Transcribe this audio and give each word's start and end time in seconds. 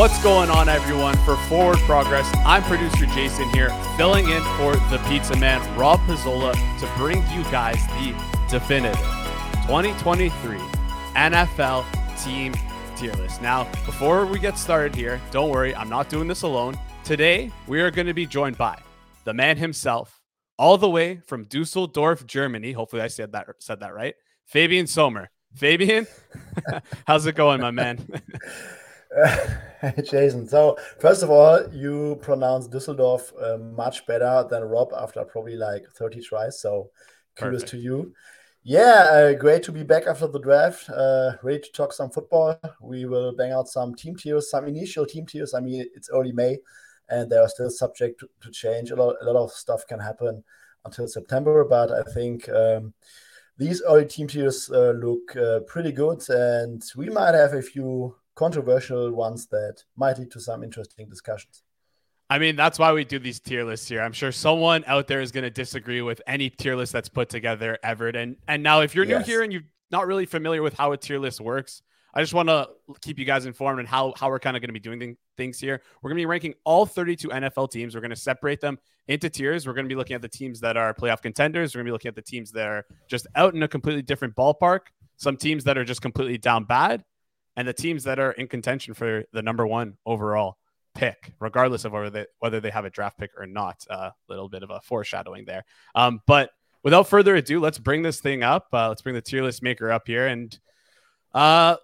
What's 0.00 0.22
going 0.22 0.48
on, 0.48 0.70
everyone? 0.70 1.14
For 1.26 1.36
Forward 1.36 1.76
Progress, 1.80 2.26
I'm 2.46 2.62
producer 2.62 3.04
Jason 3.04 3.50
here, 3.50 3.68
filling 3.98 4.30
in 4.30 4.42
for 4.56 4.74
the 4.88 4.98
pizza 5.06 5.36
man, 5.36 5.60
Rob 5.78 6.00
Pizzola, 6.06 6.54
to 6.80 6.90
bring 6.96 7.18
you 7.30 7.42
guys 7.50 7.76
the 7.98 8.14
definitive 8.48 8.96
2023 9.66 10.56
NFL 11.16 11.84
team 12.24 12.54
tier 12.96 13.12
list. 13.12 13.42
Now, 13.42 13.64
before 13.84 14.24
we 14.24 14.38
get 14.38 14.56
started 14.56 14.94
here, 14.94 15.20
don't 15.30 15.50
worry, 15.50 15.74
I'm 15.74 15.90
not 15.90 16.08
doing 16.08 16.28
this 16.28 16.40
alone. 16.40 16.78
Today, 17.04 17.52
we 17.66 17.82
are 17.82 17.90
going 17.90 18.06
to 18.06 18.14
be 18.14 18.24
joined 18.24 18.56
by 18.56 18.80
the 19.24 19.34
man 19.34 19.58
himself, 19.58 20.22
all 20.58 20.78
the 20.78 20.88
way 20.88 21.20
from 21.26 21.44
Dusseldorf, 21.44 22.26
Germany. 22.26 22.72
Hopefully, 22.72 23.02
I 23.02 23.08
said 23.08 23.32
that 23.32 23.48
said 23.58 23.80
that 23.80 23.92
right. 23.92 24.14
Fabian 24.46 24.86
Sommer. 24.86 25.28
Fabian, 25.56 26.06
how's 27.06 27.26
it 27.26 27.34
going, 27.34 27.60
my 27.60 27.70
man? 27.70 27.98
Jason. 30.04 30.46
So 30.46 30.76
first 30.98 31.22
of 31.22 31.30
all, 31.30 31.66
you 31.72 32.18
pronounce 32.22 32.68
Düsseldorf 32.68 33.32
uh, 33.42 33.58
much 33.58 34.06
better 34.06 34.46
than 34.48 34.62
Rob 34.64 34.92
after 34.96 35.24
probably 35.24 35.56
like 35.56 35.86
30 35.90 36.22
tries. 36.22 36.60
So 36.60 36.90
kudos 37.36 37.64
to 37.64 37.76
you. 37.76 38.12
Yeah, 38.62 39.08
uh, 39.10 39.32
great 39.32 39.62
to 39.64 39.72
be 39.72 39.82
back 39.82 40.06
after 40.06 40.26
the 40.26 40.38
draft. 40.38 40.90
Uh, 40.90 41.32
ready 41.42 41.60
to 41.60 41.72
talk 41.72 41.94
some 41.94 42.10
football. 42.10 42.60
We 42.80 43.06
will 43.06 43.34
bang 43.34 43.52
out 43.52 43.68
some 43.68 43.94
team 43.94 44.16
tiers, 44.16 44.50
some 44.50 44.66
initial 44.66 45.06
team 45.06 45.24
tiers. 45.24 45.54
I 45.54 45.60
mean, 45.60 45.86
it's 45.94 46.10
early 46.10 46.32
May, 46.32 46.58
and 47.08 47.30
they 47.30 47.38
are 47.38 47.48
still 47.48 47.70
subject 47.70 48.20
to, 48.20 48.28
to 48.42 48.50
change. 48.50 48.90
A 48.90 48.96
lot, 48.96 49.16
a 49.22 49.24
lot 49.24 49.42
of 49.42 49.50
stuff 49.50 49.86
can 49.86 49.98
happen 49.98 50.44
until 50.84 51.08
September, 51.08 51.64
but 51.64 51.90
I 51.90 52.02
think 52.12 52.50
um, 52.50 52.92
these 53.56 53.82
early 53.88 54.04
team 54.04 54.28
tiers 54.28 54.70
uh, 54.70 54.90
look 54.90 55.34
uh, 55.36 55.60
pretty 55.60 55.92
good, 55.92 56.22
and 56.28 56.82
we 56.96 57.08
might 57.08 57.34
have 57.34 57.54
a 57.54 57.62
few 57.62 58.14
controversial 58.34 59.12
ones 59.12 59.46
that 59.48 59.84
might 59.96 60.18
lead 60.18 60.30
to 60.32 60.40
some 60.40 60.62
interesting 60.62 61.08
discussions. 61.08 61.62
I 62.30 62.38
mean, 62.38 62.54
that's 62.54 62.78
why 62.78 62.92
we 62.92 63.04
do 63.04 63.18
these 63.18 63.40
tier 63.40 63.64
lists 63.64 63.88
here. 63.88 64.00
I'm 64.00 64.12
sure 64.12 64.30
someone 64.30 64.84
out 64.86 65.08
there 65.08 65.20
is 65.20 65.32
going 65.32 65.42
to 65.42 65.50
disagree 65.50 66.00
with 66.00 66.22
any 66.28 66.48
tier 66.48 66.76
list 66.76 66.92
that's 66.92 67.08
put 67.08 67.28
together 67.28 67.76
ever. 67.82 68.08
And 68.08 68.36
and 68.46 68.62
now, 68.62 68.82
if 68.82 68.94
you're 68.94 69.04
new 69.04 69.18
yes. 69.18 69.26
here 69.26 69.42
and 69.42 69.52
you're 69.52 69.64
not 69.90 70.06
really 70.06 70.26
familiar 70.26 70.62
with 70.62 70.74
how 70.74 70.92
a 70.92 70.96
tier 70.96 71.18
list 71.18 71.40
works, 71.40 71.82
I 72.14 72.20
just 72.20 72.32
want 72.32 72.48
to 72.48 72.68
keep 73.00 73.18
you 73.18 73.24
guys 73.24 73.46
informed 73.46 73.80
on 73.80 73.86
how 73.86 74.14
how 74.16 74.28
we're 74.28 74.38
kind 74.38 74.56
of 74.56 74.60
going 74.60 74.68
to 74.68 74.72
be 74.72 74.80
doing 74.80 75.16
things 75.36 75.58
here. 75.58 75.82
We're 76.00 76.10
going 76.10 76.18
to 76.18 76.22
be 76.22 76.26
ranking 76.26 76.54
all 76.64 76.86
32 76.86 77.28
NFL 77.28 77.70
teams. 77.70 77.94
We're 77.94 78.00
going 78.00 78.10
to 78.10 78.16
separate 78.16 78.60
them 78.60 78.78
into 79.08 79.28
tiers. 79.28 79.66
We're 79.66 79.74
going 79.74 79.86
to 79.86 79.88
be 79.88 79.96
looking 79.96 80.14
at 80.14 80.22
the 80.22 80.28
teams 80.28 80.60
that 80.60 80.76
are 80.76 80.94
playoff 80.94 81.22
contenders. 81.22 81.74
We're 81.74 81.80
going 81.80 81.86
to 81.86 81.90
be 81.90 81.92
looking 81.92 82.08
at 82.10 82.14
the 82.14 82.22
teams 82.22 82.52
that 82.52 82.66
are 82.66 82.84
just 83.08 83.26
out 83.34 83.54
in 83.54 83.62
a 83.62 83.68
completely 83.68 84.02
different 84.02 84.36
ballpark. 84.36 84.80
Some 85.16 85.36
teams 85.36 85.64
that 85.64 85.76
are 85.76 85.84
just 85.84 86.00
completely 86.00 86.38
down 86.38 86.64
bad, 86.64 87.04
and 87.60 87.68
the 87.68 87.74
teams 87.74 88.04
that 88.04 88.18
are 88.18 88.32
in 88.32 88.48
contention 88.48 88.94
for 88.94 89.22
the 89.34 89.42
number 89.42 89.66
one 89.66 89.98
overall 90.06 90.56
pick, 90.94 91.34
regardless 91.40 91.84
of 91.84 91.92
whether 91.92 92.08
they, 92.08 92.26
whether 92.38 92.58
they 92.58 92.70
have 92.70 92.86
a 92.86 92.90
draft 92.90 93.18
pick 93.18 93.32
or 93.36 93.46
not. 93.46 93.84
A 93.90 93.92
uh, 93.92 94.10
little 94.30 94.48
bit 94.48 94.62
of 94.62 94.70
a 94.70 94.80
foreshadowing 94.80 95.44
there. 95.44 95.66
Um, 95.94 96.22
but 96.26 96.52
without 96.82 97.06
further 97.06 97.36
ado, 97.36 97.60
let's 97.60 97.78
bring 97.78 98.00
this 98.00 98.18
thing 98.18 98.42
up. 98.42 98.68
Uh, 98.72 98.88
let's 98.88 99.02
bring 99.02 99.14
the 99.14 99.20
tier 99.20 99.42
list 99.42 99.62
maker 99.62 99.92
up 99.92 100.06
here, 100.06 100.26
and 100.26 100.58
uh, 101.34 101.76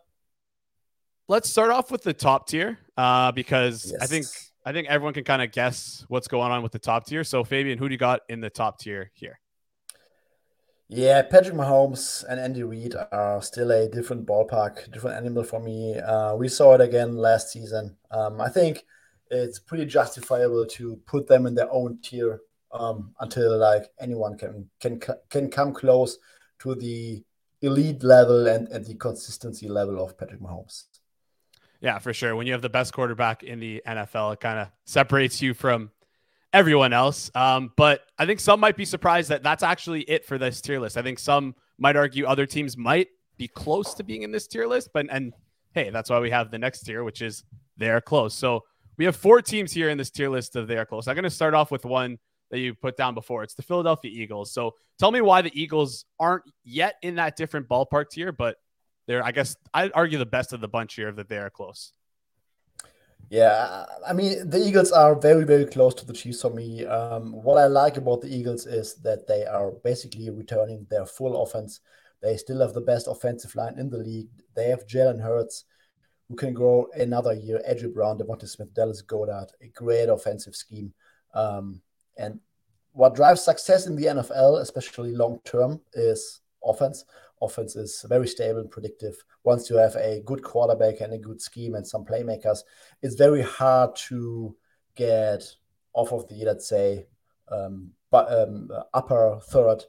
let's 1.29 1.51
start 1.51 1.71
off 1.71 1.91
with 1.91 2.03
the 2.03 2.15
top 2.15 2.49
tier 2.49 2.79
uh, 2.97 3.33
because 3.33 3.93
yes. 3.93 4.03
I 4.03 4.07
think 4.07 4.27
I 4.65 4.73
think 4.73 4.89
everyone 4.89 5.13
can 5.13 5.25
kind 5.25 5.43
of 5.43 5.53
guess 5.53 6.07
what's 6.09 6.27
going 6.27 6.53
on 6.53 6.63
with 6.63 6.73
the 6.73 6.79
top 6.79 7.07
tier. 7.07 7.23
So, 7.23 7.45
Fabian, 7.45 7.77
who 7.77 7.87
do 7.87 7.93
you 7.93 7.99
got 7.99 8.23
in 8.31 8.41
the 8.41 8.49
top 8.49 8.79
tier 8.79 9.11
here? 9.13 9.39
Yeah, 10.89 11.23
Patrick 11.23 11.57
Mahomes 11.57 12.25
and 12.29 12.39
Andy 12.39 12.63
Reid 12.63 12.95
are 13.11 13.43
still 13.43 13.73
a 13.73 13.89
different 13.89 14.25
ballpark, 14.25 14.91
different 14.93 15.17
animal 15.17 15.43
for 15.43 15.59
me. 15.59 15.99
Uh, 15.99 16.37
we 16.37 16.49
saw 16.49 16.75
it 16.75 16.81
again 16.81 17.17
last 17.17 17.51
season. 17.51 17.97
Um, 18.13 18.41
I 18.41 18.49
think 18.49 18.85
it's 19.29 19.59
pretty 19.59 19.87
justifiable 19.87 20.65
to 20.67 20.97
put 21.07 21.27
them 21.27 21.47
in 21.47 21.57
their 21.57 21.73
own 21.73 21.99
tier 22.03 22.41
um, 22.73 23.13
until 23.19 23.59
like 23.59 23.87
anyone 23.99 24.39
can 24.39 24.71
can 24.81 25.01
can 25.29 25.51
come 25.51 25.73
close 25.73 26.19
to 26.61 26.77
the 26.77 27.23
elite 27.63 28.05
level 28.05 28.47
and, 28.47 28.69
and 28.69 28.85
the 28.85 28.95
consistency 28.95 29.69
level 29.69 30.03
of 30.03 30.17
Patrick 30.17 30.41
Mahomes. 30.41 30.85
Yeah, 31.81 31.99
for 31.99 32.15
sure. 32.15 32.37
When 32.37 32.47
you 32.47 32.53
have 32.53 32.63
the 32.63 32.69
best 32.69 32.93
quarterback 32.93 33.43
in 33.43 33.59
the 33.59 33.83
NFL, 33.87 34.35
it 34.35 34.41
kind 34.41 34.61
of 34.61 34.69
separates 34.85 35.43
you 35.43 35.53
from 35.53 35.91
everyone 36.53 36.93
else. 36.93 37.31
Um, 37.35 37.73
but 37.77 38.03
I 38.19 38.27
think 38.27 38.41
some 38.41 38.61
might 38.61 38.77
be 38.77 38.85
surprised 38.85 39.29
that 39.31 39.43
that's 39.43 39.63
actually 39.63 40.03
it 40.03 40.25
for 40.25 40.39
this 40.39 40.61
tier 40.61 40.81
list. 40.81 40.97
I 40.97 41.03
think 41.03 41.19
some 41.19 41.55
might 41.79 41.97
argue 41.97 42.27
other 42.27 42.47
teams 42.47 42.77
might 42.77 43.09
be 43.37 43.49
close 43.49 43.95
to 43.95 44.05
being 44.05 44.23
in 44.23 44.31
this 44.31 44.47
tier 44.47 44.67
list, 44.67 44.91
but 44.95 45.07
and 45.11 45.35
hey, 45.73 45.91
that's 45.91 46.09
why 46.09 46.19
we 46.21 46.31
have 46.31 46.51
the 46.51 46.59
next 46.59 46.81
tier, 46.81 47.05
which 47.05 47.21
is 47.21 47.45
they're 47.77 48.01
close. 48.01 48.35
So 48.35 48.65
we 48.97 49.05
have 49.05 49.17
four 49.17 49.43
teams 49.43 49.73
here 49.73 49.91
in 49.91 49.99
this 49.99 50.11
tier 50.11 50.31
list 50.31 50.57
of 50.57 50.69
they're 50.69 50.87
close. 50.87 51.07
I'm 51.07 51.15
going 51.15 51.25
to 51.25 51.31
start 51.31 51.55
off 51.55 51.71
with 51.71 51.85
one 51.85 52.19
that 52.51 52.61
you 52.61 52.75
put 52.75 52.97
down 52.97 53.15
before. 53.15 53.43
It's 53.43 53.55
the 53.55 53.63
Philadelphia 53.63 54.11
Eagles. 54.13 54.53
So 54.53 54.75
tell 54.99 55.11
me 55.11 55.21
why 55.21 55.43
the 55.43 55.51
Eagles 55.61 56.05
aren't 56.19 56.45
yet 56.65 56.95
in 57.03 57.17
that 57.17 57.37
different 57.37 57.69
ballpark 57.69 58.09
tier, 58.11 58.33
but 58.33 58.57
they're, 59.07 59.25
I 59.25 59.33
guess, 59.33 59.57
I'd 59.75 59.93
argue 59.95 60.19
the 60.19 60.27
best 60.27 60.53
of 60.53 60.61
the 60.61 60.69
bunch 60.69 60.95
here 60.95 61.13
that 61.13 61.29
they 61.29 61.39
are 61.39 61.51
close. 61.51 61.93
Yeah, 63.29 63.85
I 64.07 64.13
mean 64.13 64.49
the 64.49 64.59
Eagles 64.59 64.93
are 64.93 65.19
very 65.19 65.45
very 65.45 65.67
close 65.67 65.95
to 65.95 66.07
the 66.07 66.13
Chiefs 66.13 66.43
for 66.43 66.51
me. 66.51 66.87
Um, 66.87 67.33
what 67.33 67.59
I 67.59 67.67
like 67.67 67.97
about 67.97 68.21
the 68.21 68.29
Eagles 68.29 68.67
is 68.67 68.95
that 69.03 69.27
they 69.27 69.45
are 69.45 69.73
basically 69.83 70.31
returning 70.31 70.87
their 70.89 71.07
full 71.07 71.43
offense. 71.43 71.81
They 72.23 72.37
still 72.37 72.61
have 72.61 72.73
the 72.73 72.81
best 72.81 73.09
offensive 73.09 73.55
line 73.57 73.79
in 73.79 73.91
the 73.91 73.99
league. 73.99 74.29
They 74.55 74.69
have 74.69 74.87
Jalen 74.87 75.21
Hurts, 75.21 75.65
who 76.29 76.37
can 76.37 76.55
grow 76.55 76.87
another 76.95 77.35
year. 77.35 77.61
AJ 77.69 77.93
Brown, 77.95 78.19
DeVonta 78.19 78.49
Smith, 78.49 78.73
Dallas 78.73 79.03
Goedert, 79.03 79.51
a 79.61 79.69
great 79.69 80.09
offensive 80.09 80.55
scheme. 80.55 80.93
Um, 81.35 81.83
and 82.17 82.41
what 82.93 83.15
drives 83.15 83.43
success 83.43 83.87
in 83.87 83.97
the 83.97 84.07
NFL, 84.07 84.61
especially 84.61 85.13
long 85.13 85.41
term, 85.45 85.81
is 85.95 86.41
offense 86.65 87.05
offense 87.43 87.77
is 87.77 88.05
very 88.09 88.27
stable 88.27 88.61
and 88.61 88.71
predictive. 88.71 89.17
Once 89.45 89.69
you 89.71 89.77
have 89.77 89.95
a 89.97 90.23
good 90.25 90.43
quarterback 90.43 91.01
and 91.01 91.13
a 91.13 91.19
good 91.19 91.41
scheme 91.41 91.75
and 91.75 91.87
some 91.87 92.05
playmakers, 92.05 92.61
it's 93.03 93.15
very 93.15 93.43
hard 93.43 93.95
to 93.97 94.57
get 94.95 95.45
off 95.93 96.13
of 96.13 96.29
the 96.29 96.45
let's 96.45 96.69
say 96.69 97.07
um, 97.51 97.91
but, 98.11 98.33
um, 98.33 98.71
upper 98.95 99.39
third 99.43 99.85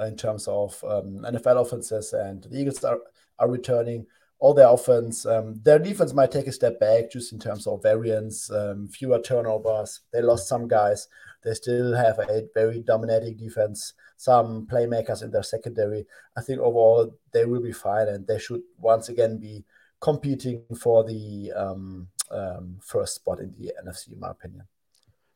in 0.00 0.16
terms 0.16 0.46
of 0.48 0.82
um, 0.84 1.24
NFL 1.24 1.62
offenses. 1.62 2.12
And 2.12 2.42
the 2.42 2.60
Eagles 2.60 2.84
are, 2.84 2.98
are 3.38 3.50
returning 3.50 4.06
all 4.38 4.54
their 4.54 4.68
offense. 4.68 5.24
Um, 5.24 5.60
their 5.62 5.78
defense 5.78 6.12
might 6.12 6.30
take 6.30 6.46
a 6.46 6.52
step 6.52 6.78
back 6.78 7.10
just 7.10 7.32
in 7.32 7.38
terms 7.38 7.66
of 7.66 7.82
variance, 7.82 8.50
um, 8.50 8.88
fewer 8.88 9.20
turnovers. 9.20 10.00
They 10.12 10.20
lost 10.20 10.48
some 10.48 10.68
guys. 10.68 11.08
They 11.42 11.54
still 11.54 11.94
have 11.94 12.18
a 12.18 12.42
very 12.54 12.80
dominating 12.80 13.36
defense 13.36 13.94
some 14.16 14.66
playmakers 14.66 15.22
in 15.22 15.30
their 15.30 15.42
secondary. 15.42 16.06
I 16.36 16.42
think 16.42 16.60
overall 16.60 17.18
they 17.32 17.44
will 17.44 17.60
be 17.60 17.72
fine, 17.72 18.08
and 18.08 18.26
they 18.26 18.38
should 18.38 18.62
once 18.78 19.08
again 19.08 19.38
be 19.38 19.64
competing 20.00 20.62
for 20.78 21.04
the 21.04 21.52
um, 21.54 22.08
um, 22.30 22.78
first 22.80 23.16
spot 23.16 23.40
in 23.40 23.54
the 23.58 23.72
NFC, 23.84 24.12
in 24.12 24.20
my 24.20 24.30
opinion. 24.30 24.64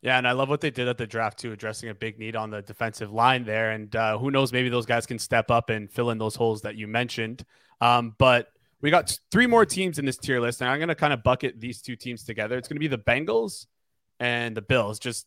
Yeah, 0.03 0.17
and 0.17 0.27
I 0.27 0.33
love 0.33 0.49
what 0.49 0.63
they 0.63 0.71
did 0.71 0.89
at 0.89 0.97
the 0.97 1.07
draft 1.07 1.39
too, 1.39 1.53
addressing 1.53 1.91
a 1.91 1.95
big 1.95 2.19
need 2.19 2.35
on 2.35 2.51
the 2.51 2.63
defensive 2.63 3.13
line 3.13 3.45
there. 3.45 3.73
And 3.73 3.95
uh, 3.95 4.17
who 4.17 4.31
knows, 4.31 4.51
maybe 4.51 4.71
those 4.71 4.87
guys 4.87 5.05
can 5.07 5.19
step 5.19 5.51
up 5.51 5.69
and 5.69 5.93
fill 5.93 6.09
in 6.09 6.17
those 6.17 6.35
holes 6.35 6.63
that 6.63 6.75
you 6.75 6.89
mentioned. 6.89 7.45
Um, 7.83 8.15
but 8.17 8.49
we 8.81 8.91
got 8.91 9.19
three 9.31 9.47
more 9.47 9.67
teams 9.67 9.99
in 9.99 10.05
this 10.05 10.17
tier 10.17 10.41
list, 10.41 10.61
and 10.61 10.71
I'm 10.71 10.79
going 10.79 10.89
to 10.89 10.95
kind 10.95 11.13
of 11.13 11.23
bucket 11.23 11.61
these 11.61 11.83
two 11.83 11.97
teams 11.97 12.25
together. 12.25 12.57
It's 12.57 12.69
going 12.69 12.77
to 12.77 12.81
be 12.81 12.89
the 12.89 12.99
Bengals 12.99 13.67
and 14.19 14.57
the 14.57 14.63
Bills. 14.63 14.99
Just 14.99 15.27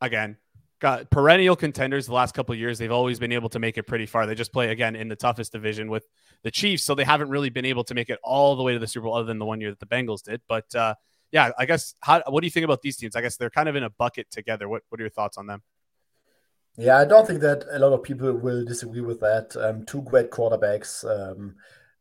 again, 0.00 0.36
got 0.80 1.10
perennial 1.10 1.56
contenders 1.56 2.06
the 2.06 2.14
last 2.14 2.34
couple 2.34 2.54
years. 2.54 2.78
They've 2.78 2.92
always 2.92 3.18
been 3.18 3.32
able 3.32 3.48
to 3.50 3.58
make 3.58 3.78
it 3.78 3.84
pretty 3.84 4.06
far. 4.06 4.26
They 4.26 4.34
just 4.34 4.52
play 4.52 4.70
again 4.70 4.96
in 4.96 5.08
the 5.08 5.16
toughest 5.16 5.52
division 5.52 5.90
with 5.90 6.06
the 6.42 6.50
Chiefs, 6.50 6.84
so 6.84 6.94
they 6.94 7.04
haven't 7.04 7.28
really 7.28 7.50
been 7.50 7.64
able 7.64 7.84
to 7.84 7.94
make 7.94 8.10
it 8.10 8.18
all 8.22 8.56
the 8.56 8.62
way 8.62 8.72
to 8.72 8.78
the 8.78 8.86
Super 8.86 9.04
Bowl, 9.04 9.14
other 9.14 9.26
than 9.26 9.38
the 9.38 9.46
one 9.46 9.60
year 9.60 9.70
that 9.70 9.80
the 9.80 9.86
Bengals 9.86 10.22
did. 10.22 10.40
But 10.48 10.74
uh, 10.74 10.94
yeah, 11.30 11.50
I 11.58 11.66
guess 11.66 11.94
how 12.00 12.22
what 12.28 12.40
do 12.40 12.46
you 12.46 12.50
think 12.50 12.64
about 12.64 12.80
these 12.82 12.96
teams? 12.96 13.16
I 13.16 13.20
guess 13.20 13.36
they're 13.36 13.50
kind 13.50 13.68
of 13.68 13.76
in 13.76 13.82
a 13.82 13.90
bucket 13.90 14.30
together. 14.30 14.68
What 14.68 14.82
what 14.88 15.00
are 15.00 15.02
your 15.02 15.10
thoughts 15.10 15.36
on 15.36 15.46
them? 15.46 15.62
Yeah, 16.76 16.98
I 16.98 17.04
don't 17.04 17.26
think 17.26 17.40
that 17.40 17.64
a 17.70 17.78
lot 17.78 17.92
of 17.92 18.02
people 18.02 18.32
will 18.32 18.64
disagree 18.64 19.00
with 19.00 19.20
that. 19.20 19.56
Um, 19.56 19.84
two 19.86 20.02
great 20.02 20.30
quarterbacks, 20.30 21.04
um, 21.04 21.54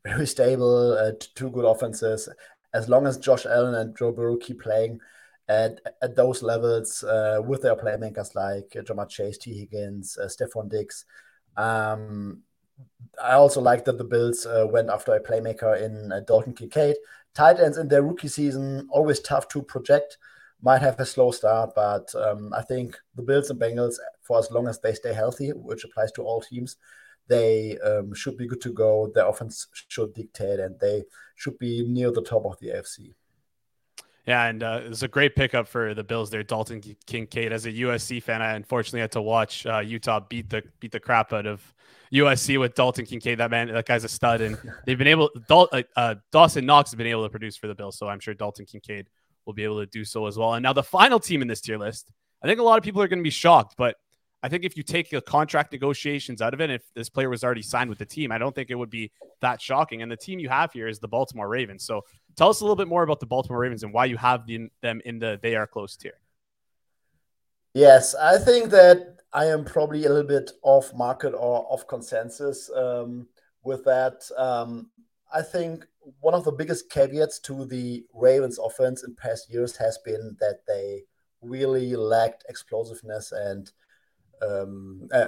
very 0.06 0.28
stable, 0.28 0.94
uh, 0.94 1.12
two 1.36 1.50
good 1.50 1.66
offenses. 1.66 2.30
As 2.74 2.90
long 2.90 3.06
as 3.08 3.18
Josh 3.18 3.46
Allen 3.46 3.76
and 3.76 3.96
Joe 3.98 4.12
Burrow 4.12 4.38
keep 4.38 4.62
playing, 4.62 5.00
at, 5.50 5.80
at 6.02 6.16
those 6.16 6.42
levels 6.42 7.04
uh, 7.04 7.42
with 7.46 7.62
their 7.62 7.76
playmakers 7.76 8.36
like 8.36 8.70
Ja'Marr 8.70 9.10
Chase, 9.10 9.38
Tee 9.38 9.58
Higgins, 9.58 10.18
uh, 10.18 10.28
Stefon 10.28 10.70
Diggs. 10.70 11.06
Um, 11.58 12.40
I 13.22 13.34
also 13.34 13.62
like 13.62 13.86
that 13.86 13.98
the 13.98 14.04
Bills 14.04 14.46
uh, 14.46 14.66
went 14.70 14.90
after 14.90 15.14
a 15.14 15.22
playmaker 15.22 15.80
in 15.82 16.12
uh, 16.12 16.22
Dalton 16.22 16.54
Kincaid. 16.54 16.96
Tight 17.34 17.60
ends 17.60 17.78
in 17.78 17.88
their 17.88 18.04
rookie 18.04 18.28
season, 18.28 18.88
always 18.92 19.20
tough 19.20 19.48
to 19.50 19.62
project, 19.62 20.18
might 20.62 20.82
have 20.82 21.00
a 21.00 21.06
slow 21.06 21.32
start, 21.32 21.72
but 21.76 22.14
um, 22.16 22.54
I 22.54 22.62
think 22.62 22.98
the 23.16 23.22
Bills 23.22 23.50
and 23.50 23.60
Bengals, 23.60 23.96
for 24.22 24.40
as 24.40 24.50
long 24.50 24.68
as 24.68 24.80
they 24.80 24.94
stay 24.94 25.14
healthy, 25.14 25.50
which 25.50 25.84
applies 25.84 26.12
to 26.14 26.24
all 26.24 26.42
teams, 26.42 26.78
they 27.28 27.78
um, 27.80 28.14
should 28.14 28.38
be 28.38 28.48
good 28.48 28.62
to 28.62 28.72
go. 28.72 29.12
Their 29.14 29.28
offense 29.28 29.68
should 29.88 30.14
dictate, 30.14 30.60
and 30.60 30.80
they 30.80 31.04
should 31.36 31.58
be 31.58 31.86
near 31.88 32.12
the 32.12 32.22
top 32.22 32.46
of 32.46 32.60
the 32.60 32.70
AFC. 32.70 33.14
Yeah, 34.26 34.46
and 34.46 34.64
uh, 34.64 34.82
it's 34.84 35.04
a 35.04 35.08
great 35.08 35.36
pickup 35.36 35.68
for 35.68 35.94
the 35.94 36.04
Bills 36.04 36.30
there, 36.30 36.44
Dalton 36.44 36.82
Kincaid. 37.06 37.52
As 37.52 37.66
a 37.66 37.72
USC 37.72 38.24
fan, 38.24 38.42
I 38.42 38.54
unfortunately 38.54 39.02
had 39.02 39.12
to 39.14 39.22
watch 39.22 39.66
uh, 39.66 39.80
Utah 39.80 40.22
beat 40.22 40.50
the 40.50 40.64
beat 40.80 40.94
the 40.94 41.00
crap 41.00 41.34
out 41.34 41.46
of 41.46 41.62
USC 42.14 42.58
with 42.58 42.74
Dalton 42.74 43.06
Kincaid. 43.06 43.40
That 43.40 43.52
man, 43.52 43.68
that 43.74 43.86
guy's 43.86 44.06
a 44.06 44.10
stud, 44.10 44.40
and 44.40 44.58
they've 44.86 44.98
been 44.98 45.08
able. 45.08 45.30
Dal- 45.50 45.70
uh, 45.74 45.84
uh, 45.98 46.16
Dawson 46.32 46.66
Knox 46.66 46.92
has 46.92 46.98
been 46.98 47.08
able 47.08 47.24
to 47.24 47.30
produce 47.30 47.58
for 47.58 47.68
the 47.68 47.76
Bills, 47.76 47.98
so 47.98 48.08
I'm 48.08 48.22
sure 48.22 48.34
Dalton 48.34 48.66
Kincaid 48.66 49.10
will 49.46 49.54
be 49.54 49.66
able 49.66 49.80
to 49.80 49.86
do 49.86 50.06
so 50.06 50.26
as 50.26 50.38
well. 50.38 50.54
And 50.54 50.64
now 50.64 50.72
the 50.72 50.84
final 50.84 51.20
team 51.20 51.42
in 51.42 51.50
this 51.50 51.60
tier 51.60 51.78
list, 51.78 52.10
I 52.42 52.48
think 52.48 52.62
a 52.62 52.64
lot 52.64 52.78
of 52.78 52.84
people 52.84 53.02
are 53.02 53.10
going 53.10 53.20
to 53.20 53.24
be 53.24 53.30
shocked, 53.30 53.76
but 53.78 53.98
I 54.44 54.50
think 54.50 54.66
if 54.66 54.76
you 54.76 54.84
take 54.84 55.10
the 55.10 55.22
contract 55.22 55.72
negotiations 55.72 56.42
out 56.42 56.54
of 56.54 56.60
it, 56.60 56.70
if 56.70 56.84
this 56.94 57.08
player 57.08 57.30
was 57.30 57.46
already 57.46 57.62
signed 57.62 57.90
with 57.90 57.98
the 57.98 58.06
team, 58.06 58.30
I 58.30 58.38
don't 58.38 58.54
think 58.54 58.70
it 58.70 58.76
would 58.76 58.90
be 58.90 59.10
that 59.40 59.62
shocking. 59.62 60.02
And 60.02 60.12
the 60.12 60.18
team 60.18 60.38
you 60.38 60.50
have 60.50 60.74
here 60.74 60.90
is 60.90 61.00
the 61.00 61.08
Baltimore 61.08 61.48
Ravens. 61.48 61.86
So 61.86 62.02
tell 62.36 62.50
us 62.50 62.60
a 62.60 62.66
little 62.66 62.76
bit 62.76 62.90
more 62.90 63.04
about 63.04 63.22
the 63.22 63.26
Baltimore 63.26 63.60
Ravens 63.60 63.84
and 63.84 63.94
why 63.94 64.04
you 64.06 64.18
have 64.18 64.46
the, 64.46 64.68
them 64.82 65.02
in 65.06 65.18
the 65.18 65.40
they 65.42 65.56
are 65.56 65.66
close 65.66 65.96
tier. 65.96 66.20
Yes, 67.74 68.16
I 68.16 68.38
think 68.38 68.70
that 68.72 69.20
I 69.32 69.46
am 69.46 69.64
probably 69.64 70.04
a 70.06 70.10
little 70.10 70.28
bit 70.28 70.52
off 70.62 70.94
market 70.94 71.34
or 71.34 71.66
off 71.70 71.88
consensus 71.88 72.70
um, 72.76 73.28
with 73.64 73.86
that. 73.86 74.30
Um, 74.38 74.92
I 75.34 75.42
think 75.42 75.88
one 76.20 76.34
of 76.34 76.44
the 76.44 76.52
biggest 76.52 76.90
caveats 76.90 77.40
to 77.40 77.64
the 77.64 78.06
Ravens 78.14 78.60
offense 78.60 79.04
in 79.04 79.16
past 79.16 79.50
years 79.50 79.78
has 79.78 79.98
been 80.00 80.36
that 80.42 80.60
they 80.68 81.04
really 81.42 81.96
lacked 81.96 82.44
explosiveness 82.50 83.32
and 83.32 83.72
um, 84.44 85.08
uh, 85.14 85.28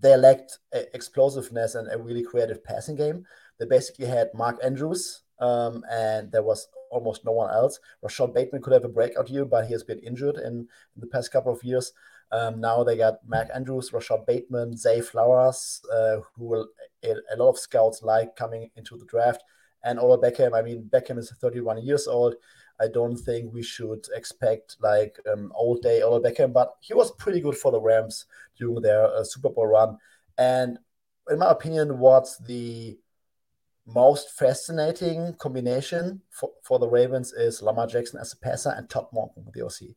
they 0.00 0.16
lacked 0.16 0.58
explosiveness 0.72 1.74
and 1.74 1.90
a 1.90 1.98
really 1.98 2.22
creative 2.22 2.62
passing 2.62 2.96
game. 2.96 3.24
They 3.58 3.66
basically 3.66 4.06
had 4.06 4.34
Mark 4.34 4.58
Andrews, 4.62 5.22
um, 5.38 5.84
and 5.90 6.30
there 6.30 6.42
was 6.42 6.68
almost 6.90 7.24
no 7.24 7.32
one 7.32 7.50
else. 7.50 7.78
Rashod 8.02 8.34
Bateman 8.34 8.62
could 8.62 8.72
have 8.72 8.84
a 8.84 8.88
breakout 8.88 9.30
year, 9.30 9.44
but 9.44 9.66
he 9.66 9.72
has 9.72 9.82
been 9.82 9.98
injured 10.00 10.36
in, 10.36 10.54
in 10.94 10.98
the 10.98 11.06
past 11.06 11.32
couple 11.32 11.52
of 11.52 11.62
years. 11.64 11.92
Um, 12.32 12.60
now 12.60 12.82
they 12.82 12.96
got 12.96 13.26
Mark 13.26 13.48
Andrews, 13.54 13.92
Rashod 13.92 14.26
Bateman, 14.26 14.76
Zay 14.76 15.00
Flowers, 15.00 15.80
uh, 15.92 16.16
who 16.34 16.44
will 16.46 16.68
a, 17.04 17.14
a, 17.32 17.36
lot 17.36 17.50
of 17.50 17.58
scouts 17.58 18.02
like 18.02 18.34
coming 18.34 18.70
into 18.76 18.96
the 18.96 19.04
draft, 19.04 19.42
and 19.84 19.98
Odell 19.98 20.20
Beckham. 20.20 20.54
I 20.54 20.62
mean, 20.62 20.88
Beckham 20.92 21.18
is 21.18 21.30
31 21.30 21.84
years 21.84 22.08
old. 22.08 22.34
I 22.80 22.88
don't 22.88 23.16
think 23.16 23.52
we 23.52 23.62
should 23.62 24.06
expect 24.14 24.76
like 24.80 25.16
um, 25.32 25.52
old 25.54 25.82
day 25.82 26.02
Odell 26.02 26.20
Beckham, 26.20 26.52
but 26.52 26.74
he 26.80 26.94
was 26.94 27.12
pretty 27.12 27.40
good 27.40 27.56
for 27.56 27.70
the 27.70 27.80
Rams 27.80 28.26
during 28.58 28.82
their 28.82 29.06
uh, 29.06 29.24
Super 29.24 29.50
Bowl 29.50 29.66
run. 29.66 29.98
And 30.38 30.78
in 31.30 31.38
my 31.38 31.50
opinion, 31.50 31.98
what's 31.98 32.38
the 32.38 32.98
most 33.86 34.30
fascinating 34.30 35.34
combination 35.34 36.22
for, 36.30 36.50
for 36.62 36.78
the 36.78 36.88
Ravens 36.88 37.32
is 37.32 37.62
Lamar 37.62 37.86
Jackson 37.86 38.20
as 38.20 38.32
a 38.32 38.36
passer 38.36 38.70
and 38.70 38.88
Todd 38.88 39.06
Monken, 39.14 39.52
the 39.52 39.64
OC. 39.64 39.94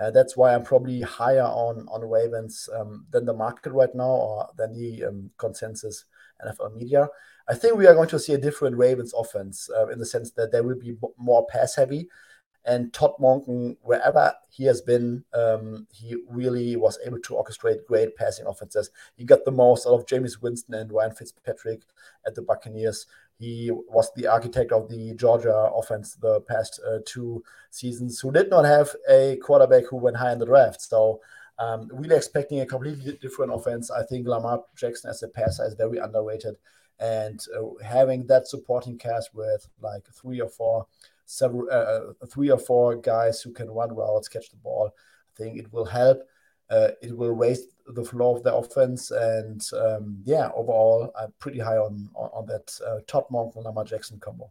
Uh, 0.00 0.10
that's 0.10 0.36
why 0.36 0.54
I'm 0.54 0.64
probably 0.64 1.00
higher 1.02 1.42
on 1.42 1.86
on 1.88 2.08
Ravens 2.08 2.68
um, 2.74 3.06
than 3.10 3.24
the 3.24 3.32
market 3.32 3.72
right 3.72 3.94
now, 3.94 4.10
or 4.10 4.48
than 4.56 4.72
the 4.72 5.04
um, 5.04 5.30
consensus 5.38 6.04
NFL 6.44 6.74
media. 6.74 7.08
I 7.48 7.54
think 7.54 7.76
we 7.76 7.86
are 7.86 7.94
going 7.94 8.08
to 8.08 8.18
see 8.18 8.32
a 8.32 8.38
different 8.38 8.76
Ravens 8.76 9.12
offense 9.12 9.68
uh, 9.76 9.88
in 9.88 9.98
the 9.98 10.06
sense 10.06 10.30
that 10.32 10.50
they 10.52 10.60
will 10.60 10.78
be 10.78 10.96
more 11.18 11.46
pass 11.46 11.74
heavy. 11.74 12.08
And 12.66 12.92
Todd 12.94 13.12
Monken, 13.20 13.76
wherever 13.82 14.32
he 14.48 14.64
has 14.64 14.80
been, 14.80 15.22
um, 15.34 15.86
he 15.92 16.16
really 16.30 16.76
was 16.76 16.98
able 17.04 17.20
to 17.20 17.34
orchestrate 17.34 17.84
great 17.86 18.16
passing 18.16 18.46
offenses. 18.46 18.90
He 19.16 19.24
got 19.24 19.44
the 19.44 19.50
most 19.50 19.86
out 19.86 19.92
of 19.92 20.06
Jameis 20.06 20.40
Winston 20.40 20.74
and 20.74 20.90
Ryan 20.90 21.14
Fitzpatrick 21.14 21.82
at 22.26 22.34
the 22.34 22.40
Buccaneers. 22.40 23.06
He 23.38 23.70
was 23.70 24.10
the 24.16 24.28
architect 24.28 24.72
of 24.72 24.88
the 24.88 25.12
Georgia 25.14 25.54
offense 25.54 26.14
the 26.14 26.40
past 26.42 26.80
uh, 26.88 27.00
two 27.04 27.44
seasons, 27.70 28.18
who 28.20 28.32
did 28.32 28.48
not 28.48 28.64
have 28.64 28.94
a 29.10 29.36
quarterback 29.42 29.84
who 29.90 29.96
went 29.96 30.16
high 30.16 30.32
in 30.32 30.38
the 30.38 30.46
draft. 30.46 30.80
So, 30.80 31.20
um, 31.58 31.88
really 31.92 32.16
expecting 32.16 32.60
a 32.60 32.66
completely 32.66 33.18
different 33.20 33.52
offense. 33.52 33.90
I 33.90 34.04
think 34.04 34.26
Lamar 34.26 34.64
Jackson 34.74 35.10
as 35.10 35.22
a 35.22 35.28
passer 35.28 35.66
is 35.66 35.74
very 35.74 35.98
underrated 35.98 36.56
and 37.00 37.40
uh, 37.56 37.84
having 37.84 38.26
that 38.26 38.46
supporting 38.46 38.98
cast 38.98 39.34
with 39.34 39.66
like 39.80 40.04
three 40.12 40.40
or 40.40 40.48
four 40.48 40.86
several 41.26 41.66
uh, 41.70 41.74
uh, 41.74 42.26
three 42.30 42.50
or 42.50 42.58
four 42.58 42.96
guys 42.96 43.40
who 43.40 43.52
can 43.52 43.70
run 43.70 43.94
routes 43.94 44.28
catch 44.28 44.50
the 44.50 44.56
ball 44.56 44.90
i 44.94 45.42
think 45.42 45.58
it 45.58 45.72
will 45.72 45.84
help 45.84 46.18
uh, 46.70 46.88
it 47.02 47.16
will 47.16 47.32
raise 47.32 47.66
the 47.88 48.04
flow 48.04 48.36
of 48.36 48.42
the 48.42 48.54
offense 48.54 49.10
and 49.10 49.68
um, 49.78 50.18
yeah 50.24 50.50
overall 50.54 51.10
i'm 51.18 51.32
pretty 51.38 51.58
high 51.58 51.76
on 51.76 52.08
on, 52.14 52.30
on 52.32 52.46
that 52.46 52.78
uh, 52.86 53.00
Todd 53.06 53.24
Monken 53.30 53.64
Lamar 53.64 53.84
Jackson 53.84 54.18
combo 54.18 54.50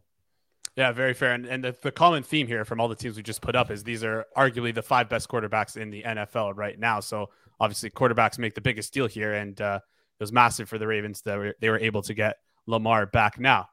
yeah, 0.76 0.90
very 0.90 1.14
fair. 1.14 1.34
And, 1.34 1.46
and 1.46 1.62
the, 1.62 1.76
the, 1.82 1.92
common 1.92 2.24
theme 2.24 2.48
here 2.48 2.64
from 2.64 2.80
all 2.80 2.88
the 2.88 2.96
teams 2.96 3.16
we 3.16 3.22
just 3.22 3.40
put 3.40 3.54
up 3.54 3.70
is 3.70 3.84
these 3.84 4.02
are 4.02 4.26
arguably 4.36 4.74
the 4.74 4.82
five 4.82 5.08
best 5.08 5.28
quarterbacks 5.28 5.76
in 5.76 5.90
the 5.90 6.02
NFL 6.02 6.56
right 6.56 6.78
now. 6.78 6.98
So 6.98 7.30
obviously, 7.60 7.90
quarterbacks 7.90 8.38
make 8.38 8.54
the 8.54 8.60
biggest 8.60 8.92
deal 8.92 9.06
here. 9.06 9.34
And 9.34 9.60
uh, 9.60 9.80
was 10.24 10.32
massive 10.32 10.68
for 10.68 10.78
the 10.78 10.86
Ravens 10.86 11.20
that 11.22 11.54
they 11.60 11.68
were 11.68 11.78
able 11.78 12.00
to 12.02 12.14
get 12.14 12.38
Lamar 12.66 13.04
back. 13.04 13.38
Now, 13.38 13.68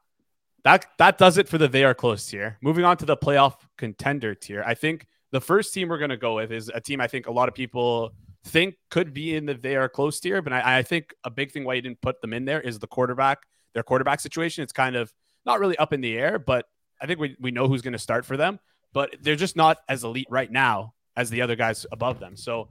that 0.64 0.86
that 0.98 1.16
does 1.16 1.38
it 1.38 1.48
for 1.48 1.56
the 1.56 1.66
they 1.66 1.82
are 1.82 1.94
close 1.94 2.26
tier. 2.26 2.58
Moving 2.60 2.84
on 2.84 2.98
to 2.98 3.06
the 3.06 3.16
playoff 3.16 3.54
contender 3.78 4.34
tier. 4.34 4.62
I 4.66 4.74
think 4.74 5.06
the 5.30 5.40
first 5.40 5.72
team 5.72 5.88
we're 5.88 5.98
going 5.98 6.10
to 6.10 6.18
go 6.18 6.36
with 6.36 6.52
is 6.52 6.70
a 6.72 6.80
team 6.80 7.00
I 7.00 7.06
think 7.06 7.26
a 7.26 7.32
lot 7.32 7.48
of 7.48 7.54
people 7.54 8.12
think 8.44 8.74
could 8.90 9.14
be 9.14 9.34
in 9.34 9.46
the 9.46 9.54
they 9.54 9.76
are 9.76 9.88
close 9.88 10.20
tier, 10.20 10.42
but 10.42 10.52
I, 10.52 10.78
I 10.78 10.82
think 10.82 11.14
a 11.24 11.30
big 11.30 11.52
thing 11.52 11.64
why 11.64 11.74
you 11.74 11.82
didn't 11.82 12.02
put 12.02 12.20
them 12.20 12.32
in 12.32 12.44
there 12.44 12.60
is 12.60 12.78
the 12.78 12.86
quarterback, 12.86 13.38
their 13.72 13.82
quarterback 13.82 14.20
situation. 14.20 14.62
It's 14.62 14.72
kind 14.72 14.94
of 14.94 15.12
not 15.46 15.58
really 15.58 15.78
up 15.78 15.92
in 15.92 16.00
the 16.00 16.18
air, 16.18 16.38
but 16.38 16.66
I 17.00 17.06
think 17.06 17.18
we, 17.18 17.36
we 17.40 17.50
know 17.50 17.66
who's 17.66 17.82
going 17.82 17.92
to 17.94 17.98
start 17.98 18.24
for 18.24 18.36
them, 18.36 18.60
but 18.92 19.16
they're 19.22 19.36
just 19.36 19.56
not 19.56 19.78
as 19.88 20.04
elite 20.04 20.28
right 20.30 20.50
now 20.50 20.94
as 21.16 21.30
the 21.30 21.42
other 21.42 21.56
guys 21.56 21.86
above 21.90 22.20
them. 22.20 22.36
So 22.36 22.68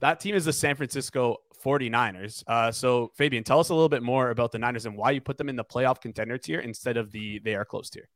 that 0.00 0.20
team 0.20 0.34
is 0.34 0.44
the 0.44 0.52
San 0.52 0.76
Francisco 0.76 1.38
49ers. 1.64 2.44
Uh, 2.46 2.70
so, 2.70 3.10
Fabian, 3.16 3.44
tell 3.44 3.60
us 3.60 3.68
a 3.68 3.74
little 3.74 3.88
bit 3.88 4.02
more 4.02 4.30
about 4.30 4.52
the 4.52 4.58
Niners 4.58 4.86
and 4.86 4.96
why 4.96 5.10
you 5.10 5.20
put 5.20 5.38
them 5.38 5.48
in 5.48 5.56
the 5.56 5.64
playoff 5.64 6.00
contender 6.00 6.38
tier 6.38 6.60
instead 6.60 6.96
of 6.96 7.10
the 7.12 7.40
they 7.40 7.54
are 7.54 7.64
close 7.64 7.90
tier. 7.90 8.08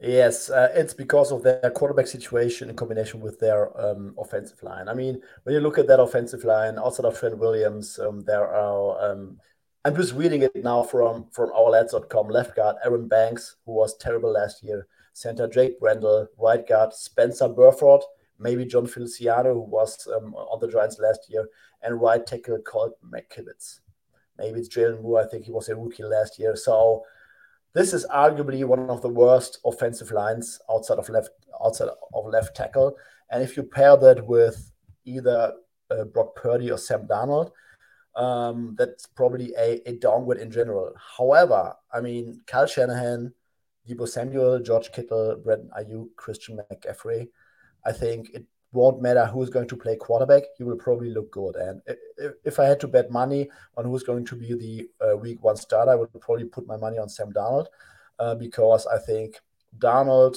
Yes, 0.00 0.48
uh, 0.48 0.70
it's 0.74 0.94
because 0.94 1.32
of 1.32 1.42
their 1.42 1.72
quarterback 1.74 2.06
situation 2.06 2.70
in 2.70 2.76
combination 2.76 3.20
with 3.20 3.40
their 3.40 3.76
um, 3.80 4.14
offensive 4.16 4.62
line. 4.62 4.88
I 4.88 4.94
mean, 4.94 5.20
when 5.42 5.54
you 5.54 5.60
look 5.60 5.76
at 5.76 5.88
that 5.88 6.00
offensive 6.00 6.44
line, 6.44 6.78
outside 6.78 7.06
of 7.06 7.18
Trent 7.18 7.38
Williams, 7.38 7.98
um, 7.98 8.20
there 8.20 8.46
are. 8.46 9.12
Um, 9.12 9.38
I'm 9.84 9.96
just 9.96 10.14
reading 10.14 10.42
it 10.42 10.54
now 10.54 10.82
from 10.82 11.26
from 11.32 11.50
ourlads.com. 11.50 12.28
Left 12.28 12.54
guard 12.54 12.76
Aaron 12.84 13.08
Banks, 13.08 13.56
who 13.64 13.72
was 13.72 13.96
terrible 13.96 14.32
last 14.32 14.62
year. 14.62 14.86
Center 15.14 15.48
Jake 15.48 15.80
Brendel. 15.80 16.28
Right 16.38 16.64
guard 16.66 16.92
Spencer 16.92 17.48
Burford 17.48 18.02
maybe 18.38 18.64
Jon 18.64 18.86
Feliciano, 18.86 19.54
who 19.54 19.60
was 19.60 20.06
um, 20.16 20.34
on 20.34 20.60
the 20.60 20.68
Giants 20.68 20.98
last 20.98 21.26
year, 21.28 21.46
and 21.82 22.00
right 22.00 22.24
tackle 22.24 22.58
Colt 22.58 22.96
McKivitz. 23.04 23.80
Maybe 24.38 24.60
it's 24.60 24.68
Jaylon 24.68 25.02
Moore. 25.02 25.20
I 25.20 25.26
think 25.26 25.44
he 25.44 25.50
was 25.50 25.68
a 25.68 25.76
rookie 25.76 26.04
last 26.04 26.38
year. 26.38 26.54
So 26.54 27.04
this 27.72 27.92
is 27.92 28.06
arguably 28.06 28.64
one 28.64 28.88
of 28.88 29.02
the 29.02 29.08
worst 29.08 29.58
offensive 29.64 30.12
lines 30.12 30.60
outside 30.70 30.98
of 30.98 31.08
left 31.08 31.30
outside 31.64 31.88
of 31.88 32.26
left 32.26 32.56
tackle. 32.56 32.96
And 33.30 33.42
if 33.42 33.56
you 33.56 33.64
pair 33.64 33.96
that 33.96 34.26
with 34.26 34.70
either 35.04 35.54
uh, 35.90 36.04
Brock 36.04 36.36
Purdy 36.36 36.70
or 36.70 36.78
Sam 36.78 37.06
Darnold, 37.06 37.50
um, 38.14 38.74
that's 38.78 39.06
probably 39.06 39.52
a, 39.58 39.80
a 39.88 39.92
downgrade 39.94 40.40
in 40.40 40.50
general. 40.50 40.92
However, 41.16 41.74
I 41.92 42.00
mean, 42.00 42.40
Kyle 42.46 42.66
Shanahan, 42.66 43.32
Deebo 43.88 44.08
Samuel, 44.08 44.60
George 44.60 44.92
Kittle, 44.92 45.40
Brandon 45.42 45.70
Aiyuk, 45.76 46.14
Christian 46.16 46.60
McCaffrey– 46.70 47.28
I 47.84 47.92
think 47.92 48.30
it 48.34 48.44
won't 48.72 49.00
matter 49.00 49.24
who's 49.24 49.50
going 49.50 49.68
to 49.68 49.76
play 49.76 49.96
quarterback. 49.96 50.42
He 50.56 50.64
will 50.64 50.76
probably 50.76 51.10
look 51.10 51.30
good. 51.30 51.56
And 51.56 51.80
if, 52.44 52.58
I 52.58 52.64
had 52.64 52.80
to 52.80 52.88
bet 52.88 53.10
money 53.10 53.48
on 53.76 53.84
who's 53.84 54.02
going 54.02 54.26
to 54.26 54.36
be 54.36 54.54
the 54.54 54.88
uh, 55.04 55.16
week 55.16 55.42
one 55.42 55.56
starter, 55.56 55.92
I 55.92 55.94
would 55.94 56.12
probably 56.20 56.44
put 56.44 56.66
my 56.66 56.76
money 56.76 56.98
on 56.98 57.08
Sam 57.08 57.32
Darnold 57.32 57.66
uh, 58.18 58.34
because 58.34 58.86
I 58.86 58.98
think 58.98 59.40
Darnold, 59.78 60.36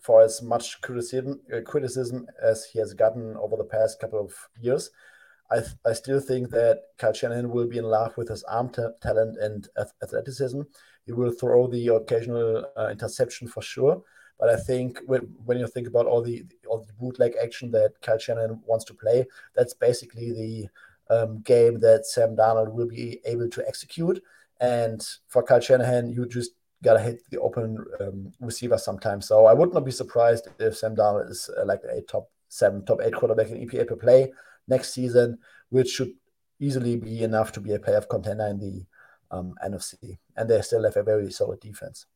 for 0.00 0.22
as 0.22 0.42
much 0.42 0.80
criticism, 0.82 1.40
uh, 1.54 1.60
criticism 1.62 2.26
as 2.42 2.66
he 2.66 2.78
has 2.80 2.92
gotten 2.92 3.36
over 3.36 3.56
the 3.56 3.64
past 3.64 3.98
couple 3.98 4.20
of 4.20 4.34
years, 4.60 4.90
I, 5.50 5.62
I 5.86 5.94
still 5.94 6.20
think 6.20 6.50
that 6.50 6.82
Kyle 6.98 7.14
Shanahan 7.14 7.48
will 7.48 7.66
be 7.66 7.78
in 7.78 7.84
love 7.84 8.14
with 8.18 8.28
his 8.28 8.42
arm 8.44 8.68
t- 8.68 8.82
talent 9.00 9.38
and 9.38 9.66
athleticism. 10.02 10.60
He 11.06 11.12
will 11.12 11.30
throw 11.30 11.66
the 11.66 11.88
occasional 11.88 12.66
uh, 12.76 12.88
interception 12.88 13.48
for 13.48 13.62
sure 13.62 14.02
but 14.38 14.48
I 14.48 14.56
think 14.56 15.00
when, 15.06 15.22
when 15.44 15.58
you 15.58 15.66
think 15.66 15.88
about 15.88 16.06
all 16.06 16.22
the 16.22 16.44
all 16.68 16.78
the 16.78 16.92
bootleg 16.94 17.34
action 17.42 17.70
that 17.72 17.94
Kyle 18.02 18.18
Shanahan 18.18 18.60
wants 18.66 18.84
to 18.86 18.94
play, 18.94 19.26
that's 19.56 19.74
basically 19.74 20.32
the 20.32 20.68
um, 21.14 21.40
game 21.40 21.80
that 21.80 22.06
Sam 22.06 22.36
Darnold 22.36 22.72
will 22.72 22.86
be 22.86 23.20
able 23.24 23.48
to 23.50 23.66
execute. 23.66 24.22
And 24.60 25.04
for 25.26 25.42
Kyle 25.42 25.60
Shanahan, 25.60 26.10
you 26.10 26.26
just 26.26 26.52
gotta 26.84 27.00
hit 27.00 27.22
the 27.30 27.40
open 27.40 27.84
um, 28.00 28.32
receiver 28.40 28.78
sometimes. 28.78 29.26
So 29.26 29.46
I 29.46 29.54
would 29.54 29.74
not 29.74 29.84
be 29.84 29.90
surprised 29.90 30.48
if 30.58 30.76
Sam 30.76 30.94
Darnold 30.94 31.30
is 31.30 31.50
uh, 31.58 31.64
like 31.64 31.82
a 31.90 32.00
top 32.02 32.30
seven, 32.48 32.84
top 32.84 33.00
eight 33.02 33.14
quarterback 33.14 33.50
in 33.50 33.66
EPA 33.66 33.88
per 33.88 33.96
play 33.96 34.32
next 34.68 34.94
season, 34.94 35.38
which 35.70 35.88
should 35.88 36.12
easily 36.60 36.96
be 36.96 37.22
enough 37.22 37.52
to 37.52 37.60
be 37.60 37.72
a 37.72 37.78
playoff 37.78 38.08
contender 38.08 38.46
in 38.46 38.58
the 38.58 38.86
um, 39.30 39.54
NFC. 39.64 40.18
And 40.36 40.48
they 40.48 40.60
still 40.62 40.84
have 40.84 40.96
a 40.96 41.02
very 41.02 41.30
solid 41.32 41.60
defense. 41.60 42.06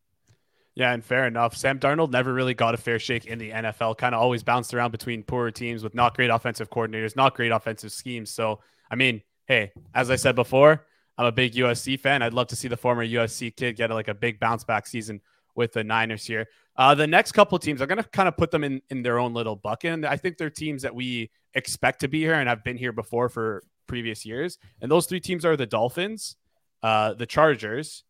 Yeah, 0.74 0.92
and 0.92 1.04
fair 1.04 1.26
enough. 1.26 1.54
Sam 1.54 1.78
Darnold 1.78 2.10
never 2.10 2.32
really 2.32 2.54
got 2.54 2.74
a 2.74 2.78
fair 2.78 2.98
shake 2.98 3.26
in 3.26 3.38
the 3.38 3.50
NFL. 3.50 3.98
Kind 3.98 4.14
of 4.14 4.22
always 4.22 4.42
bounced 4.42 4.72
around 4.72 4.90
between 4.90 5.22
poorer 5.22 5.50
teams 5.50 5.84
with 5.84 5.94
not 5.94 6.16
great 6.16 6.30
offensive 6.30 6.70
coordinators, 6.70 7.14
not 7.14 7.34
great 7.34 7.52
offensive 7.52 7.92
schemes. 7.92 8.30
So, 8.30 8.60
I 8.90 8.94
mean, 8.94 9.22
hey, 9.46 9.72
as 9.94 10.10
I 10.10 10.16
said 10.16 10.34
before, 10.34 10.86
I'm 11.18 11.26
a 11.26 11.32
big 11.32 11.52
USC 11.54 12.00
fan. 12.00 12.22
I'd 12.22 12.32
love 12.32 12.46
to 12.48 12.56
see 12.56 12.68
the 12.68 12.76
former 12.76 13.06
USC 13.06 13.54
kid 13.54 13.76
get 13.76 13.90
like 13.90 14.08
a 14.08 14.14
big 14.14 14.40
bounce 14.40 14.64
back 14.64 14.86
season 14.86 15.20
with 15.54 15.72
the 15.72 15.84
Niners 15.84 16.24
here. 16.24 16.48
Uh, 16.74 16.94
the 16.94 17.06
next 17.06 17.32
couple 17.32 17.58
teams, 17.58 17.82
I'm 17.82 17.88
going 17.88 18.02
to 18.02 18.08
kind 18.08 18.28
of 18.28 18.36
put 18.38 18.50
them 18.50 18.64
in, 18.64 18.80
in 18.88 19.02
their 19.02 19.18
own 19.18 19.34
little 19.34 19.56
bucket. 19.56 19.92
And 19.92 20.06
I 20.06 20.16
think 20.16 20.38
they're 20.38 20.48
teams 20.48 20.82
that 20.82 20.94
we 20.94 21.30
expect 21.52 22.00
to 22.00 22.08
be 22.08 22.20
here 22.20 22.32
and 22.32 22.48
have 22.48 22.64
been 22.64 22.78
here 22.78 22.92
before 22.92 23.28
for 23.28 23.62
previous 23.86 24.24
years. 24.24 24.58
And 24.80 24.90
those 24.90 25.04
three 25.04 25.20
teams 25.20 25.44
are 25.44 25.54
the 25.54 25.66
Dolphins, 25.66 26.36
uh, 26.82 27.12
the 27.12 27.26
Chargers, 27.26 28.04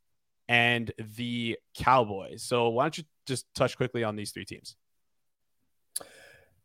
and 0.48 0.92
the 1.16 1.58
Cowboys. 1.74 2.42
So 2.42 2.68
why 2.68 2.84
don't 2.84 2.98
you 2.98 3.04
just 3.26 3.46
touch 3.54 3.76
quickly 3.76 4.04
on 4.04 4.16
these 4.16 4.32
three 4.32 4.44
teams? 4.44 4.76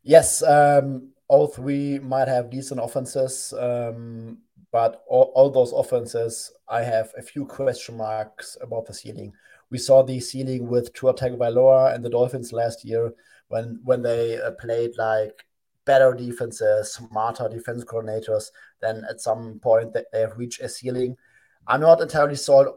Yes, 0.04 0.42
um, 0.44 1.10
all 1.28 1.48
three 1.48 2.00
might 2.00 2.28
have 2.28 2.50
decent 2.50 2.80
offenses, 2.82 3.54
um, 3.60 4.38
but 4.72 5.04
all, 5.08 5.32
all, 5.36 5.50
those 5.50 5.74
offenses, 5.74 6.52
I 6.70 6.82
have 6.82 7.12
a 7.18 7.22
few 7.22 7.46
question 7.46 7.98
marks 7.98 8.58
about 8.62 8.86
the 8.86 8.94
ceiling. 8.94 9.34
We 9.70 9.78
saw 9.78 10.04
the 10.04 10.20
ceiling 10.20 10.68
with 10.68 10.94
Tua 10.94 11.14
Tagovailoa 11.14 11.94
and 11.94 12.06
the 12.06 12.10
Dolphins 12.10 12.54
last 12.54 12.86
year 12.86 13.14
when 13.50 13.82
when 13.84 14.02
they 14.02 14.40
uh, 14.40 14.52
played 14.52 14.92
like 14.98 15.46
better 15.86 16.14
defenses, 16.14 16.94
smarter 16.94 17.50
defense 17.50 17.84
coordinators. 17.84 18.52
Then 18.82 19.04
at 19.10 19.22
some 19.22 19.60
point 19.60 19.94
they 19.94 20.20
have 20.20 20.38
reached 20.38 20.62
a 20.62 20.70
ceiling. 20.70 21.18
I'm 21.68 21.82
not 21.82 22.02
entirely 22.02 22.36
sold 22.36 22.68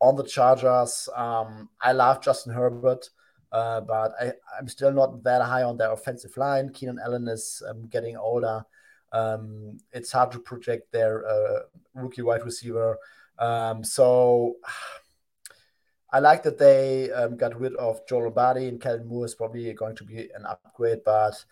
on 0.00 0.16
the 0.16 0.24
Chargers. 0.24 1.08
Um, 1.14 1.68
I 1.82 1.92
love 1.92 2.22
Justin 2.22 2.54
Herbert, 2.54 3.08
uh, 3.52 3.82
but 3.82 4.12
I, 4.18 4.32
am 4.58 4.68
still 4.68 4.92
not 4.92 5.22
that 5.24 5.42
high 5.42 5.64
on 5.64 5.76
their 5.76 5.92
offensive 5.92 6.34
line. 6.36 6.70
Keenan 6.70 6.98
Allen 7.04 7.28
is 7.28 7.62
um, 7.68 7.86
getting 7.88 8.16
older. 8.16 8.64
Um, 9.12 9.78
it's 9.92 10.12
hard 10.12 10.32
to 10.32 10.38
project 10.38 10.90
their 10.92 11.26
uh, 11.28 11.60
rookie 11.94 12.22
wide 12.22 12.44
receiver. 12.44 12.98
Um, 13.38 13.84
so 13.84 14.56
I 16.10 16.20
like 16.20 16.42
that 16.44 16.56
they 16.56 17.10
um, 17.10 17.36
got 17.36 17.60
rid 17.60 17.74
of 17.76 18.00
Joe 18.08 18.20
Lombardi 18.20 18.68
and 18.68 18.80
Kellen 18.80 19.06
Moore 19.06 19.26
is 19.26 19.34
probably 19.34 19.70
going 19.74 19.94
to 19.96 20.04
be 20.04 20.30
an 20.34 20.46
upgrade, 20.46 21.00
but 21.04 21.44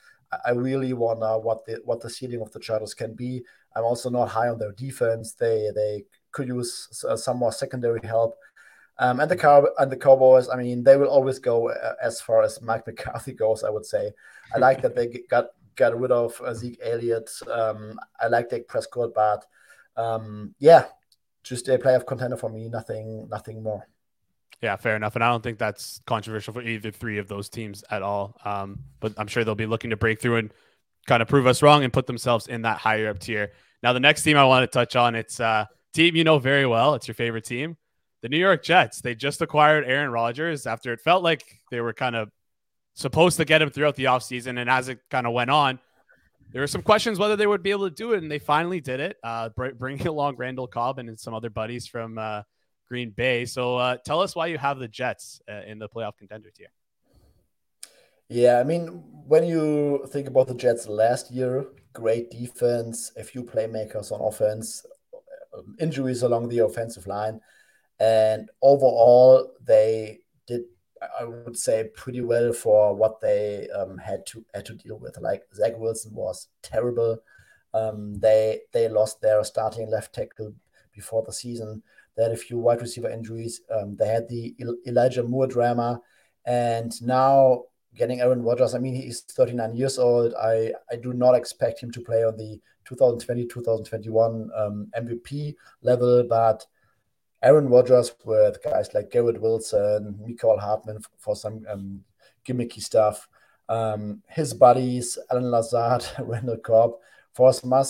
I 0.46 0.52
really 0.52 0.92
wonder 0.92 1.38
what 1.38 1.66
the 1.66 1.80
what 1.84 2.00
the 2.00 2.10
ceiling 2.10 2.40
of 2.40 2.50
the 2.52 2.60
Chargers 2.60 2.94
can 2.94 3.14
be. 3.14 3.44
I'm 3.74 3.84
also 3.84 4.08
not 4.10 4.28
high 4.28 4.48
on 4.48 4.58
their 4.58 4.72
defense. 4.72 5.34
They 5.34 5.70
they 5.74 6.04
could 6.36 6.48
use 6.48 7.04
uh, 7.08 7.16
some 7.16 7.38
more 7.38 7.52
secondary 7.52 8.06
help. 8.06 8.36
Um, 8.98 9.20
and 9.20 9.30
the 9.30 9.36
Cow 9.36 9.66
and 9.78 9.90
the 9.90 9.96
Cowboys, 9.96 10.48
I 10.48 10.56
mean, 10.56 10.84
they 10.84 10.96
will 10.96 11.08
always 11.08 11.38
go 11.38 11.70
uh, 11.70 11.94
as 12.02 12.20
far 12.20 12.42
as 12.42 12.60
Mike 12.62 12.86
McCarthy 12.86 13.32
goes. 13.32 13.64
I 13.64 13.70
would 13.70 13.86
say. 13.86 14.12
I 14.54 14.58
like 14.58 14.82
that 14.82 14.94
they 14.94 15.06
got 15.28 15.46
got 15.74 15.98
rid 15.98 16.12
of 16.12 16.40
uh, 16.40 16.54
Zeke 16.54 16.80
Elliott. 16.82 17.30
Um, 17.50 17.98
I 18.20 18.28
like 18.28 18.50
Dak 18.50 18.66
Prescott, 18.68 19.12
but 19.14 19.44
um, 19.96 20.54
yeah, 20.58 20.84
just 21.42 21.68
a 21.68 21.78
playoff 21.78 22.06
contender 22.06 22.36
for 22.36 22.50
me. 22.50 22.68
Nothing, 22.68 23.28
nothing 23.28 23.62
more. 23.62 23.86
Yeah, 24.62 24.76
fair 24.76 24.96
enough. 24.96 25.14
And 25.14 25.24
I 25.24 25.28
don't 25.28 25.42
think 25.42 25.58
that's 25.58 26.00
controversial 26.06 26.54
for 26.54 26.62
either 26.62 26.90
three 26.90 27.18
of 27.18 27.28
those 27.28 27.48
teams 27.50 27.84
at 27.90 28.02
all. 28.02 28.36
Um, 28.44 28.80
but 29.00 29.12
I'm 29.18 29.26
sure 29.26 29.44
they'll 29.44 29.54
be 29.54 29.66
looking 29.66 29.90
to 29.90 29.96
break 29.96 30.20
through 30.20 30.36
and 30.36 30.52
kind 31.06 31.20
of 31.20 31.28
prove 31.28 31.46
us 31.46 31.62
wrong 31.62 31.84
and 31.84 31.92
put 31.92 32.06
themselves 32.06 32.46
in 32.48 32.62
that 32.62 32.78
higher 32.78 33.08
up 33.10 33.18
tier. 33.18 33.52
Now, 33.82 33.92
the 33.92 34.00
next 34.00 34.22
team 34.22 34.38
I 34.38 34.44
want 34.44 34.62
to 34.62 34.66
touch 34.66 34.96
on, 34.96 35.14
it's 35.14 35.40
a 35.40 35.68
team 35.96 36.16
you 36.16 36.24
know 36.24 36.38
very 36.38 36.66
well. 36.66 36.94
It's 36.94 37.08
your 37.08 37.14
favorite 37.14 37.44
team, 37.44 37.76
the 38.22 38.28
New 38.28 38.38
York 38.38 38.62
Jets. 38.62 39.00
They 39.00 39.14
just 39.14 39.42
acquired 39.42 39.84
Aaron 39.84 40.10
Rodgers 40.10 40.66
after 40.66 40.92
it 40.92 41.00
felt 41.00 41.22
like 41.22 41.44
they 41.70 41.80
were 41.80 41.92
kind 41.92 42.14
of 42.14 42.30
supposed 42.94 43.36
to 43.38 43.44
get 43.44 43.62
him 43.62 43.70
throughout 43.70 43.96
the 43.96 44.04
offseason. 44.04 44.60
And 44.60 44.70
as 44.70 44.88
it 44.88 45.00
kind 45.10 45.26
of 45.26 45.32
went 45.32 45.50
on, 45.50 45.78
there 46.52 46.62
were 46.62 46.68
some 46.68 46.82
questions 46.82 47.18
whether 47.18 47.36
they 47.36 47.46
would 47.46 47.62
be 47.62 47.72
able 47.72 47.88
to 47.88 47.94
do 47.94 48.12
it, 48.12 48.22
and 48.22 48.30
they 48.30 48.38
finally 48.38 48.80
did 48.80 49.00
it, 49.00 49.16
uh, 49.24 49.48
bringing 49.48 50.06
along 50.06 50.36
Randall 50.36 50.66
Cobb 50.66 50.98
and 50.98 51.18
some 51.18 51.34
other 51.34 51.50
buddies 51.50 51.86
from 51.86 52.18
uh,– 52.18 52.42
Green 52.88 53.10
Bay. 53.10 53.44
So 53.44 53.76
uh, 53.76 53.96
tell 54.04 54.20
us 54.20 54.34
why 54.34 54.46
you 54.46 54.58
have 54.58 54.78
the 54.78 54.88
Jets 54.88 55.40
uh, 55.50 55.62
in 55.66 55.78
the 55.78 55.88
playoff 55.88 56.16
contender 56.16 56.50
tier. 56.50 56.68
Yeah, 58.28 58.58
I 58.58 58.64
mean, 58.64 58.86
when 59.26 59.44
you 59.44 60.06
think 60.08 60.26
about 60.26 60.48
the 60.48 60.54
Jets 60.54 60.88
last 60.88 61.30
year, 61.30 61.66
great 61.92 62.30
defense, 62.30 63.12
a 63.16 63.22
few 63.22 63.44
playmakers 63.44 64.10
on 64.10 64.20
offense, 64.20 64.84
injuries 65.78 66.22
along 66.22 66.48
the 66.48 66.60
offensive 66.60 67.06
line, 67.06 67.40
and 67.98 68.48
overall 68.62 69.52
they 69.64 70.20
did, 70.46 70.62
I 71.18 71.24
would 71.24 71.56
say, 71.56 71.90
pretty 71.94 72.20
well 72.20 72.52
for 72.52 72.94
what 72.94 73.20
they 73.20 73.68
um, 73.70 73.98
had 73.98 74.26
to 74.26 74.44
had 74.54 74.66
to 74.66 74.74
deal 74.74 74.98
with. 74.98 75.18
Like 75.20 75.42
Zach 75.54 75.78
Wilson 75.78 76.14
was 76.14 76.48
terrible. 76.62 77.18
Um, 77.74 78.18
they 78.18 78.60
they 78.72 78.88
lost 78.88 79.20
their 79.20 79.42
starting 79.44 79.90
left 79.90 80.14
tackle 80.14 80.54
before 80.94 81.22
the 81.22 81.32
season. 81.32 81.82
They 82.16 82.22
had 82.22 82.32
a 82.32 82.36
few 82.36 82.58
wide 82.58 82.80
receiver 82.80 83.10
injuries. 83.10 83.60
Um, 83.70 83.96
they 83.96 84.08
had 84.08 84.28
the 84.28 84.54
Elijah 84.86 85.22
Moore 85.22 85.46
drama, 85.46 86.00
and 86.46 86.90
now 87.02 87.64
getting 87.96 88.20
Aaron 88.20 88.42
Rodgers. 88.42 88.74
I 88.74 88.78
mean, 88.78 88.94
he's 88.94 89.22
39 89.22 89.74
years 89.74 89.98
old. 89.98 90.34
I 90.34 90.72
I 90.90 90.96
do 90.96 91.12
not 91.12 91.34
expect 91.34 91.82
him 91.82 91.90
to 91.92 92.00
play 92.00 92.24
on 92.24 92.36
the 92.36 92.60
2020-2021 92.88 94.48
um, 94.56 94.88
MVP 94.96 95.54
level, 95.82 96.24
but 96.28 96.64
Aaron 97.42 97.68
Rodgers 97.68 98.12
with 98.24 98.62
guys 98.62 98.94
like 98.94 99.10
Garrett 99.10 99.40
Wilson, 99.40 100.18
Mecole 100.22 100.60
Hardman 100.60 101.00
for 101.18 101.36
some 101.36 101.64
um, 101.68 102.04
gimmicky 102.46 102.80
stuff. 102.80 103.28
Um, 103.68 104.22
his 104.28 104.54
buddies, 104.54 105.18
Allen 105.30 105.50
Lazard, 105.50 106.04
Randall 106.20 106.58
Cobb, 106.58 106.92
for 107.32 107.48
as 107.48 107.64
much 107.64 107.88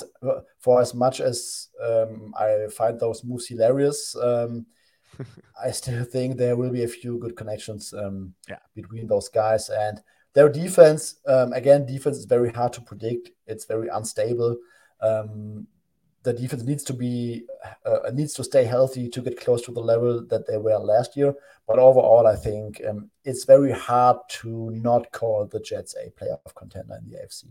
for 0.59 0.81
as 0.81 0.95
much 0.95 1.21
as 1.21 1.69
um, 1.83 2.35
I 2.39 2.67
find 2.75 2.99
those 2.99 3.23
moves 3.23 3.47
hilarious, 3.47 4.17
um, 4.17 4.67
I 5.62 5.70
still 5.70 6.04
think 6.04 6.37
there 6.37 6.56
will 6.56 6.70
be 6.70 6.85
a 6.85 6.88
few 6.88 7.18
good 7.18 7.37
connections 7.37 7.92
um, 7.92 8.35
yeah. 8.49 8.58
between 8.75 9.06
those 9.06 9.28
guys 9.28 9.68
and 9.68 10.00
their 10.35 10.49
defense. 10.49 11.16
Um, 11.26 11.52
again, 11.52 11.87
defense 11.87 12.18
is 12.18 12.25
very 12.26 12.50
hard 12.50 12.73
to 12.75 12.80
predict. 12.80 13.30
It's 13.46 13.64
very 13.64 13.88
unstable. 13.88 14.56
Um, 15.00 15.66
the 16.23 16.32
defense 16.32 16.64
needs 16.64 16.82
to 16.85 16.92
be 16.92 17.44
uh, 17.85 18.11
needs 18.12 18.35
to 18.35 18.42
stay 18.42 18.64
healthy 18.64 19.08
to 19.08 19.20
get 19.23 19.40
close 19.40 19.62
to 19.62 19.73
the 19.73 19.80
level 19.80 20.26
that 20.26 20.46
they 20.46 20.58
were 20.58 20.76
last 20.76 21.16
year. 21.16 21.32
But 21.68 21.78
overall, 21.78 22.26
I 22.26 22.35
think 22.35 22.82
um, 22.87 23.11
it's 23.25 23.44
very 23.44 23.73
hard 23.73 24.18
to 24.40 24.70
not 24.73 25.12
call 25.12 25.46
the 25.46 25.61
Jets 25.61 25.94
a 25.94 26.11
playoff 26.11 26.54
contender 26.56 26.99
in 27.00 27.08
the 27.08 27.16
AFC. 27.18 27.44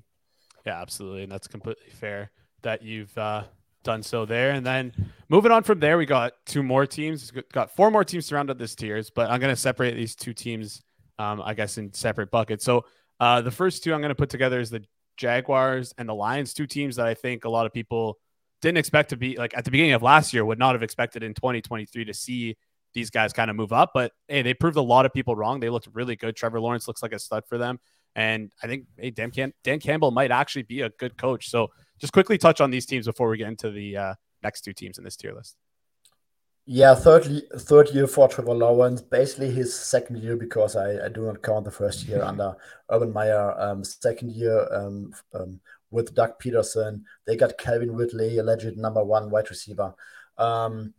Yeah, 0.66 0.82
absolutely. 0.82 1.24
And 1.24 1.32
that's 1.32 1.48
completely 1.48 1.90
fair 1.90 2.32
that 2.64 2.82
you've 2.82 3.18
uh, 3.18 3.44
done 3.86 4.04
so 4.04 4.26
there. 4.26 4.52
And 4.52 4.66
then 4.66 4.92
moving 5.30 5.52
on 5.52 5.64
from 5.64 5.80
there, 5.80 5.98
we 5.98 6.06
got 6.06 6.34
two 6.46 6.62
more 6.62 6.86
teams. 6.86 7.32
Got 7.54 7.74
four 7.74 7.90
more 7.90 8.04
teams 8.04 8.26
surrounded 8.26 8.60
this 8.60 8.76
tiers, 8.76 9.10
but 9.10 9.30
I'm 9.30 9.40
going 9.40 9.54
to 9.54 9.60
separate 9.60 9.96
these 9.96 10.16
two 10.16 10.34
teams, 10.34 10.82
um, 11.18 11.42
I 11.42 11.54
guess, 11.54 11.78
in 11.78 11.94
separate 11.94 12.32
buckets. 12.32 12.66
So 12.66 12.86
uh, 13.22 13.42
the 13.42 13.52
first 13.52 13.84
two 13.84 13.94
I'm 13.94 14.02
going 14.02 14.10
to 14.10 14.16
put 14.16 14.30
together 14.30 14.60
is 14.60 14.70
the 14.70 14.84
Jaguars 15.16 15.94
and 15.98 16.10
the 16.10 16.14
Lions, 16.16 16.54
two 16.54 16.68
teams 16.68 16.98
that 16.98 17.08
I 17.08 17.14
think 17.14 17.46
a 17.46 17.50
lot 17.50 17.66
of 17.66 17.72
people 17.72 18.18
didn't 18.62 18.78
expect 18.78 19.10
to 19.12 19.18
be 19.18 19.38
like 19.38 19.56
at 19.56 19.64
the 19.64 19.72
beginning 19.72 19.94
of 19.94 20.02
last 20.02 20.34
year, 20.34 20.44
would 20.44 20.60
not 20.60 20.76
have 20.76 20.84
expected 20.84 21.24
in 21.24 21.34
2023 21.34 22.06
to 22.06 22.14
see 22.14 22.58
these 22.94 23.10
guys 23.10 23.32
kind 23.32 23.50
of 23.50 23.56
move 23.56 23.72
up. 23.72 23.92
But 23.94 24.12
hey, 24.28 24.42
they 24.42 24.54
proved 24.54 24.78
a 24.78 24.82
lot 24.82 25.06
of 25.06 25.14
people 25.14 25.36
wrong. 25.36 25.60
They 25.60 25.70
looked 25.70 25.88
really 25.94 26.16
good. 26.16 26.36
Trevor 26.36 26.60
Lawrence 26.60 26.88
looks 26.88 27.04
like 27.04 27.14
a 27.14 27.20
stud 27.20 27.44
for 27.48 27.58
them. 27.58 27.80
And 28.16 28.52
I 28.64 28.68
think 28.68 28.86
hey, 28.98 29.12
Dan, 29.12 29.32
Cam- 29.32 29.54
Dan 29.64 29.80
Campbell 29.80 30.12
might 30.12 30.32
actually 30.32 30.64
be 30.64 30.82
a 30.82 30.90
good 30.90 31.18
coach. 31.18 31.50
So 31.50 31.70
just 32.00 32.14
quickly 32.14 32.38
touch 32.38 32.62
on 32.62 32.72
these 32.72 32.86
teams 32.86 33.06
before 33.06 33.30
we 33.30 33.38
get 33.38 33.48
into 33.48 33.72
the 33.72 33.98
uh, 33.98 34.14
next 34.44 34.62
two 34.62 34.74
teams 34.74 34.98
in 34.98 35.04
this 35.04 35.16
tier 35.16 35.34
list. 35.34 35.56
Yeah, 36.68 36.96
third 36.96 37.28
third 37.58 37.90
year 37.92 38.08
for 38.08 38.28
Trevor 38.28 38.56
Lawrence, 38.56 39.00
basically 39.00 39.52
his 39.52 39.78
second 39.78 40.18
year 40.18 40.36
because 40.36 40.76
I, 40.76 41.06
I 41.06 41.10
do 41.10 41.22
not 41.22 41.44
count 41.44 41.66
the 41.66 41.72
first 41.72 42.08
year 42.08 42.24
under 42.30 42.56
Urban 42.90 43.14
Meyer. 43.14 43.54
Um, 43.60 43.84
second 43.84 44.32
year 44.32 44.68
um, 44.74 45.14
um, 45.34 45.60
with 45.92 46.16
Doug 46.16 46.40
Pederson, 46.40 47.04
they 47.28 47.36
got 47.36 47.60
Calvin 47.60 47.96
Ridley, 47.96 48.40
alleged 48.40 48.78
number 48.78 49.04
one 49.04 49.30
wide 49.30 49.50
receiver. 49.50 49.94
Um, 50.40 50.96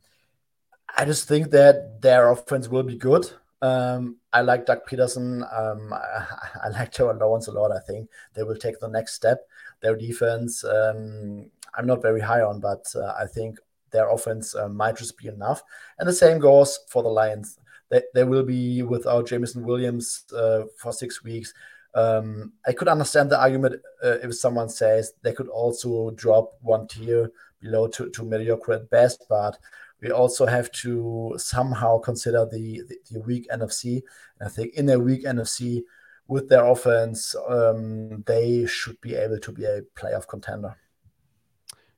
I 0.96 1.04
just 1.04 1.26
think 1.26 1.50
that 1.50 2.00
their 2.00 2.30
offense 2.30 2.68
will 2.68 2.84
be 2.84 2.96
good. 2.96 3.28
Um, 3.62 4.16
I 4.32 4.42
like 4.42 4.66
Doug 4.66 4.80
Pederson. 4.88 5.42
Um, 5.52 5.92
I, 5.92 6.26
I, 6.64 6.68
like 6.68 6.92
Trevor 6.92 7.14
Lawrence 7.14 7.48
a 7.48 7.52
lot. 7.52 7.72
I 7.72 7.80
think 7.80 8.08
they 8.34 8.42
will 8.42 8.56
take 8.56 8.78
the 8.80 8.88
next 8.88 9.14
step. 9.14 9.40
Their 9.80 9.96
defense, 9.96 10.64
um, 10.64 11.50
I'm 11.74 11.86
not 11.86 12.02
very 12.02 12.20
high 12.20 12.42
on, 12.42 12.60
but 12.60 12.86
uh, 12.94 13.14
I 13.18 13.26
think 13.26 13.58
their 13.90 14.10
offense 14.10 14.54
uh, 14.54 14.68
might 14.68 14.96
just 14.96 15.16
be 15.16 15.28
enough. 15.28 15.62
And 15.98 16.08
the 16.08 16.12
same 16.12 16.38
goes 16.38 16.78
for 16.88 17.02
the 17.02 17.08
Lions. 17.08 17.58
They, 17.88 18.02
they 18.14 18.24
will 18.24 18.42
be 18.42 18.82
without 18.82 19.28
Jameson 19.28 19.64
Williams 19.64 20.24
uh, 20.34 20.62
for 20.76 20.92
six 20.92 21.22
weeks. 21.22 21.54
Um, 21.94 22.52
I 22.66 22.72
could 22.72 22.88
understand 22.88 23.30
the 23.30 23.40
argument 23.40 23.80
uh, 24.04 24.18
if 24.22 24.34
someone 24.36 24.68
says 24.68 25.14
they 25.22 25.32
could 25.32 25.48
also 25.48 26.10
drop 26.10 26.52
one 26.60 26.86
tier 26.88 27.30
below 27.60 27.88
to, 27.88 28.10
to 28.10 28.22
mediocre 28.22 28.74
at 28.74 28.90
best, 28.90 29.24
but 29.30 29.56
we 30.00 30.10
also 30.10 30.46
have 30.46 30.70
to 30.72 31.34
somehow 31.38 31.98
consider 31.98 32.46
the, 32.50 32.82
the, 32.88 32.96
the 33.10 33.20
weak 33.20 33.46
NFC. 33.52 34.02
And 34.38 34.46
I 34.46 34.48
think 34.48 34.74
in 34.74 34.88
a 34.88 34.98
weak 34.98 35.24
NFC, 35.24 35.82
with 36.28 36.48
their 36.48 36.64
offense, 36.64 37.34
um, 37.48 38.22
they 38.26 38.66
should 38.66 39.00
be 39.00 39.14
able 39.14 39.38
to 39.38 39.52
be 39.52 39.64
a 39.64 39.82
playoff 39.96 40.26
contender. 40.26 40.76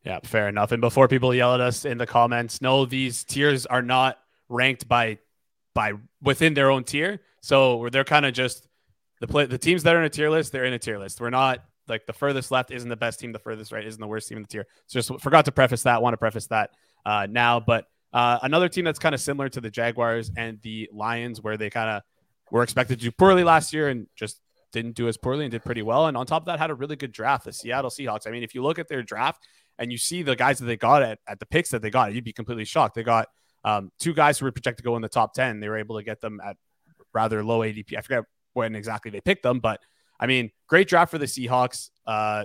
Yeah, 0.05 0.21
fair 0.23 0.49
enough. 0.49 0.73
And 0.73 0.81
before 0.81 1.09
people 1.09 1.35
yell 1.35 1.55
at 1.55 1.61
us 1.61 1.85
in 1.85 1.99
the 1.99 2.07
comments, 2.07 2.61
no, 2.61 2.85
these 2.85 3.25
tiers 3.25 3.67
are 3.67 3.83
not 3.83 4.19
ranked 4.49 4.89
by 4.89 5.19
by 5.75 5.93
within 6.23 6.55
their 6.55 6.71
own 6.71 6.85
tier. 6.85 7.21
So 7.41 7.89
they're 7.91 8.05
kind 8.05 8.27
of 8.27 8.33
just 8.33 8.69
the 9.21 9.27
play 9.27 9.47
the 9.47 9.59
teams 9.59 9.83
that 9.83 9.95
are 9.95 9.99
in 9.99 10.05
a 10.05 10.11
tier 10.11 10.31
list, 10.31 10.53
they're 10.53 10.65
in 10.65 10.73
a 10.73 10.79
tier 10.79 10.99
list. 10.99 11.21
We're 11.21 11.31
not 11.31 11.65
like 11.89 12.07
the 12.07 12.13
furthest 12.13 12.51
left 12.51 12.71
isn't 12.71 12.89
the 12.89 12.97
best 12.97 13.21
team, 13.21 13.33
the 13.33 13.39
furthest 13.39 13.73
right 13.73 13.85
isn't 13.85 14.01
the 14.01 14.07
worst 14.07 14.29
team 14.29 14.39
in 14.39 14.43
the 14.43 14.49
tier. 14.49 14.67
So 14.87 15.01
just 15.01 15.21
forgot 15.23 15.45
to 15.47 15.53
preface 15.53 15.83
that. 15.85 16.03
Want 16.03 16.15
to 16.15 16.19
preface 16.19 16.47
that 16.49 16.71
uh, 17.05 17.27
now, 17.31 17.61
but 17.61 17.87
uh, 18.13 18.39
another 18.43 18.69
team 18.69 18.85
that's 18.85 18.99
kind 18.99 19.15
of 19.15 19.21
similar 19.21 19.49
to 19.51 19.61
the 19.61 19.71
Jaguars 19.71 20.31
and 20.37 20.59
the 20.63 20.89
Lions, 20.93 21.43
where 21.43 21.57
they 21.57 21.71
kind 21.71 21.91
of 21.91 22.03
were 22.51 22.63
expected 22.63 22.99
to 22.99 23.05
do 23.05 23.13
poorly 23.13 23.45
last 23.45 23.73
year 23.73 23.89
and 23.89 24.07
just 24.17 24.41
didn't 24.73 24.95
do 24.95 25.09
as 25.09 25.17
poorly 25.17 25.45
and 25.45 25.53
did 25.53 25.65
pretty 25.65 25.83
well. 25.83 26.07
And 26.07 26.17
on 26.17 26.27
top 26.27 26.43
of 26.43 26.47
that, 26.47 26.59
had 26.59 26.71
a 26.71 26.75
really 26.75 26.97
good 26.97 27.13
draft. 27.13 27.45
The 27.45 27.53
Seattle 27.53 27.91
Seahawks. 27.91 28.27
I 28.27 28.31
mean, 28.31 28.43
if 28.43 28.55
you 28.55 28.63
look 28.63 28.79
at 28.79 28.89
their 28.89 29.03
draft 29.03 29.47
and 29.79 29.93
you 29.93 29.99
see 29.99 30.23
the 30.23 30.37
guys 30.37 30.59
that 30.59 30.67
they 30.67 30.77
got 30.77 31.03
at, 31.03 31.19
at 31.27 31.39
the 31.39 31.47
picks 31.47 31.71
that 31.71 31.83
they 31.83 31.91
got, 31.91 32.13
you'd 32.15 32.25
be 32.25 32.33
completely 32.33 32.65
shocked. 32.65 32.95
They 32.95 33.03
got 33.03 33.29
um, 33.65 33.91
two 33.99 34.15
guys 34.15 34.39
who 34.39 34.47
were 34.47 34.53
projected 34.53 34.85
to 34.85 34.89
go 34.89 34.97
in 34.97 35.03
the 35.03 35.09
top 35.09 35.35
10. 35.35 35.61
They 35.61 35.69
were 35.69 35.79
able 35.79 35.97
to 35.99 36.03
get 36.03 36.21
them 36.21 36.41
at 36.45 36.57
rather 37.13 37.45
low 37.45 37.61
ADP. 37.61 37.97
I 37.97 38.01
forget 38.01 38.25
when 38.55 38.75
exactly 38.75 39.11
they 39.11 39.21
picked 39.21 39.43
them, 39.43 39.61
but 39.61 39.81
I 40.21 40.27
mean, 40.27 40.51
great 40.67 40.89
draft 40.89 41.11
for 41.11 41.19
the 41.19 41.27
Seahawks. 41.27 41.91
Uh, 42.07 42.45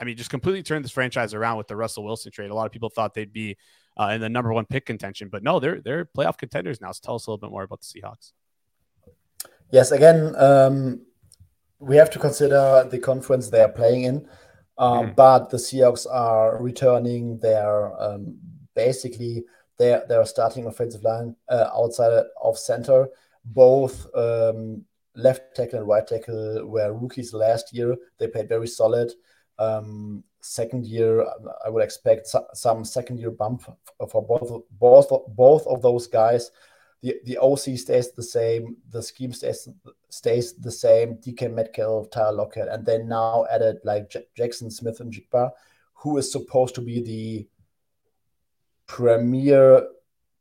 I 0.00 0.04
mean, 0.04 0.16
just 0.16 0.30
completely 0.30 0.62
turned 0.62 0.84
this 0.84 0.90
franchise 0.90 1.34
around 1.34 1.58
with 1.58 1.68
the 1.68 1.76
Russell 1.76 2.04
Wilson 2.04 2.32
trade. 2.32 2.50
A 2.50 2.54
lot 2.54 2.66
of 2.66 2.72
people 2.72 2.88
thought 2.88 3.14
they'd 3.14 3.32
be 3.32 3.56
uh, 3.98 4.10
in 4.14 4.20
the 4.20 4.28
number 4.28 4.52
one 4.52 4.66
pick 4.66 4.86
contention, 4.86 5.28
but 5.28 5.42
no, 5.42 5.60
they're 5.60 5.80
they're 5.80 6.04
playoff 6.04 6.38
contenders 6.38 6.80
now. 6.80 6.92
So 6.92 7.00
tell 7.02 7.14
us 7.16 7.26
a 7.26 7.30
little 7.30 7.46
bit 7.46 7.50
more 7.50 7.62
about 7.62 7.80
the 7.80 7.86
Seahawks. 7.86 8.32
Yes, 9.70 9.90
again, 9.90 10.34
um, 10.36 11.00
we 11.78 11.96
have 11.96 12.10
to 12.10 12.18
consider 12.18 12.86
the 12.90 12.98
conference 12.98 13.48
they 13.48 13.60
are 13.60 13.68
playing 13.68 14.04
in. 14.04 14.28
Um, 14.78 15.08
mm. 15.08 15.16
But 15.16 15.50
the 15.50 15.56
Seahawks 15.56 16.06
are 16.10 16.62
returning 16.62 17.38
their 17.38 18.00
um, 18.00 18.38
basically 18.74 19.44
their 19.78 20.04
their 20.08 20.24
starting 20.24 20.66
offensive 20.66 21.02
line 21.02 21.36
uh, 21.48 21.68
outside 21.74 22.24
of 22.42 22.58
center. 22.58 23.08
Both 23.44 24.06
um, 24.14 24.84
left 25.14 25.54
tackle 25.56 25.80
and 25.80 25.88
right 25.88 26.06
tackle 26.06 26.66
were 26.66 26.92
rookies 26.92 27.34
last 27.34 27.74
year. 27.74 27.96
They 28.18 28.28
played 28.28 28.48
very 28.48 28.68
solid. 28.68 29.12
Um, 29.58 30.24
second 30.42 30.86
year, 30.86 31.24
I 31.64 31.70
would 31.70 31.82
expect 31.82 32.28
some 32.54 32.84
second 32.84 33.18
year 33.18 33.30
bump 33.30 33.62
for 34.10 34.22
both 34.22 34.62
both 34.72 35.10
both 35.28 35.66
of 35.66 35.80
those 35.80 36.06
guys. 36.06 36.50
The 37.00 37.16
the 37.24 37.38
OC 37.38 37.78
stays 37.78 38.12
the 38.12 38.22
same. 38.22 38.76
The 38.90 39.02
scheme 39.02 39.32
stays 39.32 39.68
stays 40.10 40.54
the 40.54 40.70
same. 40.70 41.16
DK 41.16 41.52
Metcalf, 41.52 42.10
Tyler 42.10 42.32
Lockett, 42.32 42.68
and 42.68 42.84
they 42.84 42.98
now 42.98 43.46
added 43.50 43.78
like 43.84 44.10
J- 44.10 44.26
Jaxon 44.36 44.70
Smith-Njigba, 44.70 45.50
who 45.94 46.18
is 46.18 46.30
supposed 46.30 46.74
to 46.74 46.80
be 46.80 47.00
the 47.00 47.48
premier 48.86 49.86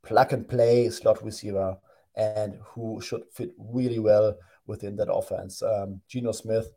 plug 0.03 0.33
and 0.33 0.47
play 0.47 0.89
slot 0.89 1.23
receiver 1.23 1.77
and 2.15 2.57
who 2.63 2.99
should 3.01 3.23
fit 3.31 3.51
really 3.57 3.99
well 3.99 4.35
within 4.65 4.95
that 4.97 5.11
offense. 5.11 5.61
Um, 5.61 6.01
Smith 6.33 6.71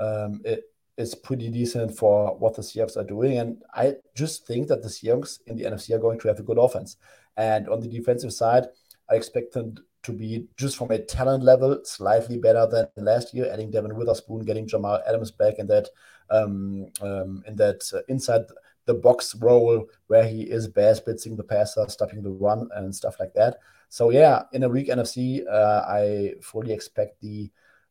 um, 0.00 0.40
it 0.44 0.64
is 1.00 1.14
pretty 1.14 1.50
decent 1.50 1.96
for 1.96 2.36
what 2.38 2.54
the 2.54 2.62
Seahawks 2.62 2.96
are 2.96 3.04
doing. 3.04 3.38
And 3.38 3.62
I 3.74 3.94
just 4.14 4.46
think 4.46 4.68
that 4.68 4.82
the 4.82 4.88
Seahawks 4.88 5.40
in 5.46 5.56
the 5.56 5.64
NFC 5.64 5.94
are 5.94 5.98
going 5.98 6.20
to 6.20 6.28
have 6.28 6.38
a 6.38 6.44
good 6.44 6.58
offense. 6.58 6.96
And 7.36 7.68
on 7.68 7.80
the 7.80 7.88
defensive 7.88 8.32
side, 8.32 8.66
I 9.10 9.14
expect 9.14 9.54
them 9.54 9.76
to 10.02 10.12
be 10.12 10.46
just 10.56 10.76
from 10.76 10.90
a 10.90 10.98
talent 10.98 11.42
level 11.42 11.80
slightly 11.84 12.38
better 12.38 12.66
than 12.66 13.04
last 13.04 13.34
year. 13.34 13.50
Adding 13.52 13.70
Devon 13.70 13.96
Witherspoon, 13.96 14.44
getting 14.44 14.66
Jamal 14.66 15.00
Adams 15.06 15.30
back 15.30 15.58
in 15.58 15.66
that 15.66 15.88
um, 16.30 16.86
um, 17.00 17.42
in 17.46 17.56
that 17.56 17.82
uh, 17.92 18.00
inside 18.08 18.42
the 18.86 18.94
box 18.94 19.34
role 19.34 19.86
where 20.06 20.26
he 20.26 20.42
is 20.42 20.68
best 20.68 21.04
blitzing 21.06 21.36
the 21.36 21.44
passer, 21.44 21.84
stopping 21.88 22.22
the 22.22 22.30
run, 22.30 22.68
and 22.74 22.94
stuff 22.94 23.16
like 23.18 23.34
that. 23.34 23.58
So 23.88 24.10
yeah, 24.10 24.44
in 24.52 24.62
a 24.62 24.68
weak 24.68 24.88
NFC, 24.88 25.42
uh, 25.50 25.84
I 25.86 26.34
fully 26.40 26.72
expect 26.72 27.20
the 27.20 27.50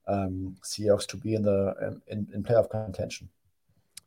um, 0.10 0.56
Seahawks 0.64 1.08
to 1.08 1.18
be 1.18 1.36
in 1.36 1.44
the 1.44 2.02
in, 2.08 2.28
in 2.34 2.44
playoff 2.44 2.70
contention. 2.70 3.30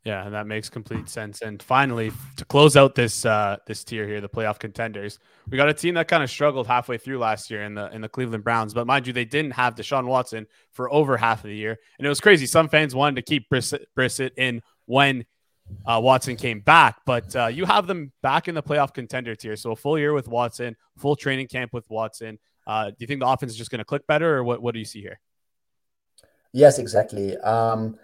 Yeah, 0.05 0.25
and 0.25 0.35
that 0.35 0.49
makes 0.49 0.69
complete 0.69 1.09
sense. 1.09 1.43
And 1.43 1.63
finally, 1.63 2.11
to 2.37 2.45
close 2.45 2.77
out 2.77 2.97
this 2.97 3.25
uh, 3.25 3.59
this 3.69 3.85
tier 3.85 4.07
here, 4.07 4.21
the 4.21 4.29
playoff 4.29 4.59
contenders, 4.59 5.21
we 5.49 5.57
got 5.57 5.69
a 5.69 5.75
team 5.75 5.95
that 5.95 6.09
kind 6.09 6.25
of 6.25 6.31
struggled 6.31 6.67
halfway 6.67 6.99
through 6.99 7.19
last 7.19 7.53
year 7.53 7.63
in 7.63 7.75
the 7.75 7.89
in 7.95 8.01
the 8.01 8.09
Cleveland 8.09 8.43
Browns. 8.43 8.75
But 8.75 8.89
mind 8.89 9.07
you, 9.07 9.13
they 9.13 9.25
didn't 9.25 9.53
have 9.53 9.77
Deshaun 9.77 10.07
Watson 10.07 10.49
for 10.73 10.93
over 10.93 11.17
half 11.17 11.45
of 11.45 11.51
the 11.51 11.57
year, 11.57 11.79
and 11.99 12.07
it 12.07 12.09
was 12.09 12.21
crazy. 12.21 12.47
Some 12.47 12.69
fans 12.69 12.97
wanted 12.97 13.17
to 13.17 13.23
keep 13.23 13.49
Brissett, 13.49 13.85
Brissett 13.97 14.33
in 14.37 14.61
when 14.87 15.25
uh, 15.87 16.01
Watson 16.03 16.35
came 16.35 16.59
back, 16.59 16.97
but 17.07 17.35
uh, 17.37 17.47
you 17.47 17.65
have 17.65 17.87
them 17.87 18.13
back 18.23 18.49
in 18.49 18.57
the 18.57 18.63
playoff 18.63 18.93
contender 18.93 19.37
tier. 19.37 19.55
So 19.55 19.71
a 19.71 19.77
full 19.77 19.97
year 19.97 20.13
with 20.13 20.27
Watson, 20.27 20.77
full 20.99 21.15
training 21.15 21.47
camp 21.47 21.73
with 21.73 21.89
Watson. 21.89 22.41
Uh, 22.67 22.91
do 22.91 22.97
you 22.99 23.07
think 23.07 23.21
the 23.21 23.29
offense 23.29 23.53
is 23.53 23.59
just 23.59 23.71
going 23.71 23.79
to 23.79 23.85
click 23.85 24.05
better, 24.09 24.39
or 24.39 24.43
what? 24.43 24.61
What 24.61 24.75
do 24.75 24.81
you 24.81 24.85
see 24.85 25.01
here? 25.01 25.21
Yes, 26.53 26.79
exactly. 26.79 27.37
Um, 27.39 27.99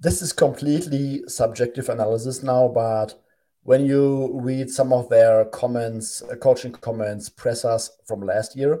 this 0.00 0.22
is 0.22 0.32
completely 0.32 1.22
subjective 1.26 1.88
analysis 1.88 2.42
now, 2.42 2.68
but 2.68 3.14
when 3.62 3.84
you 3.86 4.30
read 4.40 4.70
some 4.70 4.92
of 4.92 5.08
their 5.08 5.46
comments, 5.46 6.22
uh, 6.22 6.36
coaching 6.36 6.72
comments, 6.72 7.28
pressers 7.28 7.90
from 8.06 8.20
last 8.20 8.56
year, 8.56 8.80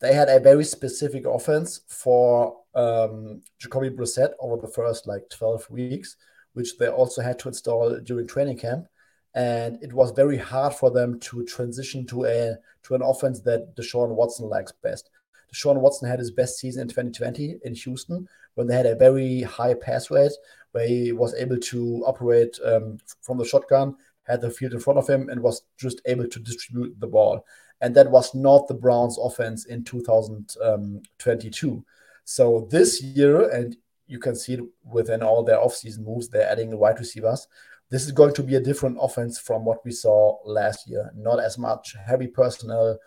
they 0.00 0.12
had 0.12 0.28
a 0.28 0.40
very 0.40 0.64
specific 0.64 1.24
offense 1.26 1.80
for 1.88 2.56
um, 2.74 3.42
Jacoby 3.58 3.90
Brissett 3.90 4.32
over 4.40 4.60
the 4.60 4.72
first 4.72 5.06
like 5.06 5.28
12 5.30 5.70
weeks, 5.70 6.16
which 6.52 6.76
they 6.78 6.88
also 6.88 7.22
had 7.22 7.38
to 7.40 7.48
install 7.48 7.98
during 8.00 8.26
training 8.26 8.58
camp. 8.58 8.86
And 9.34 9.78
it 9.82 9.92
was 9.92 10.12
very 10.12 10.36
hard 10.36 10.74
for 10.74 10.90
them 10.90 11.18
to 11.20 11.44
transition 11.44 12.06
to 12.06 12.24
a 12.26 12.56
to 12.84 12.94
an 12.94 13.02
offense 13.02 13.40
that 13.40 13.74
Deshaun 13.76 14.10
Watson 14.10 14.48
likes 14.48 14.72
best. 14.72 15.10
Deshaun 15.54 15.80
Watson 15.80 16.08
had 16.08 16.18
his 16.18 16.30
best 16.30 16.58
season 16.58 16.82
in 16.82 16.88
2020 16.88 17.58
in 17.64 17.74
Houston 17.74 18.28
when 18.54 18.66
they 18.66 18.74
had 18.74 18.86
a 18.86 18.96
very 18.96 19.42
high 19.42 19.74
pass 19.74 20.10
rate, 20.10 20.32
where 20.72 20.86
he 20.86 21.12
was 21.12 21.34
able 21.34 21.58
to 21.58 22.02
operate 22.06 22.58
um, 22.64 22.98
from 23.22 23.38
the 23.38 23.44
shotgun, 23.44 23.96
had 24.24 24.40
the 24.40 24.50
field 24.50 24.72
in 24.72 24.80
front 24.80 24.98
of 24.98 25.08
him, 25.08 25.28
and 25.28 25.40
was 25.40 25.62
just 25.76 26.00
able 26.06 26.26
to 26.26 26.40
distribute 26.40 26.98
the 26.98 27.06
ball. 27.06 27.44
And 27.80 27.94
that 27.94 28.10
was 28.10 28.34
not 28.34 28.66
the 28.66 28.74
Browns' 28.74 29.18
offense 29.18 29.66
in 29.66 29.84
2022. 29.84 31.84
So 32.24 32.66
this 32.70 33.02
year, 33.02 33.50
and 33.50 33.76
you 34.06 34.18
can 34.18 34.34
see 34.34 34.54
it 34.54 34.60
within 34.84 35.22
all 35.22 35.44
their 35.44 35.58
offseason 35.58 36.04
moves, 36.04 36.28
they're 36.28 36.48
adding 36.48 36.76
wide 36.76 36.98
receivers. 36.98 37.46
This 37.90 38.04
is 38.04 38.12
going 38.12 38.34
to 38.34 38.42
be 38.42 38.54
a 38.54 38.60
different 38.60 38.96
offense 39.00 39.38
from 39.38 39.64
what 39.64 39.84
we 39.84 39.92
saw 39.92 40.38
last 40.44 40.88
year. 40.88 41.12
Not 41.14 41.38
as 41.38 41.58
much 41.58 41.94
heavy 42.06 42.26
personnel. 42.26 42.98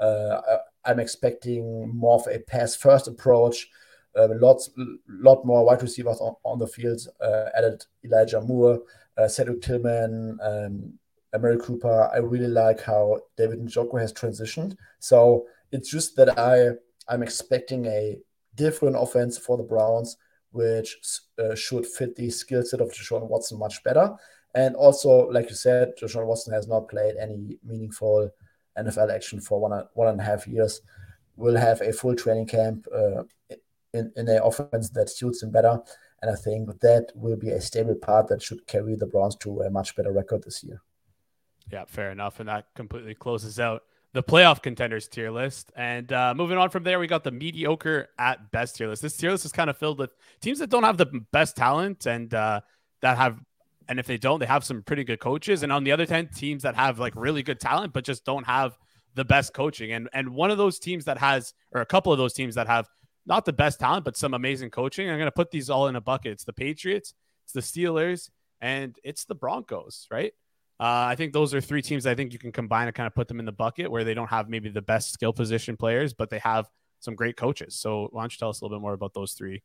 Uh, 0.00 0.40
I'm 0.84 1.00
expecting 1.00 1.94
more 1.94 2.16
of 2.16 2.26
a 2.26 2.38
pass 2.38 2.74
first 2.74 3.08
approach. 3.08 3.68
Uh, 4.16 4.28
lots, 4.40 4.70
lot 5.08 5.44
more 5.44 5.64
wide 5.64 5.82
receivers 5.82 6.20
on, 6.20 6.58
the 6.58 6.66
field. 6.66 7.00
Uh, 7.20 7.46
added 7.56 7.84
Elijah 8.04 8.40
Moore, 8.40 8.80
uh, 9.16 9.26
Cedric 9.26 9.62
Tillman, 9.62 10.38
um, 10.42 10.92
Amari 11.34 11.58
Cooper. 11.58 12.10
I 12.12 12.18
really 12.18 12.48
like 12.48 12.82
how 12.82 13.20
David 13.36 13.60
Njoku 13.60 13.98
has 14.00 14.12
transitioned. 14.12 14.76
So 14.98 15.46
it's 15.70 15.90
just 15.90 16.16
that 16.16 16.38
I 16.38 16.72
I'm 17.08 17.22
expecting 17.22 17.86
a 17.86 18.18
different 18.54 18.96
offense 18.98 19.38
for 19.38 19.56
the 19.56 19.62
Browns, 19.62 20.16
which 20.50 20.96
uh, 21.38 21.54
should 21.54 21.86
fit 21.86 22.14
the 22.16 22.30
skill 22.30 22.62
set 22.62 22.80
of 22.80 22.90
Deshaun 22.90 23.28
Watson 23.28 23.58
much 23.58 23.82
better. 23.82 24.14
And 24.54 24.76
also, 24.76 25.30
like 25.30 25.48
you 25.48 25.56
said, 25.56 25.92
Deshaun 26.00 26.26
Watson 26.26 26.52
has 26.52 26.68
not 26.68 26.88
played 26.88 27.14
any 27.16 27.58
meaningful 27.64 28.30
NFL 28.78 29.14
action 29.14 29.40
for 29.40 29.60
one 29.60 29.82
one 29.94 30.08
and 30.08 30.20
a 30.20 30.24
half 30.24 30.46
years. 30.46 30.80
Will 31.36 31.56
have 31.56 31.80
a 31.80 31.92
full 31.92 32.14
training 32.14 32.46
camp 32.46 32.86
uh, 32.94 33.24
in, 33.94 34.12
in 34.16 34.28
an 34.28 34.40
offense 34.42 34.90
that 34.90 35.08
suits 35.08 35.42
him 35.42 35.50
better. 35.50 35.80
And 36.20 36.30
I 36.30 36.34
think 36.36 36.80
that 36.80 37.08
will 37.14 37.36
be 37.36 37.50
a 37.50 37.60
stable 37.60 37.96
part 37.96 38.28
that 38.28 38.42
should 38.42 38.66
carry 38.66 38.94
the 38.94 39.06
Browns 39.06 39.36
to 39.36 39.62
a 39.62 39.70
much 39.70 39.96
better 39.96 40.12
record 40.12 40.44
this 40.44 40.62
year. 40.62 40.82
Yeah, 41.70 41.84
fair 41.86 42.10
enough. 42.10 42.38
And 42.38 42.48
that 42.48 42.66
completely 42.74 43.14
closes 43.14 43.58
out 43.58 43.82
the 44.12 44.22
playoff 44.22 44.62
contenders 44.62 45.08
tier 45.08 45.30
list. 45.30 45.72
And 45.74 46.12
uh, 46.12 46.34
moving 46.34 46.58
on 46.58 46.70
from 46.70 46.84
there, 46.84 46.98
we 46.98 47.06
got 47.06 47.24
the 47.24 47.30
mediocre 47.30 48.08
at 48.18 48.50
best 48.52 48.76
tier 48.76 48.88
list. 48.88 49.02
This 49.02 49.16
tier 49.16 49.32
list 49.32 49.44
is 49.44 49.52
kind 49.52 49.70
of 49.70 49.76
filled 49.76 49.98
with 49.98 50.10
teams 50.40 50.58
that 50.58 50.70
don't 50.70 50.84
have 50.84 50.98
the 50.98 51.06
best 51.32 51.56
talent 51.56 52.06
and 52.06 52.32
uh, 52.32 52.60
that 53.00 53.16
have, 53.16 53.40
and 53.88 53.98
if 53.98 54.06
they 54.06 54.18
don't, 54.18 54.38
they 54.38 54.46
have 54.46 54.64
some 54.64 54.82
pretty 54.82 55.04
good 55.04 55.20
coaches. 55.20 55.62
And 55.62 55.72
on 55.72 55.84
the 55.84 55.92
other 55.92 56.06
10, 56.06 56.28
teams 56.28 56.62
that 56.62 56.74
have 56.74 56.98
like 56.98 57.14
really 57.16 57.42
good 57.42 57.60
talent, 57.60 57.92
but 57.92 58.04
just 58.04 58.24
don't 58.24 58.46
have 58.46 58.76
the 59.14 59.24
best 59.24 59.52
coaching. 59.52 59.92
And 59.92 60.08
and 60.12 60.30
one 60.30 60.50
of 60.50 60.58
those 60.58 60.78
teams 60.78 61.04
that 61.04 61.18
has, 61.18 61.54
or 61.72 61.80
a 61.80 61.86
couple 61.86 62.12
of 62.12 62.18
those 62.18 62.32
teams 62.32 62.54
that 62.54 62.66
have 62.66 62.88
not 63.26 63.44
the 63.44 63.52
best 63.52 63.80
talent, 63.80 64.04
but 64.04 64.16
some 64.16 64.34
amazing 64.34 64.70
coaching. 64.70 65.08
I'm 65.08 65.16
going 65.16 65.26
to 65.26 65.32
put 65.32 65.50
these 65.50 65.70
all 65.70 65.88
in 65.88 65.96
a 65.96 66.00
bucket. 66.00 66.32
It's 66.32 66.44
the 66.44 66.52
Patriots, 66.52 67.14
it's 67.44 67.52
the 67.52 67.60
Steelers, 67.60 68.30
and 68.60 68.98
it's 69.04 69.24
the 69.24 69.34
Broncos, 69.34 70.06
right? 70.10 70.32
Uh, 70.80 71.06
I 71.08 71.14
think 71.14 71.32
those 71.32 71.54
are 71.54 71.60
three 71.60 71.82
teams 71.82 72.06
I 72.06 72.14
think 72.14 72.32
you 72.32 72.38
can 72.38 72.50
combine 72.50 72.88
and 72.88 72.94
kind 72.94 73.06
of 73.06 73.14
put 73.14 73.28
them 73.28 73.38
in 73.38 73.46
the 73.46 73.52
bucket 73.52 73.90
where 73.90 74.02
they 74.02 74.14
don't 74.14 74.30
have 74.30 74.48
maybe 74.48 74.68
the 74.68 74.82
best 74.82 75.12
skill 75.12 75.32
position 75.32 75.76
players, 75.76 76.12
but 76.12 76.28
they 76.28 76.40
have 76.40 76.68
some 76.98 77.14
great 77.14 77.36
coaches. 77.36 77.76
So 77.76 78.08
why 78.10 78.22
don't 78.22 78.32
you 78.32 78.38
tell 78.38 78.48
us 78.48 78.60
a 78.60 78.64
little 78.64 78.78
bit 78.78 78.82
more 78.82 78.94
about 78.94 79.14
those 79.14 79.32
three? 79.32 79.62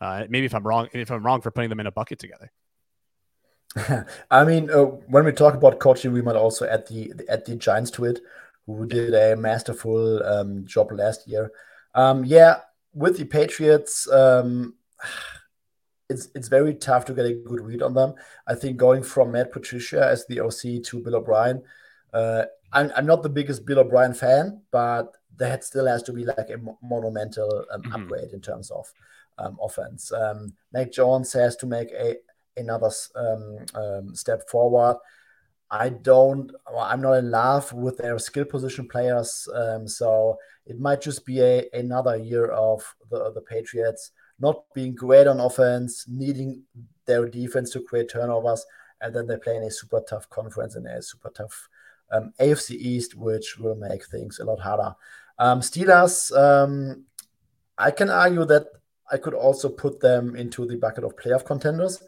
Uh, 0.00 0.24
maybe 0.28 0.46
if 0.46 0.54
I'm 0.54 0.66
wrong, 0.66 0.88
if 0.92 1.10
I'm 1.10 1.24
wrong 1.24 1.40
for 1.40 1.50
putting 1.50 1.70
them 1.70 1.80
in 1.80 1.86
a 1.86 1.92
bucket 1.92 2.18
together. 2.18 2.50
I 4.30 4.44
mean, 4.44 4.70
uh, 4.70 4.84
when 4.84 5.24
we 5.24 5.32
talk 5.32 5.54
about 5.54 5.80
coaching, 5.80 6.12
we 6.12 6.22
might 6.22 6.36
also 6.36 6.66
add 6.66 6.86
the 6.88 7.12
add 7.28 7.44
the 7.44 7.56
Giants 7.56 7.90
to 7.92 8.04
it, 8.06 8.20
who 8.66 8.86
did 8.86 9.14
a 9.14 9.36
masterful 9.36 10.22
um, 10.24 10.64
job 10.66 10.92
last 10.92 11.28
year. 11.28 11.50
Um, 11.94 12.24
yeah, 12.24 12.60
with 12.94 13.18
the 13.18 13.24
Patriots, 13.24 14.10
um, 14.10 14.74
it's 16.08 16.28
it's 16.34 16.48
very 16.48 16.74
tough 16.74 17.04
to 17.06 17.14
get 17.14 17.26
a 17.26 17.34
good 17.34 17.60
read 17.60 17.82
on 17.82 17.94
them. 17.94 18.14
I 18.46 18.54
think 18.54 18.76
going 18.76 19.02
from 19.02 19.32
Matt 19.32 19.52
Patricia 19.52 20.06
as 20.06 20.26
the 20.26 20.40
OC 20.40 20.82
to 20.84 21.02
Bill 21.02 21.16
O'Brien, 21.16 21.62
uh, 22.14 22.44
I'm, 22.72 22.92
I'm 22.96 23.06
not 23.06 23.22
the 23.22 23.28
biggest 23.28 23.66
Bill 23.66 23.80
O'Brien 23.80 24.14
fan, 24.14 24.62
but 24.70 25.16
that 25.36 25.64
still 25.64 25.86
has 25.86 26.02
to 26.04 26.12
be 26.12 26.24
like 26.24 26.48
a 26.50 26.58
monumental 26.82 27.66
um, 27.70 27.82
mm-hmm. 27.82 27.92
upgrade 27.92 28.32
in 28.32 28.40
terms 28.40 28.70
of 28.70 28.90
um, 29.38 29.58
offense. 29.62 30.12
Um, 30.12 30.54
Mac 30.72 30.92
Jones 30.92 31.32
has 31.34 31.56
to 31.56 31.66
make 31.66 31.90
a 31.92 32.16
another 32.56 32.90
um, 33.14 33.58
um, 33.74 34.14
step 34.14 34.48
forward. 34.48 34.96
I 35.70 35.88
don't. 35.88 36.52
I'm 36.78 37.00
not 37.00 37.14
in 37.14 37.30
love 37.30 37.72
with 37.72 37.98
their 37.98 38.18
skill 38.18 38.44
position 38.44 38.86
players, 38.88 39.48
um, 39.52 39.88
so 39.88 40.38
it 40.64 40.78
might 40.78 41.00
just 41.00 41.26
be 41.26 41.40
a, 41.40 41.68
another 41.72 42.16
year 42.16 42.46
of 42.46 42.94
the 43.10 43.32
the 43.32 43.40
Patriots 43.40 44.12
not 44.38 44.62
being 44.74 44.94
great 44.94 45.26
on 45.26 45.40
offense, 45.40 46.06
needing 46.08 46.62
their 47.06 47.26
defense 47.26 47.70
to 47.70 47.80
create 47.80 48.10
turnovers, 48.10 48.64
and 49.00 49.14
then 49.14 49.26
they 49.26 49.36
play 49.36 49.56
in 49.56 49.62
a 49.62 49.70
super 49.70 50.00
tough 50.08 50.28
conference 50.30 50.76
and 50.76 50.86
a 50.86 51.02
super 51.02 51.30
tough 51.30 51.68
um, 52.12 52.32
AFC 52.40 52.72
East, 52.72 53.14
which 53.14 53.58
will 53.58 53.76
make 53.76 54.06
things 54.06 54.38
a 54.38 54.44
lot 54.44 54.60
harder. 54.60 54.94
Um, 55.38 55.60
Steelers, 55.60 56.36
um, 56.36 57.04
I 57.78 57.90
can 57.90 58.10
argue 58.10 58.44
that 58.46 58.66
I 59.10 59.18
could 59.18 59.34
also 59.34 59.68
put 59.68 60.00
them 60.00 60.34
into 60.36 60.66
the 60.66 60.76
bucket 60.76 61.04
of 61.04 61.16
playoff 61.16 61.44
contenders, 61.44 62.02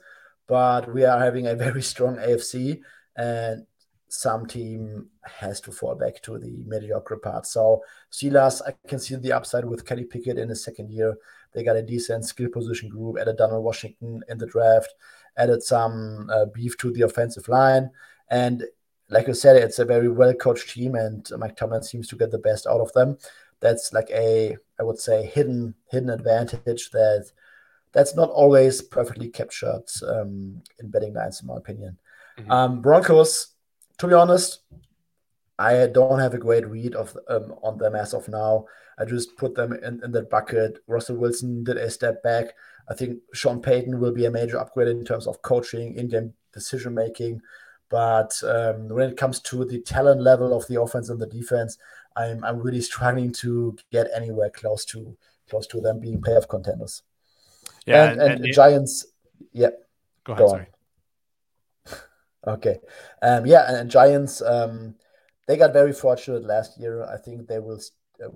but 0.49 0.93
we 0.93 1.05
are 1.05 1.21
having 1.21 1.47
a 1.47 1.55
very 1.55 1.83
strong 1.83 2.17
AFC, 2.17 2.81
and 3.17 3.65
some 4.09 4.47
team 4.47 5.07
has 5.23 5.61
to 5.61 5.71
fall 5.71 5.95
back 5.95 6.21
to 6.23 6.39
the 6.39 6.65
mediocre 6.67 7.19
part. 7.19 7.47
So 7.47 7.83
Steelers, 8.11 8.63
I 8.67 8.73
can 8.89 8.99
see 8.99 9.15
the 9.17 9.33
upside 9.33 9.67
with 9.67 9.85
Kelly 9.85 10.05
Pickett 10.05 10.39
in 10.39 10.49
his 10.49 10.65
second 10.65 10.91
year. 10.91 11.17
They 11.53 11.63
got 11.63 11.77
a 11.77 11.83
decent 11.83 12.25
skill 12.25 12.49
position 12.49 12.89
group, 12.89 13.19
added 13.21 13.37
Darnell 13.37 13.63
Washington 13.63 14.23
in 14.29 14.39
the 14.39 14.47
draft, 14.47 14.95
added 15.37 15.63
some 15.63 16.29
uh, 16.33 16.47
beef 16.47 16.77
to 16.79 16.91
the 16.91 17.03
offensive 17.03 17.49
line. 17.49 17.91
And 18.31 18.65
like 19.11 19.29
I 19.29 19.33
said, 19.33 19.57
it's 19.57 19.79
a 19.79 19.85
very 19.85 20.09
well 20.09 20.35
coached 20.35 20.71
team, 20.71 20.95
and 20.95 21.29
Mike 21.39 21.57
Tomlin 21.57 21.83
seems 21.83 22.09
to 22.09 22.17
get 22.17 22.31
the 22.31 22.39
best 22.39 22.67
out 22.67 22.81
of 22.81 22.93
them. 22.93 23.19
That's 23.61 23.93
like 23.93 24.09
a, 24.11 24.57
I 24.79 24.83
would 24.83 24.99
say, 24.99 25.27
hidden 25.27 25.75
hidden 25.91 26.11
advantage 26.11 26.91
that 26.91 27.31
that's 27.93 28.15
not 28.15 28.31
always 28.31 28.83
perfectly 28.83 29.29
captured 29.29 29.85
um, 30.07 30.63
in 30.79 30.91
betting 30.91 31.15
lines, 31.15 31.41
in 31.41 31.47
my 31.47 31.57
opinion. 31.57 31.99
Mm-hmm. 32.39 32.51
Um, 32.51 32.83
Broncos, 32.83 33.55
to 33.99 34.07
be 34.07 34.15
honest, 34.15 34.61
I 35.59 35.87
don't 35.87 36.21
have 36.21 36.35
a 36.35 36.39
great 36.39 36.67
read 36.67 36.95
of 36.95 37.17
um, 37.29 37.55
on 37.63 37.79
them 37.79 37.97
as 37.97 38.15
of 38.15 38.29
now. 38.29 38.67
I 38.99 39.05
just 39.05 39.37
put 39.37 39.55
them 39.55 39.73
in, 39.73 40.01
in 40.05 40.13
that 40.13 40.31
bucket. 40.31 40.79
Russell 40.87 41.17
Wilson 41.17 41.65
did 41.65 41.77
a 41.77 41.91
step 41.91 42.23
back. 42.23 42.55
I 42.89 42.95
think 42.95 43.19
Sean 43.33 43.61
Payton 43.61 43.99
will 43.99 44.13
be 44.13 44.27
a 44.27 44.31
major 44.31 44.59
upgrade 44.59 44.89
in 44.89 45.05
terms 45.05 45.27
of 45.27 45.43
coaching, 45.43 45.95
in-game 45.95 46.33
decision 46.53 46.95
making. 46.95 47.41
But 47.91 48.41
um, 48.45 48.89
when 48.89 49.11
it 49.11 49.17
comes 49.17 49.41
to 49.41 49.65
the 49.65 49.81
talent 49.81 50.21
level 50.21 50.57
of 50.57 50.67
the 50.69 50.81
offense 50.81 51.09
and 51.09 51.21
the 51.21 51.27
defense, 51.27 51.79
I'm 52.17 52.45
I'm 52.45 52.59
really 52.59 52.81
struggling 52.81 53.33
to 53.35 53.77
get 53.91 54.09
anywhere 54.15 54.51
close 54.51 54.85
to 54.87 55.17
close 55.49 55.67
to 55.69 55.81
them 55.81 56.01
being 56.01 56.21
playoff 56.21 56.49
contenders. 56.49 57.03
Yeah, 57.87 58.11
and, 58.11 58.21
and, 58.21 58.45
and, 58.45 58.55
Giants, 58.55 59.07
yeah. 59.53 59.71
Go 60.25 60.33
ahead. 60.35 60.45
Go 60.45 60.49
sorry. 60.49 60.67
okay, 62.47 62.79
um, 63.23 63.47
yeah, 63.47 63.81
and 63.81 63.91
Giants, 63.91 64.43
um, 64.43 64.95
they 65.47 65.57
got 65.57 65.73
very 65.73 65.93
fortunate 65.93 66.45
last 66.45 66.79
year. 66.79 67.05
I 67.05 67.17
think 67.17 67.47
they 67.47 67.59
will 67.59 67.81
uh, 68.25 68.29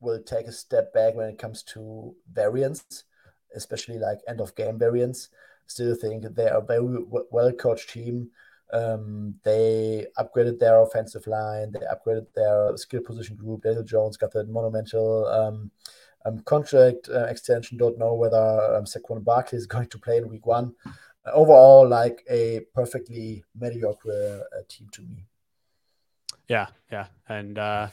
will 0.00 0.22
take 0.22 0.46
a 0.46 0.52
step 0.52 0.92
back 0.92 1.14
when 1.14 1.28
it 1.28 1.38
comes 1.38 1.62
to 1.62 2.14
variance, 2.32 3.04
especially 3.54 3.98
like 3.98 4.18
end 4.28 4.40
of 4.40 4.54
game 4.54 4.78
variance. 4.78 5.28
Still 5.66 5.94
think 5.94 6.24
they 6.34 6.48
are 6.48 6.58
a 6.58 6.64
very 6.64 6.98
well 7.08 7.52
coached 7.52 7.90
team. 7.90 8.30
Um, 8.72 9.36
they 9.44 10.06
upgraded 10.18 10.58
their 10.58 10.80
offensive 10.80 11.26
line. 11.26 11.72
They 11.72 11.80
upgraded 11.80 12.26
their 12.34 12.76
skill 12.76 13.02
position 13.02 13.36
group. 13.36 13.62
Daniel 13.62 13.84
Jones 13.84 14.16
got 14.16 14.32
the 14.32 14.44
monumental 14.44 15.26
um, 15.26 15.70
um, 16.24 16.40
contract 16.40 17.08
uh, 17.08 17.24
extension. 17.24 17.78
Don't 17.78 17.98
know 17.98 18.14
whether 18.14 18.76
um, 18.76 18.84
Saquon 18.84 19.22
Barkley 19.24 19.58
is 19.58 19.66
going 19.66 19.88
to 19.88 19.98
play 19.98 20.18
in 20.18 20.28
week 20.28 20.46
one. 20.46 20.74
Uh, 20.84 21.30
overall, 21.32 21.86
like 21.88 22.24
a 22.30 22.60
perfectly 22.74 23.44
mediocre 23.58 24.42
uh, 24.56 24.62
team 24.68 24.88
to 24.92 25.02
me. 25.02 25.26
Yeah, 26.48 26.66
yeah, 26.92 27.06
and 27.28 27.58
uh, 27.58 27.88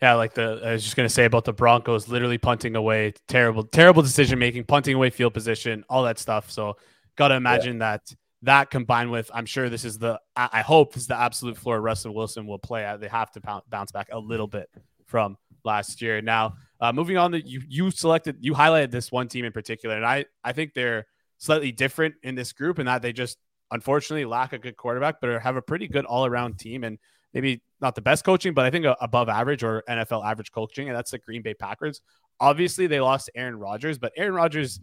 yeah, 0.00 0.14
like 0.14 0.34
the 0.34 0.60
I 0.64 0.72
was 0.72 0.84
just 0.84 0.94
gonna 0.96 1.08
say 1.08 1.24
about 1.24 1.44
the 1.44 1.52
Broncos, 1.52 2.08
literally 2.08 2.38
punting 2.38 2.76
away, 2.76 3.14
terrible, 3.26 3.64
terrible 3.64 4.02
decision 4.02 4.38
making, 4.38 4.64
punting 4.64 4.94
away 4.94 5.10
field 5.10 5.34
position, 5.34 5.84
all 5.88 6.04
that 6.04 6.18
stuff. 6.18 6.50
So, 6.50 6.76
gotta 7.16 7.34
imagine 7.34 7.74
yeah. 7.74 7.96
that 7.96 8.14
that 8.42 8.70
combined 8.70 9.10
with, 9.10 9.30
I'm 9.34 9.46
sure 9.46 9.68
this 9.68 9.84
is 9.84 9.98
the, 9.98 10.20
I 10.36 10.60
hope 10.60 10.92
this 10.92 11.04
is 11.04 11.08
the 11.08 11.18
absolute 11.18 11.56
floor 11.56 11.80
Russell 11.80 12.14
Wilson 12.14 12.46
will 12.46 12.58
play 12.58 12.84
at. 12.84 13.00
They 13.00 13.08
have 13.08 13.30
to 13.32 13.62
bounce 13.68 13.92
back 13.92 14.08
a 14.12 14.18
little 14.18 14.46
bit 14.46 14.68
from 15.06 15.36
last 15.64 16.00
year. 16.00 16.20
Now, 16.20 16.54
uh, 16.80 16.92
moving 16.92 17.16
on, 17.16 17.30
that 17.32 17.46
you 17.46 17.62
you 17.68 17.90
selected, 17.90 18.36
you 18.40 18.54
highlighted 18.54 18.90
this 18.90 19.10
one 19.10 19.28
team 19.28 19.44
in 19.44 19.52
particular, 19.52 19.96
and 19.96 20.04
I 20.04 20.26
I 20.44 20.52
think 20.52 20.74
they're 20.74 21.06
slightly 21.38 21.72
different 21.72 22.14
in 22.22 22.34
this 22.34 22.52
group 22.52 22.78
in 22.78 22.86
that 22.86 23.02
they 23.02 23.12
just 23.12 23.38
unfortunately 23.70 24.24
lack 24.24 24.52
a 24.52 24.58
good 24.58 24.76
quarterback, 24.76 25.20
but 25.20 25.42
have 25.42 25.56
a 25.56 25.62
pretty 25.62 25.88
good 25.88 26.04
all 26.04 26.26
around 26.26 26.58
team 26.58 26.84
and 26.84 26.98
maybe 27.34 27.62
not 27.80 27.94
the 27.94 28.00
best 28.00 28.24
coaching, 28.24 28.54
but 28.54 28.64
I 28.64 28.70
think 28.70 28.86
above 29.00 29.28
average 29.28 29.62
or 29.62 29.82
NFL 29.88 30.24
average 30.24 30.52
coaching, 30.52 30.88
and 30.88 30.96
that's 30.96 31.10
the 31.10 31.18
Green 31.18 31.42
Bay 31.42 31.54
Packers. 31.54 32.00
Obviously, 32.40 32.86
they 32.86 33.00
lost 33.00 33.30
Aaron 33.34 33.58
Rodgers, 33.58 33.98
but 33.98 34.12
Aaron 34.16 34.34
Rodgers, 34.34 34.80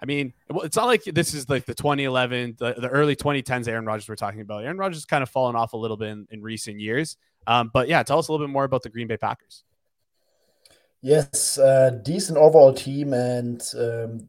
I 0.00 0.06
mean, 0.06 0.32
it's 0.48 0.76
not 0.76 0.86
like 0.86 1.04
this 1.04 1.34
is 1.34 1.48
like 1.48 1.66
the 1.66 1.74
2011, 1.74 2.56
the, 2.58 2.74
the 2.78 2.88
early 2.88 3.16
2010s 3.16 3.68
Aaron 3.68 3.84
Rodgers 3.84 4.08
we're 4.08 4.16
talking 4.16 4.40
about. 4.40 4.64
Aaron 4.64 4.78
Rodgers 4.78 4.98
has 4.98 5.04
kind 5.04 5.22
of 5.22 5.28
fallen 5.28 5.56
off 5.56 5.72
a 5.72 5.76
little 5.76 5.96
bit 5.96 6.08
in, 6.08 6.26
in 6.30 6.42
recent 6.42 6.80
years. 6.80 7.16
Um, 7.46 7.70
but 7.72 7.88
yeah, 7.88 8.02
tell 8.02 8.18
us 8.18 8.28
a 8.28 8.32
little 8.32 8.46
bit 8.46 8.52
more 8.52 8.64
about 8.64 8.82
the 8.82 8.88
Green 8.88 9.06
Bay 9.06 9.18
Packers. 9.18 9.64
Yes, 11.04 11.58
uh, 11.58 11.90
decent 12.02 12.38
overall 12.38 12.72
team, 12.72 13.12
and 13.12 13.62
um, 13.78 14.26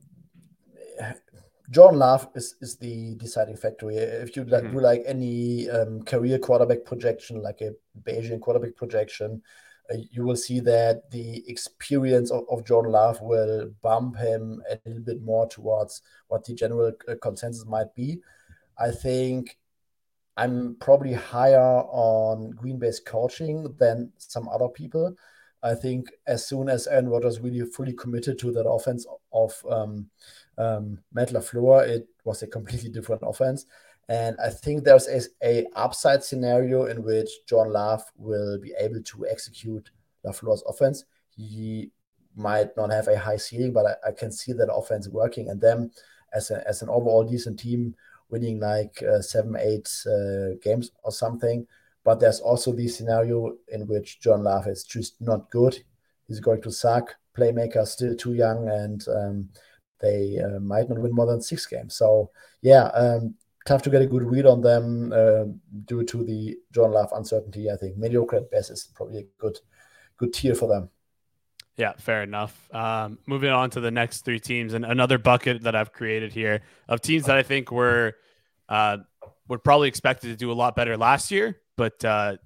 Jordan 1.70 2.00
Love 2.00 2.28
is, 2.36 2.56
is 2.60 2.76
the 2.76 3.16
deciding 3.16 3.56
factor 3.56 3.90
here. 3.90 4.20
If 4.22 4.36
you 4.36 4.44
like, 4.44 4.64
mm-hmm. 4.64 4.74
do 4.74 4.82
like 4.82 5.02
any 5.06 5.70
um, 5.70 6.04
career 6.04 6.38
quarterback 6.38 6.84
projection, 6.84 7.42
like 7.42 7.62
a 7.62 7.72
Bayesian 8.04 8.42
quarterback 8.42 8.76
projection, 8.76 9.42
uh, 9.90 10.00
you 10.12 10.26
will 10.26 10.36
see 10.36 10.60
that 10.60 11.10
the 11.12 11.50
experience 11.50 12.30
of, 12.30 12.44
of 12.52 12.66
Jordan 12.66 12.92
Love 12.92 13.22
will 13.22 13.72
bump 13.82 14.18
him 14.18 14.62
a 14.70 14.78
little 14.86 15.02
bit 15.02 15.22
more 15.22 15.48
towards 15.48 16.02
what 16.28 16.44
the 16.44 16.54
general 16.54 16.92
uh, 17.08 17.14
consensus 17.22 17.66
might 17.66 17.96
be. 17.96 18.20
I 18.78 18.92
think 18.92 19.58
I'm 20.36 20.76
probably 20.82 21.14
higher 21.14 21.58
on 21.88 22.50
Green 22.50 22.80
Bay's 22.80 23.00
coaching 23.00 23.74
than 23.80 24.12
some 24.18 24.50
other 24.50 24.68
people. 24.68 25.16
I 25.66 25.74
think 25.74 26.12
as 26.28 26.48
soon 26.48 26.70
as 26.70 26.86
Aaron 26.86 27.10
Rodgers 27.10 27.40
really 27.40 27.66
fully 27.66 27.94
committed 27.94 28.38
to 28.40 28.52
that 28.52 28.70
offense 28.70 29.08
of 29.34 29.66
um, 29.68 30.08
um, 30.60 31.00
Matt 31.12 31.30
LaFleur, 31.30 31.88
it 31.88 32.08
was 32.24 32.44
a 32.44 32.48
completely 32.48 32.90
different 32.90 33.24
offense. 33.26 33.66
And 34.08 34.38
I 34.40 34.52
think 34.52 34.84
there's 34.84 35.08
a, 35.08 35.22
a 35.44 35.66
upside 35.76 36.24
scenario 36.24 36.86
in 36.86 37.04
which 37.04 37.30
John 37.48 37.74
Love 37.74 38.04
will 38.16 38.60
be 38.60 38.74
able 38.80 39.02
to 39.02 39.28
execute 39.28 39.90
LaFleur's 40.24 40.64
offense. 40.68 41.04
He 41.36 41.90
might 42.36 42.78
not 42.78 42.92
have 42.92 43.08
a 43.08 43.18
high 43.18 43.38
ceiling, 43.38 43.74
but 43.74 43.88
I, 43.88 44.10
I 44.10 44.12
can 44.12 44.32
see 44.32 44.54
that 44.54 44.72
offense 44.72 45.10
working 45.10 45.50
and 45.50 45.60
then, 45.60 45.90
as, 46.32 46.52
a, 46.52 46.68
as 46.68 46.84
an 46.84 46.90
overall 46.90 47.24
decent 47.24 47.58
team 47.60 47.96
winning 48.30 48.60
like 48.60 49.02
uh, 49.02 49.22
seven, 49.22 49.56
eight 49.60 49.90
uh, 50.06 50.58
games 50.62 50.92
or 51.04 51.12
something. 51.12 51.66
But 52.06 52.20
there's 52.20 52.40
also 52.40 52.72
the 52.72 52.88
scenario 52.88 53.56
in 53.68 53.88
which 53.88 54.22
John 54.22 54.44
Love 54.44 54.68
is 54.68 54.84
just 54.84 55.20
not 55.20 55.50
good. 55.50 55.84
He's 56.28 56.40
going 56.40 56.62
to 56.62 56.72
suck. 56.72 57.16
Playmaker 57.36 57.86
still 57.86 58.16
too 58.16 58.36
young, 58.36 58.70
and 58.70 59.06
um, 59.10 59.50
they 60.00 60.40
uh, 60.40 60.60
might 60.60 60.88
not 60.88 61.00
win 61.00 61.14
more 61.14 61.26
than 61.26 61.42
six 61.42 61.66
games. 61.66 61.96
So 61.96 62.30
yeah, 62.62 62.86
um, 62.94 63.36
tough 63.66 63.82
to 63.82 63.90
get 63.90 64.04
a 64.04 64.08
good 64.08 64.24
read 64.24 64.46
on 64.46 64.62
them 64.62 65.12
uh, 65.12 65.46
due 65.86 66.04
to 66.04 66.24
the 66.24 66.56
John 66.72 66.92
Love 66.92 67.12
uncertainty. 67.14 67.70
I 67.70 67.76
think 67.76 67.98
mediocre 67.98 68.38
at 68.38 68.52
best 68.52 68.72
is 68.72 68.90
probably 68.96 69.20
a 69.20 69.26
good 69.40 69.58
good 70.18 70.34
tier 70.34 70.56
for 70.56 70.70
them. 70.70 70.90
Yeah, 71.76 71.94
fair 71.98 72.24
enough. 72.24 72.74
Um, 72.74 73.18
moving 73.26 73.50
on 73.50 73.70
to 73.72 73.82
the 73.82 73.92
next 73.92 74.24
three 74.24 74.40
teams, 74.40 74.74
and 74.74 74.86
another 74.86 75.18
bucket 75.18 75.64
that 75.64 75.76
I've 75.76 75.92
created 75.92 76.32
here 76.32 76.62
of 76.88 77.02
teams 77.02 77.26
that 77.26 77.36
I 77.36 77.44
think 77.44 77.72
were 77.72 78.16
uh, 78.70 78.98
were 79.48 79.60
probably 79.60 79.88
expected 79.88 80.28
to 80.28 80.36
do 80.36 80.52
a 80.52 80.54
lot 80.54 80.76
better 80.76 80.98
last 80.98 81.32
year, 81.32 81.60
but 81.78 82.04
uh, 82.04 82.38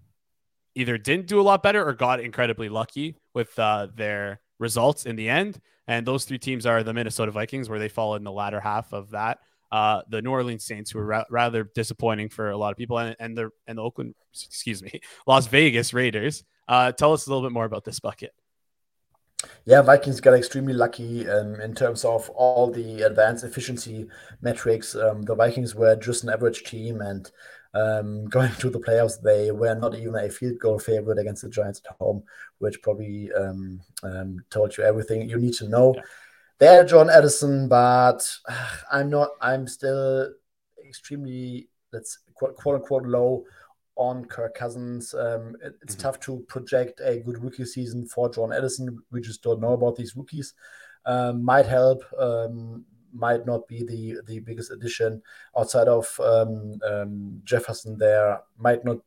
either 0.75 0.97
didn't 0.97 1.27
do 1.27 1.39
a 1.39 1.43
lot 1.43 1.63
better 1.63 1.85
or 1.85 1.93
got 1.93 2.19
incredibly 2.19 2.69
lucky 2.69 3.15
with 3.33 3.57
uh, 3.59 3.87
their 3.95 4.41
results 4.59 5.05
in 5.05 5.15
the 5.15 5.29
end. 5.29 5.59
And 5.87 6.05
those 6.05 6.25
three 6.25 6.37
teams 6.37 6.65
are 6.65 6.83
the 6.83 6.93
Minnesota 6.93 7.31
Vikings, 7.31 7.69
where 7.69 7.79
they 7.79 7.89
fall 7.89 8.15
in 8.15 8.23
the 8.23 8.31
latter 8.31 8.59
half 8.59 8.93
of 8.93 9.11
that. 9.11 9.39
Uh, 9.71 10.01
the 10.09 10.21
New 10.21 10.31
Orleans 10.31 10.65
Saints, 10.65 10.91
who 10.91 10.99
were 10.99 11.05
ra- 11.05 11.25
rather 11.29 11.63
disappointing 11.63 12.29
for 12.29 12.49
a 12.49 12.57
lot 12.57 12.71
of 12.71 12.77
people, 12.77 12.97
and, 12.97 13.15
and 13.19 13.37
the 13.37 13.49
and 13.67 13.77
the 13.77 13.83
Oakland, 13.83 14.15
excuse 14.33 14.81
me, 14.81 14.99
Las 15.27 15.47
Vegas 15.47 15.93
Raiders. 15.93 16.43
Uh, 16.67 16.91
tell 16.91 17.13
us 17.13 17.25
a 17.25 17.29
little 17.29 17.47
bit 17.47 17.51
more 17.51 17.65
about 17.65 17.83
this 17.83 17.99
bucket. 17.99 18.33
Yeah, 19.65 19.81
Vikings 19.81 20.19
got 20.19 20.33
extremely 20.33 20.73
lucky 20.73 21.29
um, 21.29 21.61
in 21.61 21.73
terms 21.73 22.03
of 22.03 22.29
all 22.31 22.71
the 22.71 23.03
advanced 23.03 23.43
efficiency 23.43 24.07
metrics. 24.41 24.95
Um, 24.95 25.21
the 25.21 25.35
Vikings 25.35 25.75
were 25.75 25.95
just 25.95 26.23
an 26.23 26.29
average 26.29 26.63
team, 26.63 27.01
and 27.01 27.29
um, 27.73 28.25
going 28.29 28.51
to 28.51 28.69
the 28.69 28.79
playoffs, 28.79 29.21
they 29.21 29.51
were 29.51 29.75
not 29.75 29.95
even 29.95 30.15
a 30.15 30.29
field 30.29 30.59
goal 30.59 30.79
favorite 30.79 31.19
against 31.19 31.43
the 31.43 31.49
Giants 31.49 31.81
at 31.89 31.95
home, 31.97 32.23
which 32.57 32.81
probably 32.81 33.31
um, 33.33 33.81
um, 34.03 34.43
told 34.49 34.77
you 34.77 34.83
everything 34.83 35.29
you 35.29 35.37
need 35.37 35.53
to 35.55 35.69
know. 35.69 35.93
Yeah. 35.95 36.01
They're 36.57 36.83
Jordan 36.83 37.13
Addison, 37.15 37.69
but 37.69 38.27
uh, 38.47 38.67
I'm 38.91 39.09
not. 39.09 39.29
I'm 39.41 39.67
still 39.67 40.33
extremely, 40.85 41.69
let's 41.93 42.19
quote, 42.33 42.55
quote 42.57 42.81
unquote, 42.81 43.05
low 43.05 43.45
on 43.99 44.25
Kirk 44.25 44.55
Cousins. 44.55 45.13
Um, 45.13 45.57
it, 45.61 45.75
it's 45.81 45.93
mm-hmm. 45.93 46.01
tough 46.01 46.19
to 46.21 46.39
project 46.47 47.01
a 47.03 47.19
good 47.19 47.43
rookie 47.43 47.65
season 47.65 48.07
for 48.07 48.29
John 48.29 48.53
Edison. 48.53 48.99
We 49.11 49.21
just 49.21 49.43
don't 49.43 49.59
know 49.59 49.73
about 49.73 49.97
these 49.97 50.15
rookies. 50.15 50.53
Um, 51.05 51.43
might 51.43 51.65
help. 51.65 52.01
Um, 52.17 52.85
might 53.13 53.45
not 53.45 53.67
be 53.67 53.83
the 53.83 54.21
the 54.25 54.39
biggest 54.39 54.71
addition 54.71 55.21
outside 55.57 55.87
of 55.87 56.19
um, 56.19 56.79
um, 56.89 57.41
Jefferson. 57.43 57.97
There 57.97 58.39
might 58.57 58.85
not 58.85 58.99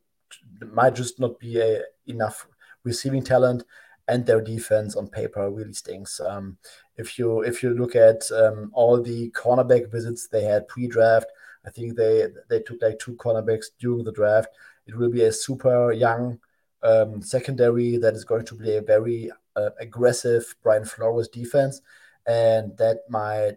might 0.60 0.94
just 0.94 1.18
not 1.18 1.38
be 1.38 1.58
a, 1.58 1.82
enough 2.06 2.46
receiving 2.84 3.22
talent, 3.22 3.64
and 4.08 4.26
their 4.26 4.40
defense 4.40 4.94
on 4.94 5.08
paper 5.08 5.50
really 5.50 5.72
stinks. 5.72 6.20
Um, 6.20 6.58
if 6.96 7.18
you 7.18 7.40
if 7.40 7.62
you 7.62 7.70
look 7.70 7.96
at 7.96 8.30
um, 8.32 8.70
all 8.74 9.00
the 9.00 9.30
cornerback 9.30 9.90
visits 9.90 10.28
they 10.28 10.44
had 10.44 10.68
pre-draft, 10.68 11.26
I 11.64 11.70
think 11.70 11.96
they 11.96 12.26
they 12.48 12.60
took 12.60 12.82
like 12.82 12.98
two 12.98 13.14
cornerbacks 13.14 13.66
during 13.78 14.04
the 14.04 14.12
draft. 14.12 14.48
It 14.86 14.96
will 14.96 15.10
be 15.10 15.22
a 15.22 15.32
super 15.32 15.92
young 15.92 16.38
um, 16.82 17.22
secondary 17.22 17.96
that 17.98 18.14
is 18.14 18.24
going 18.24 18.44
to 18.46 18.54
be 18.54 18.76
a 18.76 18.82
very 18.82 19.30
uh, 19.56 19.70
aggressive 19.78 20.54
Brian 20.62 20.84
Flores 20.84 21.28
defense, 21.28 21.80
and 22.26 22.76
that 22.78 23.00
might 23.08 23.56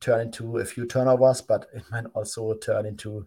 turn 0.00 0.20
into 0.20 0.58
a 0.58 0.64
few 0.64 0.86
turnovers, 0.86 1.40
but 1.40 1.66
it 1.74 1.82
might 1.90 2.06
also 2.14 2.54
turn 2.54 2.86
into 2.86 3.26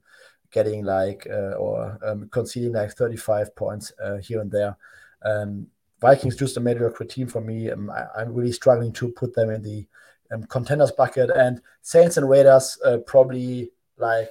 getting 0.52 0.84
like 0.84 1.28
uh, 1.30 1.54
or 1.54 1.98
um, 2.04 2.28
conceding 2.32 2.74
like 2.74 2.92
35 2.92 3.56
points 3.56 3.92
uh, 4.04 4.18
here 4.18 4.42
and 4.42 4.52
there. 4.52 4.76
Um, 5.24 5.68
Vikings 6.02 6.38
just 6.38 6.58
a 6.58 6.60
mediocre 6.60 7.04
team 7.04 7.28
for 7.28 7.42
me. 7.42 7.70
Um, 7.70 7.90
I, 7.90 8.22
am 8.22 8.34
really 8.34 8.54
struggling 8.54 8.94
to 8.94 9.10
put 9.10 9.36
them 9.36 9.50
in 9.50 9.62
the 9.62 9.86
um, 10.32 10.44
contenders 10.44 10.92
bucket. 10.92 11.30
And 11.30 11.62
Saints 11.82 12.18
and 12.18 12.30
Raiders 12.30 12.78
uh, 12.86 13.00
probably 13.06 13.72
like 13.98 14.30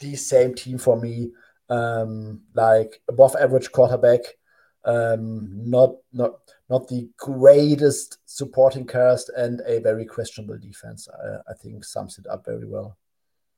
the 0.00 0.16
same 0.16 0.54
team 0.54 0.78
for 0.78 1.00
me. 1.00 1.30
Um, 1.68 2.42
like 2.54 3.02
above 3.08 3.34
average 3.40 3.72
quarterback, 3.72 4.20
um, 4.84 5.48
not 5.68 5.96
not 6.12 6.34
not 6.68 6.88
the 6.88 7.08
greatest 7.18 8.18
supporting 8.26 8.86
cast 8.86 9.30
and 9.36 9.60
a 9.66 9.80
very 9.80 10.04
questionable 10.04 10.58
defense. 10.58 11.08
I, 11.08 11.50
I 11.50 11.54
think 11.54 11.84
sums 11.84 12.18
it 12.18 12.26
up 12.28 12.44
very 12.44 12.66
well. 12.66 12.96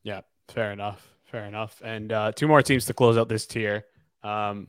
Yeah, 0.03 0.23
fair 0.49 0.73
enough. 0.73 1.07
Fair 1.25 1.44
enough. 1.44 1.83
And 1.85 2.11
uh, 2.12 2.33
two 2.33 2.49
more 2.49 2.62
teams 2.62 2.87
to 2.87 2.94
close 2.94 3.18
out 3.18 3.29
this 3.29 3.47
tier. 3.47 3.85
Um, 4.23 4.68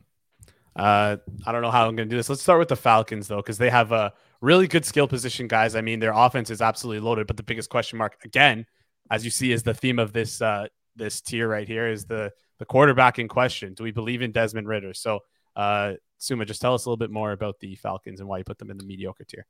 uh, 0.76 1.16
I 1.46 1.52
don't 1.52 1.62
know 1.62 1.70
how 1.70 1.86
I'm 1.86 1.96
going 1.96 2.08
to 2.08 2.12
do 2.12 2.16
this. 2.16 2.28
Let's 2.28 2.42
start 2.42 2.58
with 2.58 2.68
the 2.68 2.76
Falcons, 2.76 3.28
though, 3.28 3.38
because 3.38 3.58
they 3.58 3.70
have 3.70 3.92
a 3.92 4.12
really 4.40 4.68
good 4.68 4.84
skill 4.84 5.08
position, 5.08 5.48
guys. 5.48 5.74
I 5.74 5.80
mean, 5.80 6.00
their 6.00 6.12
offense 6.12 6.50
is 6.50 6.60
absolutely 6.60 7.00
loaded, 7.00 7.26
but 7.26 7.36
the 7.36 7.42
biggest 7.42 7.70
question 7.70 7.98
mark, 7.98 8.18
again, 8.24 8.66
as 9.10 9.24
you 9.24 9.30
see, 9.30 9.52
is 9.52 9.62
the 9.62 9.74
theme 9.74 9.98
of 9.98 10.12
this 10.12 10.40
uh, 10.42 10.66
this 10.96 11.20
tier 11.20 11.48
right 11.48 11.66
here 11.66 11.88
is 11.88 12.04
the 12.04 12.32
the 12.60 12.66
quarterback 12.66 13.18
in 13.18 13.26
question. 13.26 13.74
Do 13.74 13.82
we 13.82 13.90
believe 13.90 14.22
in 14.22 14.30
Desmond 14.30 14.68
Ridder? 14.68 14.94
So 14.94 15.20
uh, 15.56 15.94
Sommer, 16.18 16.44
just 16.44 16.60
tell 16.60 16.74
us 16.74 16.84
a 16.84 16.88
little 16.88 16.98
bit 16.98 17.10
more 17.10 17.32
about 17.32 17.58
the 17.58 17.74
Falcons 17.74 18.20
and 18.20 18.28
why 18.28 18.38
you 18.38 18.44
put 18.44 18.58
them 18.58 18.70
in 18.70 18.76
the 18.76 18.84
mediocre 18.84 19.24
tier. 19.24 19.46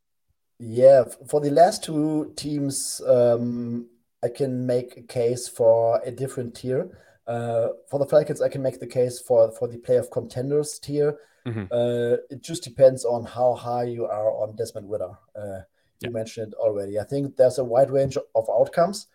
Yeah, 0.61 1.05
for 1.29 1.40
the 1.40 1.51
last 1.51 1.83
two 1.83 2.33
teams, 2.37 3.03
um, 3.07 3.88
I 4.23 4.29
can 4.29 4.64
make 4.64 4.96
a 4.96 5.03
case 5.03 5.49
for 5.49 6.01
a 6.05 6.11
different 6.11 6.55
tier. 6.55 6.96
Uh, 7.27 7.68
for 7.88 7.99
the 7.99 8.07
Falcons, 8.07 8.40
I 8.40 8.49
can 8.49 8.62
make 8.62 8.79
the 8.79 8.87
case 8.87 9.20
for 9.20 9.51
for 9.53 9.66
the 9.66 9.79
playoff 9.79 10.11
contenders 10.11 10.79
tier. 10.79 11.18
Mm-hmm. 11.46 11.64
Uh, 11.73 12.16
it 12.31 12.42
just 12.42 12.62
depends 12.62 13.05
on 13.05 13.25
how 13.25 13.55
high 13.55 13.85
you 13.85 14.05
are 14.05 14.31
on 14.31 14.55
Desmond 14.55 14.90
Ridder. 14.90 15.12
Uh, 15.35 15.62
you 16.01 16.09
yeah. 16.09 16.11
mentioned 16.11 16.53
it 16.53 16.59
already. 16.59 16.99
I 16.99 17.05
think 17.05 17.37
there's 17.37 17.59
a 17.59 17.64
wide 17.64 17.90
range 17.90 18.16
of 18.35 18.49
outcomes. 18.49 19.07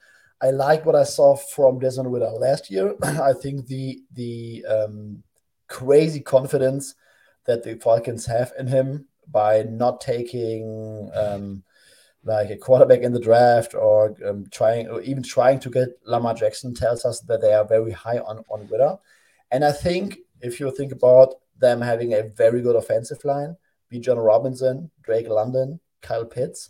I 0.45 0.51
like 0.51 0.85
what 0.85 0.95
I 0.95 1.03
saw 1.03 1.35
from 1.35 1.79
Desmond 1.79 2.13
Ridder 2.13 2.29
last 2.29 2.69
year. 2.69 2.93
I 3.03 3.33
think 3.33 3.65
the 3.65 4.03
the 4.13 4.63
um, 4.65 5.23
crazy 5.67 6.19
confidence 6.19 6.93
that 7.45 7.63
the 7.63 7.75
Falcons 7.75 8.27
have 8.27 8.53
in 8.59 8.67
him 8.67 9.07
by 9.27 9.63
not 9.63 10.01
taking 10.01 11.09
um, 11.15 11.63
like 12.23 12.51
a 12.51 12.57
quarterback 12.57 13.01
in 13.01 13.11
the 13.11 13.19
draft 13.19 13.73
or 13.73 14.15
um, 14.23 14.45
trying 14.51 14.87
or 14.87 15.01
even 15.01 15.23
trying 15.23 15.59
to 15.61 15.69
get 15.71 15.89
Lamar 16.05 16.35
Jackson 16.35 16.75
tells 16.75 17.05
us 17.05 17.21
that 17.21 17.41
they 17.41 17.53
are 17.53 17.65
very 17.65 17.91
high 17.91 18.19
on 18.19 18.43
on 18.47 18.67
Ridder. 18.67 18.97
And 19.49 19.65
I 19.65 19.71
think 19.71 20.19
if 20.41 20.59
you 20.59 20.69
think 20.69 20.91
about 20.91 21.33
them 21.57 21.81
having 21.81 22.13
a 22.13 22.21
very 22.21 22.61
good 22.61 22.75
offensive 22.75 23.25
line, 23.25 23.57
Bijan 23.91 24.23
Robinson, 24.23 24.91
Drake 25.01 25.27
London, 25.27 25.79
Kyle 26.03 26.25
Pitts, 26.25 26.69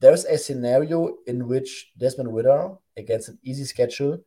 there's 0.00 0.24
a 0.24 0.38
scenario 0.38 1.16
in 1.26 1.46
which 1.46 1.92
Desmond 1.98 2.34
Ridder 2.34 2.72
against 2.96 3.28
an 3.28 3.38
easy 3.42 3.64
schedule 3.64 4.18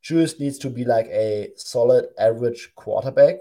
just 0.00 0.38
needs 0.38 0.58
to 0.58 0.70
be 0.70 0.84
like 0.84 1.06
a 1.06 1.50
solid 1.56 2.06
average 2.18 2.72
quarterback, 2.76 3.36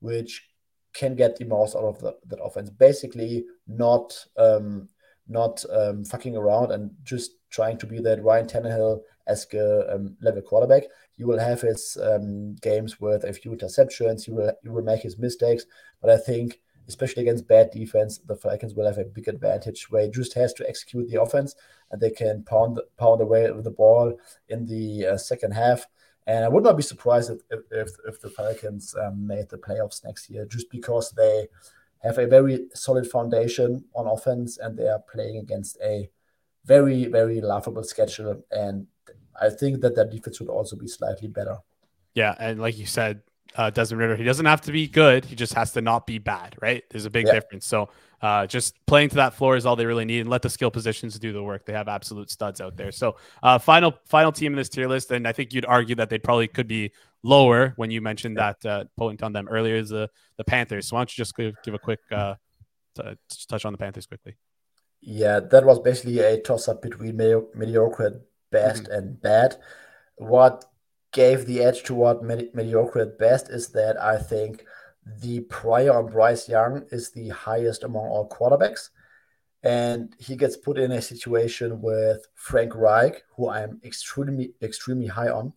which 0.00 0.46
can 0.92 1.14
get 1.14 1.36
the 1.36 1.44
most 1.44 1.74
out 1.74 1.84
of 1.84 1.98
the, 2.00 2.16
that 2.26 2.42
offense. 2.42 2.70
Basically, 2.70 3.46
not 3.66 4.26
um, 4.36 4.88
not 5.28 5.64
um, 5.72 6.04
fucking 6.04 6.36
around 6.36 6.70
and 6.70 6.90
just 7.02 7.32
trying 7.50 7.78
to 7.78 7.86
be 7.86 7.98
that 8.00 8.22
Ryan 8.22 8.46
Tannehill 8.46 9.00
esque 9.26 9.54
um, 9.54 10.16
level 10.20 10.42
quarterback. 10.42 10.84
You 11.16 11.26
will 11.26 11.38
have 11.38 11.62
his 11.62 11.96
um, 12.02 12.54
games 12.56 13.00
with 13.00 13.24
a 13.24 13.32
few 13.32 13.52
interceptions. 13.52 14.26
You 14.26 14.34
will 14.34 14.52
you 14.62 14.72
will 14.72 14.82
make 14.82 15.00
his 15.00 15.18
mistakes, 15.18 15.64
but 16.00 16.10
I 16.10 16.18
think 16.18 16.60
especially 16.88 17.22
against 17.22 17.48
bad 17.48 17.70
defense, 17.70 18.18
the 18.18 18.36
Falcons 18.36 18.74
will 18.74 18.86
have 18.86 18.98
a 18.98 19.04
big 19.04 19.28
advantage 19.28 19.90
where 19.90 20.04
he 20.04 20.10
just 20.10 20.34
has 20.34 20.52
to 20.54 20.68
execute 20.68 21.08
the 21.08 21.20
offense 21.20 21.54
and 21.90 22.00
they 22.00 22.10
can 22.10 22.44
pound 22.44 22.80
pound 22.96 23.20
away 23.20 23.50
with 23.50 23.64
the 23.64 23.70
ball 23.70 24.16
in 24.48 24.66
the 24.66 25.06
uh, 25.06 25.16
second 25.16 25.52
half. 25.52 25.86
And 26.26 26.44
I 26.44 26.48
would 26.48 26.64
not 26.64 26.76
be 26.76 26.82
surprised 26.82 27.30
if, 27.30 27.60
if, 27.70 27.90
if 28.06 28.20
the 28.20 28.30
Falcons 28.30 28.94
um, 29.00 29.26
made 29.26 29.48
the 29.48 29.58
playoffs 29.58 30.04
next 30.04 30.28
year, 30.28 30.44
just 30.44 30.70
because 30.70 31.12
they 31.12 31.46
have 32.02 32.18
a 32.18 32.26
very 32.26 32.66
solid 32.74 33.08
foundation 33.08 33.84
on 33.94 34.06
offense 34.06 34.58
and 34.58 34.76
they 34.76 34.88
are 34.88 35.02
playing 35.12 35.38
against 35.38 35.78
a 35.82 36.10
very, 36.64 37.06
very 37.06 37.40
laughable 37.40 37.84
schedule. 37.84 38.42
And 38.50 38.88
I 39.40 39.50
think 39.50 39.80
that 39.80 39.94
their 39.94 40.08
defense 40.08 40.40
would 40.40 40.48
also 40.48 40.76
be 40.76 40.88
slightly 40.88 41.28
better. 41.28 41.58
Yeah. 42.14 42.34
And 42.38 42.60
like 42.60 42.76
you 42.76 42.86
said, 42.86 43.22
uh, 43.54 43.70
Desmond 43.70 44.00
Ridder, 44.00 44.16
he 44.16 44.24
doesn't 44.24 44.46
have 44.46 44.60
to 44.62 44.72
be 44.72 44.88
good. 44.88 45.24
He 45.24 45.36
just 45.36 45.54
has 45.54 45.72
to 45.72 45.80
not 45.80 46.06
be 46.06 46.18
bad, 46.18 46.56
right? 46.60 46.82
There's 46.90 47.04
a 47.04 47.10
big 47.10 47.26
yeah. 47.26 47.34
difference. 47.34 47.66
So 47.66 47.88
uh, 48.20 48.46
just 48.46 48.74
playing 48.86 49.10
to 49.10 49.16
that 49.16 49.34
floor 49.34 49.56
is 49.56 49.66
all 49.66 49.76
they 49.76 49.86
really 49.86 50.04
need, 50.04 50.20
and 50.20 50.30
let 50.30 50.42
the 50.42 50.50
skill 50.50 50.70
positions 50.70 51.18
do 51.18 51.32
the 51.32 51.42
work. 51.42 51.66
They 51.66 51.72
have 51.72 51.88
absolute 51.88 52.30
studs 52.30 52.60
out 52.60 52.76
there. 52.76 52.92
So 52.92 53.16
uh, 53.42 53.58
final 53.58 53.94
final 54.06 54.32
team 54.32 54.52
in 54.52 54.56
this 54.56 54.68
tier 54.68 54.88
list, 54.88 55.10
and 55.10 55.28
I 55.28 55.32
think 55.32 55.52
you'd 55.52 55.66
argue 55.66 55.94
that 55.96 56.10
they 56.10 56.18
probably 56.18 56.48
could 56.48 56.68
be 56.68 56.92
lower 57.22 57.72
when 57.76 57.90
you 57.90 58.00
mentioned 58.00 58.36
yeah. 58.36 58.52
that 58.62 58.68
uh, 58.68 58.84
point 58.96 59.22
on 59.22 59.32
them 59.32 59.48
earlier 59.48 59.76
is 59.76 59.90
the 59.90 60.08
the 60.38 60.44
Panthers. 60.44 60.88
So 60.88 60.96
why 60.96 61.00
don't 61.00 61.16
you 61.16 61.22
just 61.22 61.36
give, 61.36 61.54
give 61.64 61.74
a 61.74 61.78
quick 61.78 62.00
uh, 62.10 62.34
t- 62.96 63.16
touch 63.48 63.64
on 63.64 63.72
the 63.72 63.78
Panthers 63.78 64.06
quickly? 64.06 64.36
Yeah, 65.00 65.40
that 65.40 65.64
was 65.64 65.78
basically 65.80 66.18
a 66.20 66.40
toss 66.40 66.68
up 66.68 66.82
between 66.82 67.16
mediocre 67.54 68.22
best 68.50 68.84
mm-hmm. 68.84 68.92
and 68.92 69.20
bad. 69.20 69.56
What 70.16 70.64
gave 71.16 71.46
the 71.46 71.62
edge 71.62 71.82
toward 71.82 72.22
med- 72.22 72.54
mediocre 72.54 73.00
at 73.00 73.18
best 73.18 73.48
is 73.48 73.68
that 73.68 73.94
I 74.12 74.18
think 74.18 74.66
the 75.22 75.40
prior 75.58 75.92
on 75.98 76.12
Bryce 76.12 76.46
Young 76.46 76.84
is 76.90 77.10
the 77.10 77.30
highest 77.30 77.84
among 77.84 78.06
all 78.06 78.28
quarterbacks. 78.28 78.90
And 79.62 80.14
he 80.18 80.36
gets 80.36 80.58
put 80.58 80.76
in 80.78 80.92
a 80.92 81.00
situation 81.00 81.80
with 81.80 82.28
Frank 82.34 82.74
Reich, 82.74 83.24
who 83.34 83.48
I'm 83.48 83.80
extremely, 83.82 84.52
extremely 84.60 85.06
high 85.06 85.30
on, 85.30 85.54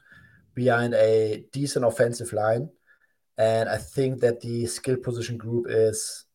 behind 0.55 0.93
a 0.93 1.43
decent 1.51 1.83
offensive 1.83 2.31
line. 2.31 2.69
And 3.37 3.67
I 3.67 3.77
think 3.77 4.21
that 4.21 4.39
the 4.39 4.65
skill 4.65 4.97
position 4.97 5.37
group 5.37 5.65
is, 5.67 6.25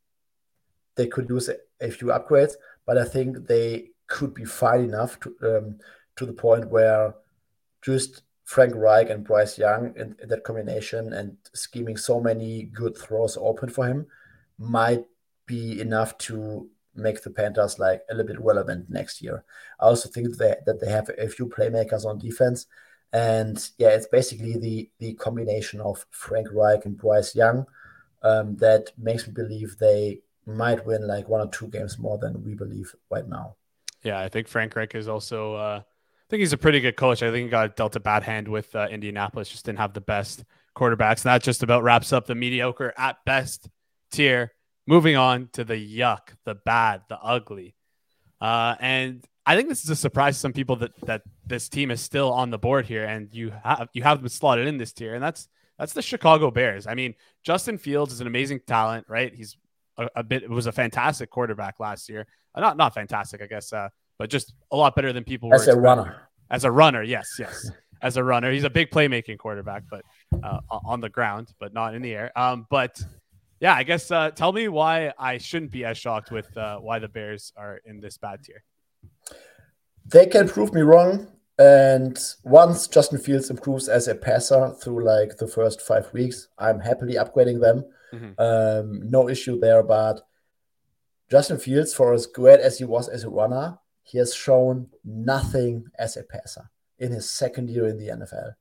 they 0.96 1.06
could 1.06 1.30
use 1.30 1.48
a, 1.48 1.56
a 1.80 1.90
few 1.90 2.08
upgrades, 2.08 2.54
but 2.86 2.98
I 2.98 3.04
think 3.04 3.46
they 3.46 3.88
could 4.06 4.34
be 4.34 4.44
fine 4.44 4.82
enough 4.84 5.18
to, 5.20 5.28
um, 5.42 5.78
to 6.16 6.26
the 6.26 6.34
point 6.34 6.68
where 6.68 7.14
just 7.80 8.23
Frank 8.44 8.74
Reich 8.74 9.10
and 9.10 9.24
Bryce 9.24 9.58
Young 9.58 9.94
in, 9.96 10.16
in, 10.22 10.28
that 10.28 10.44
combination 10.44 11.12
and 11.12 11.36
scheming 11.54 11.96
so 11.96 12.20
many 12.20 12.64
good 12.64 12.96
throws 12.96 13.38
open 13.40 13.70
for 13.70 13.86
him 13.86 14.06
might 14.58 15.04
be 15.46 15.80
enough 15.80 16.16
to 16.18 16.68
make 16.94 17.22
the 17.22 17.30
Panthers 17.30 17.78
like 17.78 18.02
a 18.10 18.14
little 18.14 18.26
bit 18.26 18.40
relevant 18.40 18.88
next 18.90 19.22
year. 19.22 19.44
I 19.80 19.86
also 19.86 20.08
think 20.08 20.28
that 20.28 20.38
they, 20.38 20.54
that 20.66 20.80
they 20.80 20.90
have 20.90 21.10
a 21.18 21.28
few 21.28 21.46
playmakers 21.46 22.04
on 22.04 22.18
defense. 22.18 22.66
And 23.12 23.66
yeah, 23.78 23.90
it's 23.90 24.08
basically 24.08 24.58
the 24.58 24.90
the 24.98 25.14
combination 25.14 25.80
of 25.80 26.04
Frank 26.10 26.48
Reich 26.52 26.84
and 26.84 26.96
Bryce 26.96 27.34
Young 27.34 27.66
um, 28.22 28.56
that 28.56 28.90
makes 28.98 29.26
me 29.26 29.32
believe 29.32 29.76
they 29.78 30.20
might 30.46 30.84
win 30.84 31.06
like 31.06 31.28
one 31.28 31.40
or 31.40 31.50
two 31.50 31.68
games 31.68 31.98
more 31.98 32.18
than 32.18 32.44
we 32.44 32.54
believe 32.54 32.94
right 33.10 33.26
now. 33.26 33.56
Yeah, 34.02 34.20
I 34.20 34.28
think 34.28 34.48
Frank 34.48 34.76
Reich 34.76 34.94
is 34.94 35.08
also. 35.08 35.54
Uh, 35.54 35.82
think 36.34 36.40
he's 36.40 36.52
a 36.52 36.58
pretty 36.58 36.80
good 36.80 36.96
coach. 36.96 37.22
I 37.22 37.30
think 37.30 37.44
he 37.44 37.48
got 37.48 37.76
dealt 37.76 37.94
a 37.94 38.00
bad 38.00 38.24
hand 38.24 38.48
with 38.48 38.74
uh, 38.74 38.88
Indianapolis. 38.90 39.48
Just 39.48 39.66
didn't 39.66 39.78
have 39.78 39.94
the 39.94 40.00
best 40.00 40.42
quarterbacks. 40.76 41.24
And 41.24 41.30
that 41.30 41.44
just 41.44 41.62
about 41.62 41.84
wraps 41.84 42.12
up 42.12 42.26
the 42.26 42.34
mediocre 42.34 42.92
at 42.98 43.18
best 43.24 43.68
tier. 44.10 44.52
Moving 44.84 45.14
on 45.14 45.48
to 45.52 45.62
the 45.62 45.76
yuck, 45.76 46.34
the 46.44 46.56
bad, 46.56 47.02
the 47.08 47.18
ugly. 47.20 47.76
Uh, 48.40 48.74
and 48.80 49.24
I 49.46 49.54
think 49.54 49.68
this 49.68 49.84
is 49.84 49.90
a 49.90 49.96
surprise 49.96 50.34
to 50.34 50.40
some 50.40 50.52
people 50.52 50.74
that 50.76 50.90
that 51.02 51.22
this 51.46 51.68
team 51.68 51.92
is 51.92 52.00
still 52.00 52.32
on 52.32 52.50
the 52.50 52.58
board 52.58 52.84
here, 52.86 53.04
and 53.04 53.32
you 53.32 53.52
have 53.62 53.88
you 53.92 54.02
have 54.02 54.18
them 54.18 54.28
slotted 54.28 54.66
in 54.66 54.76
this 54.76 54.92
tier, 54.92 55.14
and 55.14 55.22
that's 55.22 55.48
that's 55.78 55.92
the 55.92 56.02
Chicago 56.02 56.50
Bears. 56.50 56.88
I 56.88 56.94
mean, 56.94 57.14
Justin 57.44 57.78
Fields 57.78 58.12
is 58.12 58.20
an 58.20 58.26
amazing 58.26 58.60
talent, 58.66 59.06
right? 59.08 59.32
He's 59.32 59.56
a, 59.96 60.08
a 60.16 60.22
bit 60.24 60.50
was 60.50 60.66
a 60.66 60.72
fantastic 60.72 61.30
quarterback 61.30 61.78
last 61.78 62.08
year. 62.08 62.26
Uh, 62.54 62.60
not 62.60 62.76
not 62.76 62.92
fantastic, 62.92 63.40
I 63.40 63.46
guess, 63.46 63.72
uh, 63.72 63.88
but 64.18 64.30
just 64.30 64.54
a 64.70 64.76
lot 64.76 64.94
better 64.94 65.12
than 65.12 65.24
people 65.24 65.48
were. 65.48 65.56
as 65.56 65.68
a 65.68 65.76
runner. 65.76 66.28
As 66.50 66.64
a 66.64 66.70
runner, 66.70 67.02
yes, 67.02 67.26
yes. 67.38 67.70
as 68.02 68.16
a 68.16 68.24
runner, 68.24 68.52
he's 68.52 68.64
a 68.64 68.70
big 68.70 68.90
playmaking 68.90 69.38
quarterback, 69.38 69.84
but 69.90 70.02
uh, 70.42 70.58
on 70.70 71.00
the 71.00 71.08
ground, 71.08 71.52
but 71.58 71.72
not 71.72 71.94
in 71.94 72.02
the 72.02 72.12
air. 72.12 72.38
Um, 72.38 72.66
but 72.70 73.00
yeah, 73.60 73.74
I 73.74 73.82
guess 73.82 74.10
uh, 74.10 74.30
tell 74.30 74.52
me 74.52 74.68
why 74.68 75.12
I 75.18 75.38
shouldn't 75.38 75.72
be 75.72 75.84
as 75.84 75.96
shocked 75.96 76.30
with 76.30 76.54
uh, 76.56 76.78
why 76.78 76.98
the 76.98 77.08
Bears 77.08 77.52
are 77.56 77.80
in 77.84 78.00
this 78.00 78.18
bad 78.18 78.42
tier. 78.44 78.62
They 80.06 80.26
can 80.26 80.48
prove 80.48 80.74
me 80.74 80.82
wrong. 80.82 81.28
And 81.58 82.18
once 82.42 82.88
Justin 82.88 83.18
Fields 83.18 83.48
improves 83.48 83.88
as 83.88 84.08
a 84.08 84.14
passer 84.14 84.74
through 84.82 85.04
like 85.04 85.36
the 85.36 85.46
first 85.46 85.80
five 85.80 86.12
weeks, 86.12 86.48
I'm 86.58 86.80
happily 86.80 87.14
upgrading 87.14 87.60
them. 87.60 87.84
Mm-hmm. 88.12 88.40
Um, 88.40 89.08
no 89.08 89.28
issue 89.28 89.58
there. 89.58 89.82
But 89.82 90.20
Justin 91.30 91.58
Fields, 91.58 91.94
for 91.94 92.12
as 92.12 92.26
great 92.26 92.60
as 92.60 92.78
he 92.78 92.84
was 92.84 93.08
as 93.08 93.24
a 93.24 93.30
runner, 93.30 93.78
he 94.04 94.18
has 94.18 94.34
shown 94.34 94.88
nothing 95.04 95.86
as 95.98 96.16
a 96.16 96.22
passer 96.22 96.70
in 96.98 97.10
his 97.10 97.28
second 97.28 97.68
year 97.68 97.88
in 97.88 97.98
the 97.98 98.08
NFL. 98.08 98.54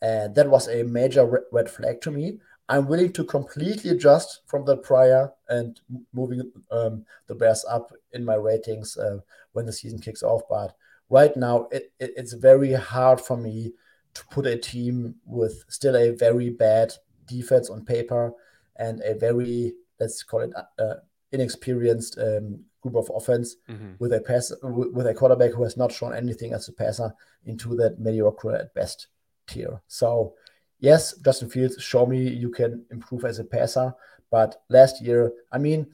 And 0.00 0.34
that 0.34 0.48
was 0.48 0.68
a 0.68 0.82
major 0.82 1.44
red 1.52 1.70
flag 1.70 2.00
to 2.02 2.10
me. 2.10 2.38
I'm 2.68 2.86
willing 2.86 3.12
to 3.14 3.24
completely 3.24 3.90
adjust 3.90 4.42
from 4.46 4.64
the 4.64 4.76
prior 4.76 5.30
and 5.48 5.80
moving 6.12 6.52
um, 6.70 7.04
the 7.26 7.34
Bears 7.34 7.64
up 7.68 7.92
in 8.12 8.24
my 8.24 8.34
ratings 8.34 8.96
uh, 8.96 9.18
when 9.52 9.66
the 9.66 9.72
season 9.72 10.00
kicks 10.00 10.22
off. 10.22 10.42
But 10.50 10.74
right 11.08 11.34
now, 11.36 11.68
it, 11.70 11.92
it, 11.98 12.12
it's 12.16 12.34
very 12.34 12.72
hard 12.72 13.20
for 13.20 13.36
me 13.36 13.72
to 14.14 14.24
put 14.30 14.46
a 14.46 14.56
team 14.56 15.14
with 15.24 15.64
still 15.68 15.96
a 15.96 16.10
very 16.10 16.50
bad 16.50 16.92
defense 17.26 17.70
on 17.70 17.84
paper 17.84 18.32
and 18.76 19.00
a 19.02 19.14
very 19.14 19.74
let's 20.00 20.22
call 20.22 20.40
it 20.40 20.52
uh, 20.78 20.94
inexperienced 21.32 22.18
um, 22.18 22.60
group 22.82 22.96
of 22.96 23.10
offense 23.14 23.56
mm-hmm. 23.68 23.92
with 23.98 24.12
a 24.12 24.20
pass 24.20 24.52
with 24.62 25.06
a 25.06 25.14
quarterback 25.14 25.52
who 25.52 25.64
has 25.64 25.76
not 25.76 25.92
shown 25.92 26.14
anything 26.14 26.52
as 26.52 26.68
a 26.68 26.72
passer 26.72 27.12
into 27.44 27.74
that 27.76 27.98
mediocre 27.98 28.54
at 28.54 28.74
best 28.74 29.08
tier. 29.46 29.80
So 29.88 30.34
yes, 30.80 31.16
Justin 31.18 31.50
Fields, 31.50 31.82
show 31.82 32.06
me 32.06 32.28
you 32.28 32.50
can 32.50 32.84
improve 32.90 33.24
as 33.24 33.38
a 33.38 33.44
passer. 33.44 33.94
But 34.30 34.62
last 34.68 35.02
year, 35.02 35.32
I 35.50 35.58
mean, 35.58 35.86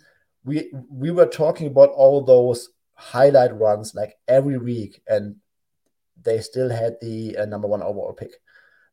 we 0.45 0.71
we 0.91 1.11
were 1.11 1.27
talking 1.27 1.69
about 1.69 1.91
all 1.91 2.23
those 2.23 2.71
highlight 2.95 3.57
runs 3.59 3.95
like 3.95 4.17
every 4.29 4.59
week, 4.59 5.03
and 5.09 5.37
they 6.23 6.41
still 6.41 6.71
had 6.71 6.97
the 7.01 7.37
uh, 7.37 7.45
number 7.47 7.69
one 7.69 7.83
overall 7.83 8.13
pick. 8.13 8.33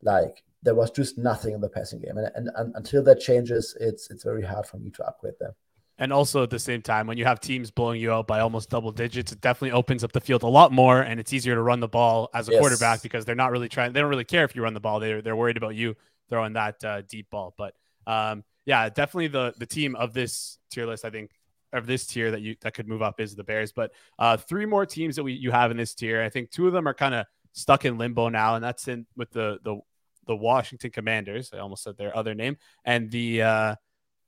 Like 0.01 0.43
there 0.63 0.75
was 0.75 0.91
just 0.91 1.17
nothing 1.17 1.55
in 1.55 1.61
the 1.61 1.69
passing 1.69 1.99
game, 1.99 2.17
and, 2.17 2.31
and, 2.35 2.49
and 2.55 2.75
until 2.75 3.03
that 3.03 3.19
changes, 3.19 3.75
it's 3.79 4.09
it's 4.11 4.23
very 4.23 4.43
hard 4.43 4.65
for 4.65 4.77
me 4.77 4.91
to 4.91 5.05
upgrade 5.05 5.39
them. 5.39 5.53
And 6.01 6.11
also 6.11 6.41
at 6.41 6.49
the 6.49 6.57
same 6.57 6.81
time, 6.81 7.05
when 7.05 7.19
you 7.19 7.25
have 7.25 7.39
teams 7.39 7.69
blowing 7.69 8.01
you 8.01 8.11
out 8.11 8.25
by 8.25 8.39
almost 8.39 8.71
double 8.71 8.91
digits, 8.91 9.31
it 9.31 9.39
definitely 9.39 9.73
opens 9.73 10.03
up 10.03 10.11
the 10.11 10.19
field 10.19 10.41
a 10.41 10.47
lot 10.47 10.71
more, 10.71 10.99
and 10.99 11.19
it's 11.19 11.31
easier 11.31 11.53
to 11.53 11.61
run 11.61 11.79
the 11.79 11.87
ball 11.87 12.27
as 12.33 12.49
a 12.49 12.51
yes. 12.51 12.59
quarterback 12.59 13.03
because 13.03 13.23
they're 13.23 13.35
not 13.35 13.51
really 13.51 13.69
trying. 13.69 13.93
They 13.93 13.99
don't 13.99 14.09
really 14.09 14.23
care 14.23 14.43
if 14.43 14.55
you 14.55 14.63
run 14.63 14.73
the 14.73 14.79
ball. 14.79 14.99
They're 14.99 15.21
they're 15.21 15.35
worried 15.35 15.57
about 15.57 15.75
you 15.75 15.95
throwing 16.27 16.53
that 16.53 16.83
uh, 16.83 17.03
deep 17.03 17.29
ball. 17.29 17.53
But 17.55 17.75
um, 18.07 18.43
yeah, 18.65 18.89
definitely 18.89 19.27
the 19.27 19.53
the 19.59 19.67
team 19.67 19.95
of 19.95 20.11
this 20.11 20.57
tier 20.71 20.87
list, 20.87 21.05
I 21.05 21.11
think, 21.11 21.29
of 21.71 21.85
this 21.85 22.07
tier 22.07 22.31
that 22.31 22.41
you 22.41 22.55
that 22.61 22.73
could 22.73 22.87
move 22.87 23.03
up 23.03 23.19
is 23.19 23.35
the 23.35 23.43
Bears. 23.43 23.71
But 23.71 23.91
uh, 24.17 24.37
three 24.37 24.65
more 24.65 24.87
teams 24.87 25.17
that 25.17 25.23
we 25.23 25.33
you 25.33 25.51
have 25.51 25.69
in 25.69 25.77
this 25.77 25.93
tier, 25.93 26.23
I 26.23 26.29
think 26.29 26.49
two 26.49 26.65
of 26.65 26.73
them 26.73 26.87
are 26.87 26.95
kind 26.95 27.13
of 27.13 27.27
stuck 27.51 27.85
in 27.85 27.99
limbo 27.99 28.27
now, 28.29 28.55
and 28.55 28.63
that's 28.63 28.87
in 28.87 29.05
with 29.15 29.29
the 29.29 29.59
the 29.63 29.79
the 30.25 30.35
Washington 30.35 30.89
Commanders. 30.89 31.51
I 31.53 31.59
almost 31.59 31.83
said 31.83 31.95
their 31.95 32.17
other 32.17 32.33
name, 32.33 32.57
and 32.85 33.11
the 33.11 33.43
uh, 33.43 33.75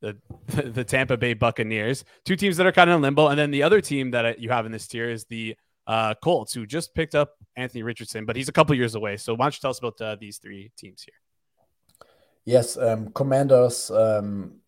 the 0.04 0.18
the 0.72 0.84
Tampa 0.84 1.18
Bay 1.18 1.34
Buccaneers, 1.34 2.04
two 2.26 2.36
teams 2.36 2.58
that 2.58 2.68
are 2.68 2.72
kind 2.72 2.90
of 2.90 2.98
in 2.98 3.02
limbo, 3.02 3.30
and 3.30 3.40
then 3.40 3.50
the 3.50 3.64
other 3.64 3.82
team 3.82 4.12
that 4.12 4.38
you 4.38 4.50
have 4.50 4.66
in 4.68 4.72
this 4.72 4.88
tier 4.88 5.10
is 5.10 5.26
the 5.26 5.56
uh, 5.88 6.14
Colts, 6.22 6.54
who 6.54 6.66
just 6.66 6.94
picked 6.94 7.16
up 7.16 7.32
Anthony 7.56 7.82
Richardson, 7.82 8.26
but 8.26 8.36
he's 8.36 8.50
a 8.50 8.52
couple 8.52 8.76
years 8.76 8.96
away. 8.96 9.18
So 9.18 9.34
why 9.34 9.46
don't 9.46 9.56
you 9.56 9.60
tell 9.62 9.72
us 9.72 9.80
about 9.80 10.00
uh, 10.00 10.16
these 10.20 10.38
three 10.38 10.72
teams 10.78 11.04
here? 11.04 12.08
Yes, 12.46 12.78
um, 12.78 13.10
Commanders. 13.10 13.90
Um, 13.90 14.60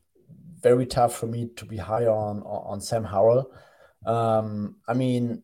very 0.62 0.88
tough 0.88 1.16
for 1.16 1.28
me 1.28 1.50
to 1.58 1.66
be 1.66 1.78
high 1.78 2.08
on 2.08 2.42
on 2.42 2.82
Sam 2.82 3.04
Howell. 3.04 3.52
Um, 4.06 4.78
I 4.88 4.94
mean, 4.94 5.44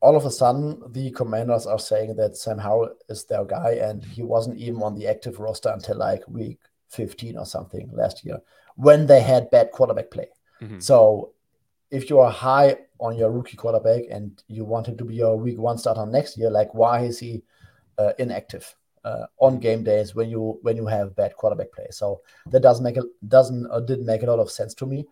all 0.00 0.16
of 0.16 0.26
a 0.26 0.30
sudden, 0.30 0.82
the 0.90 1.10
Commanders 1.10 1.66
are 1.66 1.78
saying 1.78 2.16
that 2.16 2.36
Sam 2.36 2.58
Howell 2.58 2.90
is 3.08 3.24
their 3.24 3.44
guy, 3.44 3.78
and 3.80 4.04
he 4.04 4.22
wasn't 4.22 4.58
even 4.58 4.82
on 4.82 4.94
the 4.94 5.08
active 5.08 5.40
roster 5.40 5.70
until 5.70 5.96
like 5.96 6.22
week 6.28 6.58
15 6.90 7.38
or 7.38 7.46
something 7.46 7.88
last 7.92 8.24
year 8.24 8.38
when 8.80 9.06
they 9.06 9.20
had 9.20 9.50
bad 9.50 9.70
quarterback 9.72 10.10
play. 10.10 10.28
Mm-hmm. 10.62 10.80
So 10.80 11.32
if 11.90 12.08
you 12.08 12.18
are 12.18 12.30
high 12.30 12.76
on 12.98 13.16
your 13.16 13.30
rookie 13.30 13.56
quarterback 13.56 14.04
and 14.10 14.42
you 14.48 14.64
want 14.64 14.88
him 14.88 14.96
to 14.96 15.04
be 15.04 15.16
your 15.16 15.36
week 15.36 15.58
one 15.58 15.76
starter 15.76 16.06
next 16.06 16.38
year, 16.38 16.50
like 16.50 16.72
why 16.72 17.00
is 17.00 17.18
he 17.18 17.42
uh, 17.98 18.12
inactive 18.18 18.74
uh, 19.04 19.26
on 19.38 19.58
game 19.58 19.84
days 19.84 20.14
when 20.14 20.30
you 20.30 20.58
when 20.62 20.76
you 20.76 20.86
have 20.86 21.14
bad 21.14 21.36
quarterback 21.36 21.72
play? 21.72 21.88
So 21.90 22.22
that 22.46 22.60
doesn't 22.60 22.84
make 22.84 22.96
it 22.96 23.04
doesn't 23.28 23.66
or 23.66 23.82
didn't 23.82 24.06
make 24.06 24.22
a 24.22 24.26
lot 24.26 24.38
of 24.38 24.50
sense 24.50 24.72
to 24.74 24.86
me. 24.86 25.06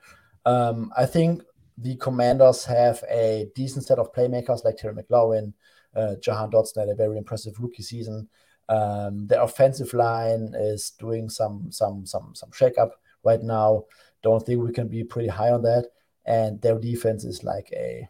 Um, 0.46 0.90
I 0.96 1.04
think 1.04 1.42
the 1.76 1.96
Commanders 1.96 2.64
have 2.64 3.04
a 3.11 3.48
decent 3.54 3.85
set 3.85 3.98
of 3.98 4.14
playmakers 4.14 4.64
like 4.64 4.78
Terry 4.78 4.94
McLaurin, 4.94 5.52
uh, 5.94 6.14
Jahan 6.22 6.50
Dotson 6.50 6.78
had 6.78 6.88
a 6.88 6.94
very 6.94 7.18
impressive 7.18 7.61
rookie 7.61 7.83
season. 7.83 8.28
Um, 8.70 9.26
the 9.26 9.42
offensive 9.42 9.92
line 9.92 10.54
is 10.54 10.90
doing 10.90 11.28
some 11.28 11.70
some 11.70 12.07
some 12.07 12.35
some 12.35 12.50
shakeup 12.50 12.92
right 13.24 13.42
now. 13.42 13.85
Don't 14.22 14.44
think 14.44 14.62
we 14.62 14.72
can 14.72 14.88
be 14.88 15.04
pretty 15.04 15.28
high 15.28 15.50
on 15.50 15.62
that. 15.62 15.88
And 16.24 16.61
their 16.61 16.78
defense 16.78 17.24
is 17.24 17.42
like 17.42 17.70
a 17.72 18.09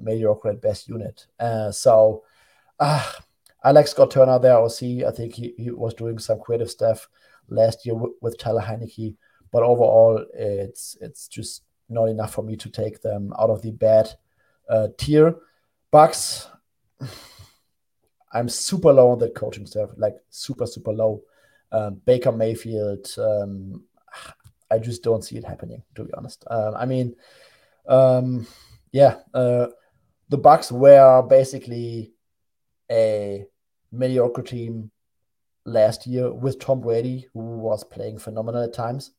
mediocre 0.00 0.50
at 0.50 0.62
best 0.62 0.88
unit. 0.88 1.26
Uh, 1.38 1.70
so 1.70 2.24
uh, 2.78 3.12
I 3.62 3.72
like 3.72 3.86
Scott 3.86 4.10
Turner 4.10 4.38
there, 4.38 4.58
OC. 4.58 5.04
I 5.06 5.10
think 5.10 5.34
he, 5.34 5.54
he 5.56 5.70
was 5.70 5.94
doing 5.94 6.18
some 6.18 6.40
creative 6.40 6.70
stuff 6.70 7.08
last 7.48 7.84
year 7.84 7.94
with, 7.94 8.12
with 8.20 8.38
Tyler 8.38 8.62
Heinicke. 8.62 9.16
But 9.50 9.62
overall, 9.62 10.24
it's 10.34 10.96
it's 11.00 11.28
just 11.28 11.62
not 11.88 12.06
enough 12.06 12.32
for 12.34 12.42
me 12.42 12.56
to 12.56 12.70
take 12.70 13.02
them 13.02 13.32
out 13.38 13.50
of 13.50 13.62
the 13.62 13.70
bad 13.70 14.08
uh, 14.68 14.88
tier. 14.96 15.36
Bucks, 15.90 16.48
I'm 18.32 18.48
super 18.48 18.92
low 18.92 19.10
on 19.10 19.18
that 19.18 19.34
coaching 19.34 19.66
staff, 19.66 19.90
like 19.96 20.16
super, 20.30 20.66
super 20.66 20.92
low. 20.92 21.22
Um, 21.70 22.00
Baker 22.04 22.32
Mayfield, 22.32 23.08
um, 23.18 23.84
I 24.72 24.78
just 24.78 25.02
don't 25.02 25.24
see 25.24 25.36
it 25.36 25.44
happening, 25.44 25.82
to 25.94 26.04
be 26.04 26.12
honest. 26.14 26.44
Um, 26.50 26.74
I 26.76 26.86
mean, 26.86 27.14
um, 27.86 28.46
yeah, 28.90 29.18
uh, 29.34 29.66
the 30.28 30.38
Bucks 30.38 30.72
were 30.72 31.22
basically 31.22 32.12
a 32.90 33.46
mediocre 33.90 34.42
team 34.42 34.90
last 35.64 36.06
year 36.06 36.32
with 36.32 36.58
Tom 36.58 36.80
Brady, 36.80 37.28
who 37.32 37.40
was 37.58 37.84
playing 37.84 38.18
phenomenal 38.18 38.64
at 38.64 38.72
times, 38.72 39.12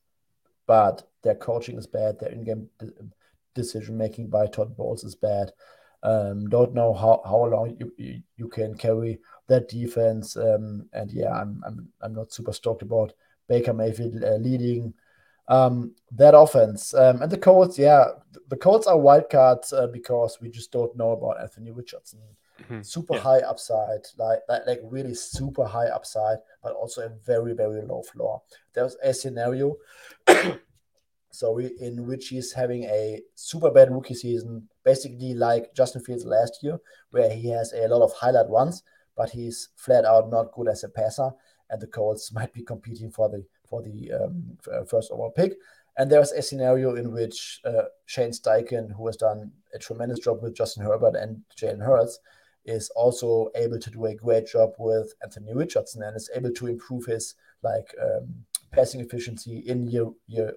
but 0.66 1.08
their 1.22 1.36
coaching 1.36 1.78
is 1.78 1.86
bad. 1.86 2.18
Their 2.18 2.32
in-game 2.32 2.68
de- 2.78 2.92
decision 3.54 3.96
making 3.96 4.28
by 4.28 4.46
Todd 4.46 4.76
Bowles 4.76 5.04
is 5.04 5.14
bad. 5.14 5.52
Um, 6.02 6.48
don't 6.48 6.74
know 6.74 6.92
how, 6.92 7.22
how 7.24 7.46
long 7.46 7.76
you, 7.80 7.92
you, 7.96 8.22
you 8.36 8.48
can 8.48 8.74
carry 8.74 9.20
that 9.46 9.68
defense. 9.68 10.36
Um, 10.36 10.88
and 10.92 11.10
yeah, 11.10 11.32
I'm, 11.32 11.62
I'm 11.66 11.88
I'm 12.02 12.14
not 12.14 12.32
super 12.32 12.52
stoked 12.52 12.82
about 12.82 13.14
Baker 13.48 13.72
Mayfield 13.72 14.22
uh, 14.22 14.36
leading 14.36 14.92
um, 15.48 15.94
that 16.12 16.36
offense. 16.36 16.94
Um, 16.94 17.22
and 17.22 17.30
the 17.30 17.38
Colts, 17.38 17.78
yeah, 17.78 18.06
the 18.48 18.56
Colts 18.56 18.86
are 18.86 18.98
wild 18.98 19.28
cards 19.30 19.72
uh, 19.72 19.86
because 19.88 20.38
we 20.40 20.48
just 20.48 20.72
don't 20.72 20.96
know 20.96 21.12
about 21.12 21.40
Anthony 21.40 21.70
Richardson. 21.70 22.20
Mm-hmm. 22.62 22.82
Super 22.82 23.14
yeah. 23.14 23.20
high 23.20 23.38
upside, 23.40 24.06
like, 24.16 24.38
like 24.48 24.62
like 24.66 24.80
really 24.84 25.14
super 25.14 25.64
high 25.64 25.88
upside, 25.88 26.38
but 26.62 26.72
also 26.72 27.02
a 27.02 27.08
very 27.26 27.52
very 27.52 27.82
low 27.82 28.02
floor. 28.02 28.42
There's 28.72 28.96
a 29.02 29.12
scenario, 29.12 29.76
so 31.30 31.58
in 31.58 32.06
which 32.06 32.28
he's 32.28 32.52
having 32.52 32.84
a 32.84 33.20
super 33.34 33.72
bad 33.72 33.90
rookie 33.90 34.14
season, 34.14 34.68
basically 34.84 35.34
like 35.34 35.74
Justin 35.74 36.02
Fields 36.02 36.24
last 36.24 36.62
year, 36.62 36.78
where 37.10 37.28
he 37.28 37.48
has 37.50 37.72
a 37.72 37.88
lot 37.88 38.02
of 38.02 38.12
highlight 38.12 38.48
runs, 38.48 38.84
but 39.16 39.30
he's 39.30 39.70
flat 39.74 40.04
out 40.04 40.30
not 40.30 40.52
good 40.52 40.68
as 40.68 40.84
a 40.84 40.88
passer, 40.88 41.32
and 41.70 41.82
the 41.82 41.88
Colts 41.88 42.32
might 42.32 42.52
be 42.52 42.62
competing 42.62 43.10
for 43.10 43.28
the 43.28 43.44
for 43.74 43.82
the 43.82 44.12
um, 44.12 44.56
first 44.86 45.10
overall 45.10 45.30
pick. 45.30 45.54
And 45.96 46.10
there's 46.10 46.32
a 46.32 46.42
scenario 46.42 46.94
in 46.96 47.12
which 47.12 47.60
uh, 47.64 47.84
Shane 48.06 48.30
Steichen, 48.30 48.94
who 48.96 49.06
has 49.06 49.16
done 49.16 49.52
a 49.74 49.78
tremendous 49.78 50.18
job 50.18 50.42
with 50.42 50.56
Justin 50.56 50.84
Herbert 50.84 51.16
and 51.16 51.42
Jalen 51.56 51.84
Hurts, 51.84 52.18
is 52.64 52.90
also 52.90 53.50
able 53.54 53.78
to 53.78 53.90
do 53.90 54.06
a 54.06 54.14
great 54.14 54.46
job 54.46 54.70
with 54.78 55.12
Anthony 55.22 55.54
Richardson 55.54 56.02
and 56.02 56.16
is 56.16 56.30
able 56.34 56.52
to 56.52 56.66
improve 56.66 57.04
his 57.06 57.34
like 57.62 57.94
um, 58.02 58.34
passing 58.72 59.00
efficiency 59.00 59.58
in 59.66 59.86
year 59.88 60.06
year 60.26 60.54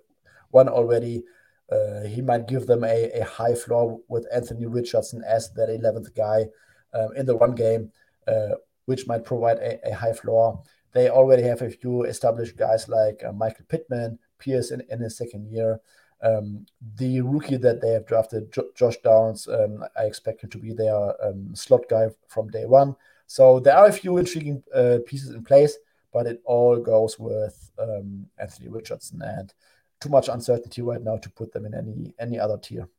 one 0.51 0.69
already. 0.69 1.23
Uh, 1.71 2.03
he 2.03 2.21
might 2.21 2.47
give 2.47 2.65
them 2.65 2.83
a, 2.83 3.11
a 3.11 3.23
high 3.25 3.53
floor 3.53 3.99
with 4.07 4.25
Anthony 4.33 4.65
Richardson 4.65 5.21
as 5.27 5.51
that 5.53 5.69
11th 5.69 6.15
guy 6.15 6.45
um, 6.93 7.09
in 7.17 7.25
the 7.25 7.35
run 7.35 7.55
game, 7.55 7.91
uh, 8.27 8.55
which 8.85 9.05
might 9.05 9.25
provide 9.25 9.57
a, 9.57 9.89
a, 9.89 9.93
high 9.93 10.13
floor. 10.13 10.63
They 10.97 11.09
already 11.09 11.43
have 11.43 11.61
a 11.61 11.69
few 11.69 12.05
established 12.05 12.57
guys 12.57 12.89
like 12.89 13.23
uh, 13.23 13.31
Michael 13.31 13.65
Pittman, 13.69 14.17
Pierce 14.39 14.71
in, 14.71 14.81
in 14.89 14.99
his 14.99 15.15
second 15.15 15.45
year. 15.45 15.79
Um, 16.23 16.65
the 16.95 17.21
rookie 17.21 17.57
that 17.57 17.81
they 17.81 17.91
have 17.91 18.07
drafted, 18.07 18.51
jo- 18.51 18.71
Josh 18.73 18.97
Downs, 19.03 19.47
um, 19.47 19.85
I 19.95 20.05
expect 20.05 20.43
him 20.43 20.49
to 20.49 20.57
be 20.57 20.73
their 20.73 21.13
um, 21.23 21.53
slot 21.53 21.83
guy 21.87 22.07
from 22.27 22.49
day 22.49 22.65
one. 22.65 22.95
So 23.27 23.59
there 23.59 23.77
are 23.77 23.85
a 23.85 23.93
few 23.93 24.17
intriguing 24.17 24.63
uh, 24.73 24.97
pieces 25.05 25.35
in 25.35 25.43
place, 25.43 25.77
but 26.11 26.25
it 26.25 26.41
all 26.45 26.77
goes 26.77 27.19
with 27.19 27.69
um, 27.77 28.25
Anthony 28.39 28.69
Richardson 28.69 29.21
and 29.21 29.53
too 30.01 30.09
much 30.09 30.29
uncertainty 30.29 30.81
right 30.81 31.03
now 31.03 31.17
to 31.17 31.29
put 31.29 31.53
them 31.53 31.67
in 31.67 31.75
any 31.75 32.15
any 32.17 32.39
other 32.39 32.57
tier. 32.57 32.89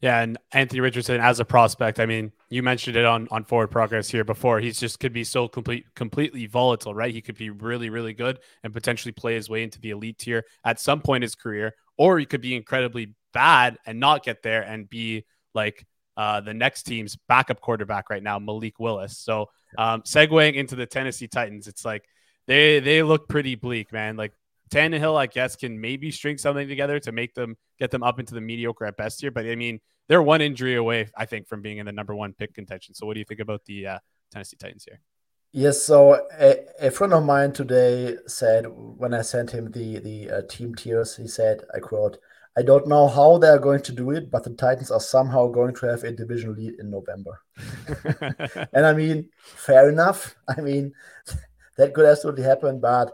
Yeah, 0.00 0.20
and 0.20 0.38
Anthony 0.52 0.80
Richardson 0.80 1.20
as 1.20 1.40
a 1.40 1.44
prospect, 1.44 1.98
I 1.98 2.06
mean, 2.06 2.32
you 2.50 2.62
mentioned 2.62 2.96
it 2.96 3.04
on 3.04 3.28
on 3.30 3.44
forward 3.44 3.70
progress 3.70 4.10
here 4.10 4.24
before. 4.24 4.60
He's 4.60 4.78
just 4.78 5.00
could 5.00 5.12
be 5.12 5.24
so 5.24 5.48
complete 5.48 5.86
completely 5.94 6.46
volatile, 6.46 6.94
right? 6.94 7.12
He 7.12 7.22
could 7.22 7.36
be 7.36 7.50
really 7.50 7.90
really 7.90 8.12
good 8.12 8.38
and 8.62 8.72
potentially 8.72 9.12
play 9.12 9.34
his 9.34 9.48
way 9.48 9.62
into 9.62 9.80
the 9.80 9.90
elite 9.90 10.18
tier 10.18 10.44
at 10.64 10.80
some 10.80 11.00
point 11.00 11.18
in 11.18 11.22
his 11.22 11.34
career, 11.34 11.74
or 11.96 12.18
he 12.18 12.26
could 12.26 12.40
be 12.40 12.54
incredibly 12.54 13.14
bad 13.32 13.78
and 13.86 13.98
not 14.00 14.24
get 14.24 14.42
there 14.42 14.62
and 14.62 14.88
be 14.88 15.24
like 15.54 15.86
uh, 16.16 16.40
the 16.40 16.54
next 16.54 16.84
team's 16.84 17.16
backup 17.28 17.60
quarterback 17.60 18.10
right 18.10 18.22
now, 18.22 18.38
Malik 18.38 18.78
Willis. 18.78 19.18
So, 19.18 19.50
um, 19.78 20.02
segueing 20.02 20.54
into 20.54 20.76
the 20.76 20.86
Tennessee 20.86 21.28
Titans, 21.28 21.66
it's 21.66 21.84
like 21.84 22.04
they 22.46 22.80
they 22.80 23.02
look 23.02 23.28
pretty 23.28 23.54
bleak, 23.54 23.92
man. 23.92 24.16
Like 24.16 24.32
Tannehill, 24.74 25.16
I 25.16 25.26
guess, 25.26 25.56
can 25.56 25.80
maybe 25.80 26.10
string 26.10 26.36
something 26.36 26.68
together 26.68 26.98
to 27.00 27.12
make 27.12 27.34
them 27.34 27.56
get 27.78 27.90
them 27.90 28.02
up 28.02 28.18
into 28.18 28.34
the 28.34 28.40
mediocre 28.40 28.84
at 28.84 28.96
best 28.96 29.20
here. 29.20 29.30
But 29.30 29.46
I 29.46 29.54
mean, 29.54 29.80
they're 30.08 30.22
one 30.22 30.40
injury 30.40 30.74
away, 30.74 31.08
I 31.16 31.26
think, 31.26 31.46
from 31.46 31.62
being 31.62 31.78
in 31.78 31.86
the 31.86 31.92
number 31.92 32.14
one 32.14 32.32
pick 32.32 32.54
contention. 32.54 32.94
So, 32.94 33.06
what 33.06 33.14
do 33.14 33.20
you 33.20 33.24
think 33.24 33.40
about 33.40 33.64
the 33.64 33.86
uh, 33.86 33.98
Tennessee 34.32 34.56
Titans 34.56 34.84
here? 34.84 35.00
Yes, 35.52 35.80
so 35.80 36.26
a, 36.38 36.56
a, 36.80 36.90
friend 36.90 37.12
of 37.12 37.24
mine 37.24 37.52
today 37.52 38.16
said 38.26 38.66
when 38.66 39.14
I 39.14 39.22
sent 39.22 39.52
him 39.52 39.70
the 39.70 40.00
the 40.00 40.30
uh, 40.30 40.42
team 40.48 40.74
tiers, 40.74 41.16
he 41.16 41.28
said, 41.28 41.62
"I 41.74 41.78
quote." 41.78 42.18
I 42.56 42.62
don't 42.62 42.86
know 42.86 43.08
how 43.08 43.38
they 43.38 43.48
are 43.48 43.58
going 43.58 43.82
to 43.82 43.90
do 43.90 44.12
it, 44.12 44.30
but 44.30 44.44
the 44.44 44.50
Titans 44.50 44.92
are 44.92 45.00
somehow 45.00 45.48
going 45.48 45.74
to 45.74 45.86
have 45.86 46.04
a 46.04 46.12
division 46.12 46.54
lead 46.54 46.74
in 46.78 46.88
November. 46.88 47.40
and 48.72 48.86
I 48.86 48.92
mean, 48.92 49.28
fair 49.38 49.88
enough. 49.88 50.36
I 50.46 50.60
mean, 50.60 50.92
that 51.76 51.92
could 51.94 52.06
absolutely 52.06 52.44
happen, 52.44 52.78
but 52.78 53.12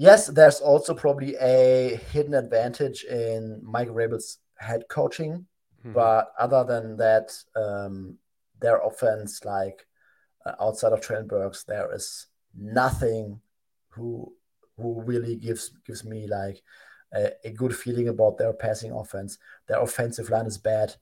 Yes, 0.00 0.28
there's 0.28 0.60
also 0.60 0.94
probably 0.94 1.34
a 1.40 1.96
hidden 2.12 2.34
advantage 2.34 3.02
in 3.02 3.60
Mike 3.64 3.88
Vrabel's 3.88 4.38
head 4.56 4.84
coaching, 4.88 5.44
mm-hmm. 5.80 5.92
but 5.92 6.32
other 6.38 6.62
than 6.62 6.96
that, 6.98 7.36
um, 7.56 8.16
their 8.60 8.78
offense, 8.78 9.44
like 9.44 9.84
uh, 10.46 10.52
outside 10.60 10.92
of 10.92 11.00
Treylon 11.00 11.26
Burks, 11.26 11.64
there 11.64 11.92
is 11.92 12.26
nothing 12.56 13.40
who 13.88 14.32
who 14.76 15.02
really 15.02 15.34
gives 15.34 15.72
gives 15.84 16.04
me 16.04 16.28
like 16.28 16.62
a, 17.12 17.32
a, 17.44 17.50
good 17.50 17.74
feeling 17.74 18.06
about 18.06 18.38
their 18.38 18.52
passing 18.52 18.92
offense. 18.92 19.38
Their 19.66 19.80
offensive 19.80 20.30
line 20.30 20.46
is 20.46 20.58
bad. 20.58 20.94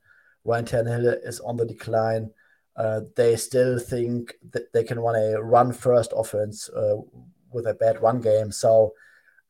Ryan 0.45 0.65
Tannehill 0.65 1.19
is 1.23 1.41
on 1.41 1.59
the 1.59 1.67
decline. 1.67 2.31
Uh, 2.77 3.03
they 3.15 3.37
still 3.37 3.79
think 3.79 4.37
that 4.53 4.73
they 4.73 4.85
can 4.85 4.99
run 4.99 5.17
a 5.17 5.43
run 5.43 5.73
first 5.73 6.15
offense 6.17 6.71
uh, 6.71 6.97
with 7.57 7.67
a 7.67 7.75
bad 7.75 8.01
run 8.01 8.21
game. 8.21 8.53
So 8.53 8.93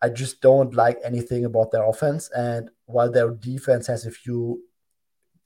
I 0.01 0.09
just 0.09 0.41
don't 0.41 0.75
like 0.75 0.99
anything 1.05 1.45
about 1.45 1.73
their 1.73 1.85
offense. 1.85 2.31
And 2.35 2.71
while 2.87 3.11
their 3.11 3.31
defense 3.33 3.87
has 3.89 4.07
a 4.07 4.11
few 4.11 4.63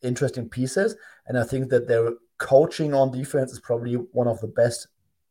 interesting 0.03 0.49
pieces, 0.49 0.95
and 1.27 1.39
I 1.39 1.45
think 1.45 1.71
that 1.71 1.89
their 1.89 2.11
coaching 2.39 2.95
on 2.95 3.11
defense 3.11 3.53
is 3.53 3.61
probably 3.61 3.95
one 3.95 4.29
of 4.29 4.41
the 4.41 4.49
best 4.49 4.87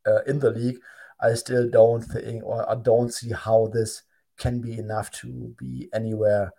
uh, 0.05 0.23
in 0.23 0.39
the 0.39 0.51
league, 0.51 0.79
I 1.21 1.33
still 1.35 1.69
don't 1.69 2.01
think 2.01 2.43
or 2.43 2.69
I 2.69 2.75
don't 2.75 3.13
see 3.13 3.31
how 3.31 3.67
this 3.67 4.03
can 4.37 4.61
be 4.61 4.77
enough 4.77 5.11
to 5.11 5.53
be 5.57 5.89
anywhere 5.93 6.53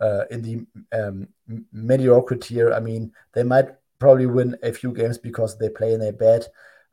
uh, 0.00 0.24
in 0.30 0.42
the 0.42 0.66
um, 0.92 1.28
mediocre 1.72 2.36
tier. 2.36 2.72
I 2.72 2.80
mean, 2.80 3.12
they 3.32 3.44
might 3.44 3.68
probably 3.98 4.26
win 4.26 4.56
a 4.62 4.72
few 4.72 4.92
games 4.92 5.18
because 5.18 5.56
they 5.58 5.68
play 5.68 5.94
in 5.94 6.02
a 6.02 6.12
bad 6.12 6.46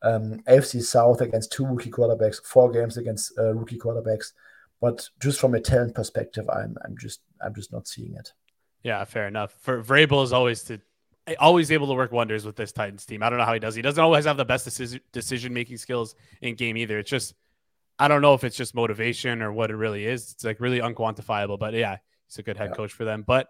um, 0.03 0.39
AFC 0.47 0.81
South 0.81 1.21
against 1.21 1.51
two 1.51 1.65
rookie 1.65 1.91
quarterbacks, 1.91 2.43
four 2.43 2.71
games 2.71 2.97
against 2.97 3.37
uh, 3.37 3.53
rookie 3.53 3.77
quarterbacks. 3.77 4.33
But 4.79 5.07
just 5.19 5.39
from 5.39 5.55
a 5.55 5.59
talent 5.59 5.95
perspective, 5.95 6.47
I'm 6.49 6.75
I'm 6.85 6.95
just 6.97 7.21
I'm 7.43 7.55
just 7.55 7.71
not 7.71 7.87
seeing 7.87 8.15
it. 8.15 8.31
Yeah, 8.83 9.03
fair 9.05 9.27
enough. 9.27 9.53
For 9.59 9.81
Vrabel 9.81 10.23
is 10.23 10.33
always 10.33 10.63
to 10.63 10.79
always 11.39 11.71
able 11.71 11.87
to 11.87 11.93
work 11.93 12.11
wonders 12.11 12.45
with 12.45 12.55
this 12.55 12.71
Titans 12.71 13.05
team. 13.05 13.21
I 13.21 13.29
don't 13.29 13.39
know 13.39 13.45
how 13.45 13.53
he 13.53 13.59
does. 13.59 13.75
He 13.75 13.81
doesn't 13.81 14.01
always 14.01 14.25
have 14.25 14.37
the 14.37 14.45
best 14.45 14.65
decision 14.65 15.01
decision 15.11 15.53
making 15.53 15.77
skills 15.77 16.15
in 16.41 16.55
game 16.55 16.77
either. 16.77 16.99
It's 16.99 17.09
just 17.09 17.33
I 17.99 18.07
don't 18.07 18.21
know 18.21 18.35
if 18.35 18.43
it's 18.43 18.55
just 18.55 18.75
motivation 18.75 19.41
or 19.41 19.51
what 19.51 19.71
it 19.71 19.75
really 19.75 20.05
is. 20.05 20.31
It's 20.31 20.43
like 20.43 20.59
really 20.59 20.79
unquantifiable. 20.79 21.57
But 21.57 21.73
yeah, 21.73 21.97
he's 22.27 22.37
a 22.37 22.43
good 22.43 22.57
head 22.57 22.69
yeah. 22.71 22.75
coach 22.75 22.93
for 22.93 23.03
them. 23.03 23.23
But 23.25 23.47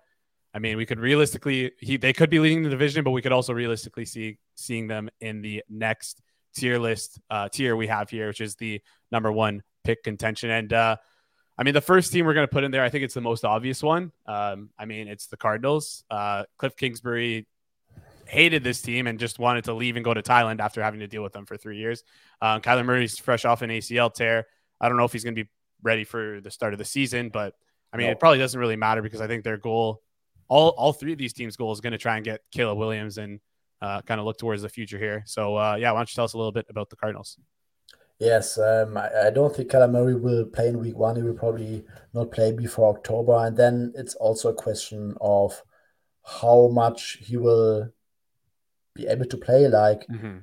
I 0.53 0.59
mean, 0.59 0.77
we 0.77 0.85
could 0.85 0.99
realistically 0.99 1.73
he 1.79 1.97
they 1.97 2.13
could 2.13 2.29
be 2.29 2.39
leading 2.39 2.63
the 2.63 2.69
division, 2.69 3.03
but 3.03 3.11
we 3.11 3.21
could 3.21 3.33
also 3.33 3.53
realistically 3.53 4.05
see 4.05 4.39
seeing 4.55 4.87
them 4.87 5.09
in 5.19 5.41
the 5.41 5.63
next 5.69 6.21
tier 6.57 6.79
list 6.79 7.19
uh, 7.29 7.49
tier 7.49 7.75
we 7.75 7.87
have 7.87 8.09
here, 8.09 8.27
which 8.27 8.41
is 8.41 8.55
the 8.55 8.81
number 9.11 9.31
one 9.31 9.63
pick 9.83 10.03
contention. 10.03 10.49
And 10.49 10.73
uh, 10.73 10.97
I 11.57 11.63
mean, 11.63 11.73
the 11.73 11.81
first 11.81 12.11
team 12.11 12.25
we're 12.25 12.33
going 12.33 12.47
to 12.47 12.53
put 12.53 12.63
in 12.63 12.71
there, 12.71 12.83
I 12.83 12.89
think 12.89 13.03
it's 13.03 13.13
the 13.13 13.21
most 13.21 13.45
obvious 13.45 13.81
one. 13.81 14.11
Um, 14.25 14.69
I 14.77 14.85
mean, 14.85 15.07
it's 15.07 15.27
the 15.27 15.37
Cardinals. 15.37 16.03
Uh, 16.09 16.43
Cliff 16.57 16.75
Kingsbury 16.75 17.47
hated 18.25 18.63
this 18.63 18.81
team 18.81 19.07
and 19.07 19.17
just 19.17 19.39
wanted 19.39 19.63
to 19.65 19.73
leave 19.73 19.95
and 19.95 20.03
go 20.03 20.13
to 20.13 20.21
Thailand 20.21 20.59
after 20.59 20.83
having 20.83 20.99
to 20.99 21.07
deal 21.07 21.23
with 21.23 21.33
them 21.33 21.45
for 21.45 21.57
three 21.57 21.77
years. 21.77 22.03
Um, 22.41 22.61
Kyler 22.61 22.85
Murray's 22.85 23.17
fresh 23.17 23.45
off 23.45 23.61
an 23.61 23.69
ACL 23.69 24.13
tear. 24.13 24.45
I 24.79 24.89
don't 24.89 24.97
know 24.97 25.05
if 25.05 25.13
he's 25.13 25.23
going 25.23 25.35
to 25.35 25.43
be 25.43 25.49
ready 25.81 26.03
for 26.03 26.41
the 26.41 26.51
start 26.51 26.73
of 26.73 26.79
the 26.79 26.85
season, 26.85 27.29
but 27.29 27.55
I 27.93 27.97
mean, 27.97 28.07
it 28.07 28.19
probably 28.19 28.37
doesn't 28.37 28.59
really 28.59 28.75
matter 28.75 29.01
because 29.01 29.21
I 29.21 29.27
think 29.27 29.43
their 29.43 29.57
goal, 29.57 30.01
all 30.49 30.69
all 30.69 30.93
three 30.93 31.13
of 31.13 31.17
these 31.17 31.33
teams' 31.33 31.55
goal 31.55 31.71
is 31.71 31.81
going 31.81 31.93
to 31.93 31.97
try 31.97 32.17
and 32.17 32.25
get 32.25 32.41
Caleb 32.51 32.77
Williams 32.77 33.17
and 33.17 33.39
uh, 33.81 34.01
kind 34.01 34.19
of 34.19 34.25
look 34.25 34.37
towards 34.37 34.61
the 34.61 34.69
future 34.69 34.97
here. 34.97 35.23
So, 35.25 35.55
uh, 35.55 35.75
yeah, 35.79 35.91
why 35.91 35.99
don't 35.99 36.11
you 36.11 36.15
tell 36.15 36.25
us 36.25 36.33
a 36.33 36.37
little 36.37 36.51
bit 36.51 36.65
about 36.69 36.89
the 36.89 36.95
Cardinals? 36.95 37.37
Yes, 38.19 38.57
um, 38.57 38.97
I, 38.97 39.27
I, 39.27 39.29
don't 39.29 39.55
think 39.55 39.71
Murray 39.73 40.15
will 40.15 40.45
play 40.45 40.69
in 40.69 40.79
week 40.79 40.97
one. 40.97 41.15
He 41.15 41.21
will 41.21 41.35
probably 41.35 41.85
not 42.15 42.31
play 42.31 42.51
before 42.51 42.95
October. 42.95 43.45
And 43.45 43.55
then 43.55 43.93
it's 43.95 44.15
also 44.15 44.49
a 44.49 44.55
question 44.55 45.15
of 45.21 45.61
how 46.25 46.69
much 46.69 47.19
he 47.21 47.37
will 47.37 47.91
be 48.95 49.05
able 49.05 49.25
to 49.25 49.37
play. 49.37 49.67
Like 49.67 50.07
mm-hmm. 50.07 50.37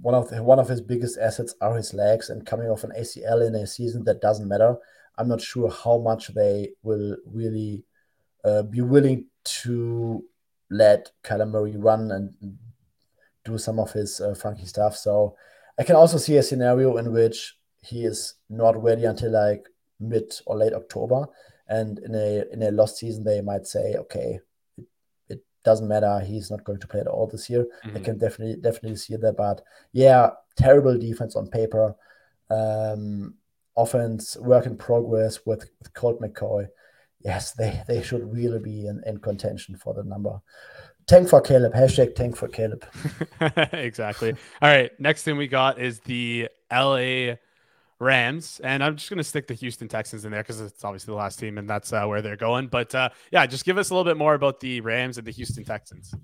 one 0.00 0.16
of 0.16 0.30
the, 0.30 0.42
one 0.42 0.58
of 0.58 0.68
his 0.68 0.80
biggest 0.80 1.16
assets 1.16 1.54
are 1.60 1.76
his 1.76 1.94
legs, 1.94 2.28
and 2.28 2.44
coming 2.44 2.68
off 2.68 2.82
an 2.82 2.92
ACL 2.98 3.46
in 3.46 3.54
a 3.54 3.68
season 3.68 4.02
that 4.04 4.20
doesn't 4.20 4.48
matter. 4.48 4.76
I'm 5.16 5.28
not 5.28 5.40
sure 5.40 5.70
how 5.70 5.98
much 5.98 6.28
they 6.34 6.70
will 6.82 7.16
really 7.24 7.84
uh, 8.44 8.62
be 8.62 8.80
willing 8.80 9.26
to 9.44 10.24
let 10.70 11.12
Murray 11.30 11.76
run 11.76 12.10
and 12.10 12.34
do 13.44 13.58
some 13.58 13.78
of 13.78 13.92
his 13.92 14.20
uh, 14.20 14.34
funky 14.34 14.66
stuff. 14.66 14.96
So 14.96 15.36
I 15.78 15.84
can 15.84 15.96
also 15.96 16.18
see 16.18 16.36
a 16.36 16.42
scenario 16.42 16.96
in 16.98 17.12
which 17.12 17.56
he 17.80 18.04
is 18.04 18.34
not 18.48 18.80
ready 18.82 19.04
until 19.04 19.32
like 19.32 19.66
mid 19.98 20.32
or 20.46 20.56
late 20.56 20.72
October, 20.72 21.26
and 21.68 21.98
in 21.98 22.14
a 22.14 22.44
in 22.52 22.62
a 22.62 22.70
lost 22.70 22.98
season 22.98 23.24
they 23.24 23.40
might 23.40 23.66
say, 23.66 23.94
okay, 23.94 24.38
it, 24.76 24.86
it 25.28 25.44
doesn't 25.64 25.88
matter, 25.88 26.20
he's 26.20 26.50
not 26.50 26.64
going 26.64 26.78
to 26.80 26.86
play 26.86 27.00
at 27.00 27.06
all 27.06 27.26
this 27.26 27.48
year. 27.48 27.66
Mm-hmm. 27.84 27.96
I 27.96 28.00
can 28.00 28.18
definitely 28.18 28.56
definitely 28.60 28.96
see 28.96 29.16
that, 29.16 29.36
but 29.36 29.62
yeah, 29.92 30.30
terrible 30.56 30.98
defense 30.98 31.36
on 31.36 31.48
paper, 31.48 31.94
um, 32.50 33.34
offense 33.76 34.36
work 34.36 34.66
in 34.66 34.76
progress 34.76 35.40
with, 35.46 35.68
with 35.78 35.94
Colt 35.94 36.20
McCoy. 36.20 36.68
Yes, 37.20 37.52
they, 37.52 37.82
they 37.86 38.02
should 38.02 38.32
really 38.32 38.58
be 38.58 38.86
in, 38.86 39.00
in 39.06 39.18
contention 39.18 39.76
for 39.76 39.94
the 39.94 40.02
number 40.02 40.40
tank 41.06 41.28
for 41.28 41.40
Caleb. 41.40 41.74
Hashtag 41.74 42.14
tank 42.14 42.36
for 42.36 42.48
Caleb. 42.48 42.84
exactly. 43.72 44.34
All 44.60 44.68
right. 44.68 44.90
Next 45.00 45.22
thing 45.22 45.36
we 45.36 45.48
got 45.48 45.78
is 45.78 46.00
the 46.00 46.48
LA 46.72 47.34
Rams, 47.98 48.60
and 48.64 48.82
I'm 48.82 48.96
just 48.96 49.08
going 49.08 49.18
to 49.18 49.24
stick 49.24 49.46
the 49.46 49.54
Houston 49.54 49.88
Texans 49.88 50.24
in 50.24 50.32
there 50.32 50.42
because 50.42 50.60
it's 50.60 50.84
obviously 50.84 51.12
the 51.12 51.18
last 51.18 51.38
team, 51.38 51.56
and 51.58 51.68
that's 51.68 51.92
uh, 51.92 52.04
where 52.06 52.20
they're 52.20 52.36
going. 52.36 52.66
But 52.66 52.94
uh, 52.94 53.10
yeah, 53.30 53.46
just 53.46 53.64
give 53.64 53.78
us 53.78 53.90
a 53.90 53.94
little 53.94 54.10
bit 54.10 54.16
more 54.16 54.34
about 54.34 54.60
the 54.60 54.80
Rams 54.80 55.18
and 55.18 55.26
the 55.26 55.30
Houston 55.30 55.64
Texans. 55.64 56.14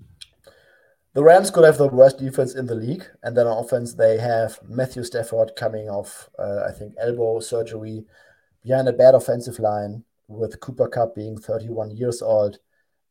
The 1.13 1.23
Rams 1.23 1.49
could 1.49 1.63
have 1.63 1.77
the 1.77 1.87
worst 1.87 2.19
defense 2.19 2.53
in 2.53 2.67
the 2.67 2.75
league, 2.75 3.03
and 3.23 3.35
then 3.35 3.47
on 3.47 3.63
offense 3.63 3.93
they 3.93 4.17
have 4.17 4.59
Matthew 4.67 5.03
Stafford 5.03 5.55
coming 5.55 5.89
off, 5.89 6.29
uh, 6.37 6.65
I 6.67 6.71
think, 6.71 6.93
elbow 7.01 7.39
surgery 7.39 8.05
behind 8.63 8.87
a 8.87 8.93
bad 8.93 9.15
offensive 9.15 9.57
line 9.57 10.03
with 10.27 10.59
Cooper 10.59 10.87
Kupp 10.87 11.15
being 11.15 11.37
31 11.37 11.91
years 11.91 12.21
old, 12.21 12.59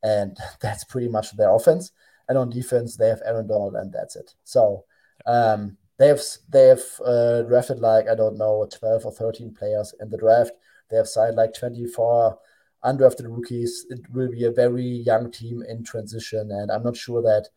and 0.02 0.36
that's 0.60 0.84
pretty 0.84 1.08
much 1.08 1.36
their 1.36 1.50
offense. 1.54 1.92
And 2.28 2.36
on 2.36 2.50
defense 2.50 2.96
they 2.96 3.08
have 3.08 3.22
Aaron 3.24 3.46
Donald, 3.46 3.74
and 3.74 3.92
that's 3.92 4.16
it. 4.16 4.34
So. 4.44 4.84
Um, 5.26 5.76
they've 5.98 6.22
they've 6.48 6.84
uh, 7.04 7.42
drafted 7.42 7.80
like 7.80 8.08
I 8.08 8.14
don't 8.14 8.38
know 8.38 8.68
12 8.72 9.06
or 9.06 9.12
13 9.12 9.52
players 9.52 9.94
in 10.00 10.08
the 10.08 10.16
draft. 10.16 10.52
They 10.90 10.96
have 10.96 11.08
signed 11.08 11.36
like 11.36 11.54
24 11.54 12.38
undrafted 12.84 13.26
rookies. 13.28 13.86
It 13.90 14.00
will 14.12 14.30
be 14.30 14.44
a 14.44 14.52
very 14.52 14.84
young 14.84 15.30
team 15.30 15.62
in 15.68 15.84
transition, 15.84 16.50
and 16.50 16.70
I'm 16.70 16.82
not 16.82 16.96
sure 16.96 17.22
that 17.22 17.48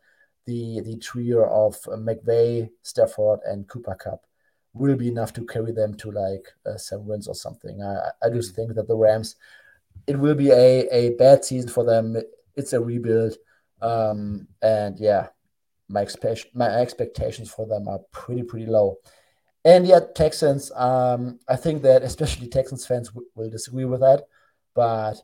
the 0.45 0.81
the 0.81 0.97
trio 0.97 1.43
of 1.45 1.75
McVay, 1.83 2.69
Stafford, 2.81 3.39
and 3.45 3.67
Cooper 3.67 3.95
Kupp 3.95 4.25
will 4.73 4.95
be 4.95 5.09
enough 5.09 5.33
to 5.33 5.45
carry 5.45 5.71
them 5.71 5.93
to 5.95 6.11
like 6.11 6.47
uh, 6.65 6.77
seven 6.77 7.05
wins 7.05 7.27
or 7.27 7.35
something. 7.35 7.81
I, 7.83 8.25
I 8.25 8.29
just 8.29 8.55
think 8.55 8.73
that 8.75 8.87
the 8.87 8.95
Rams, 8.95 9.35
it 10.07 10.17
will 10.17 10.35
be 10.35 10.51
a, 10.51 10.87
a 10.91 11.09
bad 11.15 11.45
season 11.45 11.69
for 11.69 11.83
them. 11.83 12.17
It's 12.55 12.73
a 12.73 12.79
rebuild. 12.79 13.37
Um, 13.81 14.47
and 14.61 14.99
yeah, 14.99 15.27
my 15.89 16.01
expectation 16.01 16.51
my 16.53 16.67
expectations 16.67 17.49
for 17.49 17.65
them 17.65 17.87
are 17.87 17.99
pretty 18.11 18.43
pretty 18.43 18.65
low. 18.65 18.97
And 19.63 19.85
yet 19.85 20.15
Texans, 20.15 20.71
um, 20.75 21.39
I 21.47 21.55
think 21.55 21.83
that 21.83 22.01
especially 22.01 22.47
Texans 22.47 22.85
fans 22.85 23.09
w- 23.09 23.27
will 23.35 23.49
disagree 23.49 23.85
with 23.85 24.01
that, 24.01 24.23
but 24.73 25.21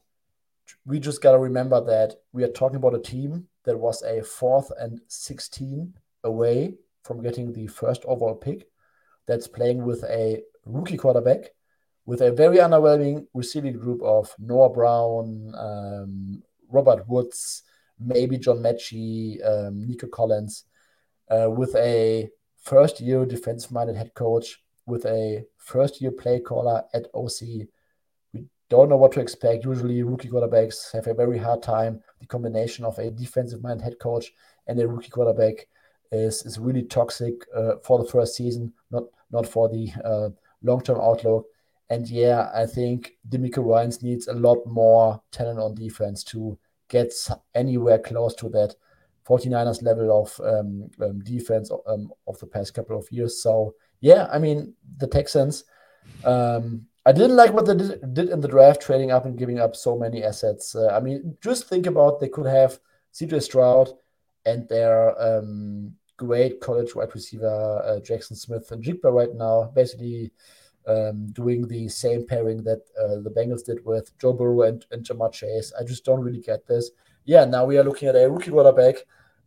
we 0.86 1.00
just 1.00 1.22
got 1.22 1.32
to 1.32 1.40
remember 1.40 1.84
that 1.86 2.16
we 2.34 2.44
are 2.44 2.50
talking 2.50 2.78
about 2.78 2.94
a 2.94 3.00
team 3.00 3.48
that 3.64 3.78
was 3.78 4.02
a 4.04 4.24
fourth 4.24 4.72
and 4.80 5.02
16 5.08 5.94
away 6.24 6.76
from 7.04 7.22
getting 7.22 7.52
the 7.52 7.68
first 7.68 8.04
overall 8.06 8.36
pick 8.36 8.68
that's 9.26 9.48
playing 9.48 9.84
with 9.84 10.04
a 10.04 10.42
rookie 10.66 10.98
quarterback 10.98 11.52
with 12.08 12.22
a 12.22 12.32
very 12.32 12.58
underwhelming 12.58 13.28
receiving 13.34 13.74
group 13.74 14.02
of 14.02 14.34
Noah 14.40 14.70
Brown, 14.70 15.54
um, 15.56 16.42
Robert 16.72 17.08
Woods, 17.08 17.64
maybe 18.00 18.38
John 18.38 18.60
Metchie, 18.60 19.46
um, 19.46 19.86
Nico 19.86 20.08
Collins, 20.08 20.64
uh, 21.30 21.52
with 21.52 21.76
a 21.76 22.30
first 22.64 23.02
year 23.02 23.26
defensive 23.26 23.74
minded 23.74 23.98
head 23.98 24.14
coach, 24.14 24.64
with 24.86 25.06
a 25.06 25.44
first 25.58 26.02
year 26.02 26.12
play 26.12 26.40
caller 26.40 26.82
at 26.94 27.08
OC. 27.14 27.68
We 28.32 28.46
don't 28.70 28.88
know 28.88 28.96
what 28.96 29.12
to 29.12 29.20
expect. 29.20 29.66
Usually, 29.66 30.02
rookie 30.02 30.30
quarterbacks 30.30 30.94
have 30.94 31.08
a 31.08 31.14
very 31.14 31.38
hard 31.38 31.62
time. 31.62 32.02
The 32.22 32.26
combination 32.26 32.86
of 32.86 32.98
a 33.00 33.12
defensive 33.12 33.62
minded 33.62 33.84
head 33.84 34.00
coach 34.00 34.32
and 34.66 34.80
a 34.80 34.88
rookie 34.88 35.10
quarterback 35.10 35.68
is, 36.14 36.46
is 36.46 36.58
really 36.58 36.84
toxic 36.84 37.34
uh, 37.54 37.74
for 37.84 38.02
the 38.02 38.10
first 38.10 38.38
season, 38.38 38.72
not, 38.92 39.04
not 39.30 39.46
for 39.46 39.68
the 39.68 39.92
uh, 40.06 40.30
long 40.64 40.82
term 40.82 41.02
outlook. 41.02 41.48
And 41.90 42.10
yeah, 42.10 42.50
I 42.54 42.66
think 42.66 43.14
DeMeco 43.30 43.64
Ryans 43.64 44.04
needs 44.04 44.28
a 44.28 44.34
lot 44.34 44.66
more 44.66 45.22
talent 45.32 45.60
on 45.60 45.76
defense 45.76 46.24
to 46.26 46.58
get 46.90 47.14
anywhere 47.56 48.00
close 48.00 48.36
to 48.36 48.50
that 48.50 48.76
49ers 49.28 49.84
level 49.84 50.22
of 50.22 50.40
um, 50.46 50.90
um, 51.02 51.20
defense 51.24 51.72
um, 51.88 52.12
of 52.28 52.40
the 52.40 52.48
past 52.48 52.74
couple 52.74 52.98
of 52.98 53.12
years. 53.12 53.42
So, 53.42 53.76
yeah, 54.00 54.28
I 54.32 54.40
mean, 54.40 54.74
the 54.98 55.08
Texans, 55.08 55.66
um, 56.24 56.88
I 57.06 57.12
didn't 57.14 57.36
like 57.36 57.54
what 57.54 57.66
they 57.66 57.76
did, 57.76 58.14
did, 58.14 58.30
in 58.30 58.42
the 58.42 58.48
draft, 58.48 58.82
trading 58.82 59.12
up 59.12 59.26
and 59.26 59.38
giving 59.38 59.60
up 59.60 59.76
so 59.76 59.98
many 59.98 60.24
assets. 60.24 60.76
Uh, 60.76 60.90
I 60.90 61.00
mean, 61.00 61.38
just 61.42 61.68
think 61.68 61.86
about 61.86 62.20
they 62.20 62.30
could 62.30 62.48
have 62.48 62.80
CJ 63.14 63.44
Stroud 63.44 63.90
and 64.46 64.68
their 64.68 65.20
um, 65.22 65.94
great 66.18 66.60
college 66.60 66.96
wide 66.96 67.14
receiver, 67.14 67.82
uh, 67.86 68.00
Jaxon 68.00 68.36
Smith-Njigba 68.36 69.12
right 69.12 69.34
now, 69.34 69.72
basically 69.76 70.32
um, 70.88 71.28
doing 71.28 71.68
the 71.68 71.88
same 71.90 72.26
pairing 72.26 72.64
that 72.64 72.82
uh, 73.00 73.22
the 73.22 73.34
Bengals 73.36 73.66
did 73.66 73.86
with 73.86 74.18
Joe 74.20 74.34
Burrow 74.34 74.64
and, 74.64 74.86
and 74.92 75.06
Ja'Marr 75.06 75.34
Chase. 75.34 75.74
I 75.80 75.84
just 75.84 76.06
don't 76.06 76.22
really 76.22 76.42
get 76.42 76.66
this. 76.66 76.92
Yeah, 77.26 77.46
now 77.46 77.66
we 77.66 77.78
are 77.78 77.84
looking 77.84 78.08
at 78.08 78.16
a 78.16 78.30
rookie 78.30 78.52
quarterback 78.52 78.96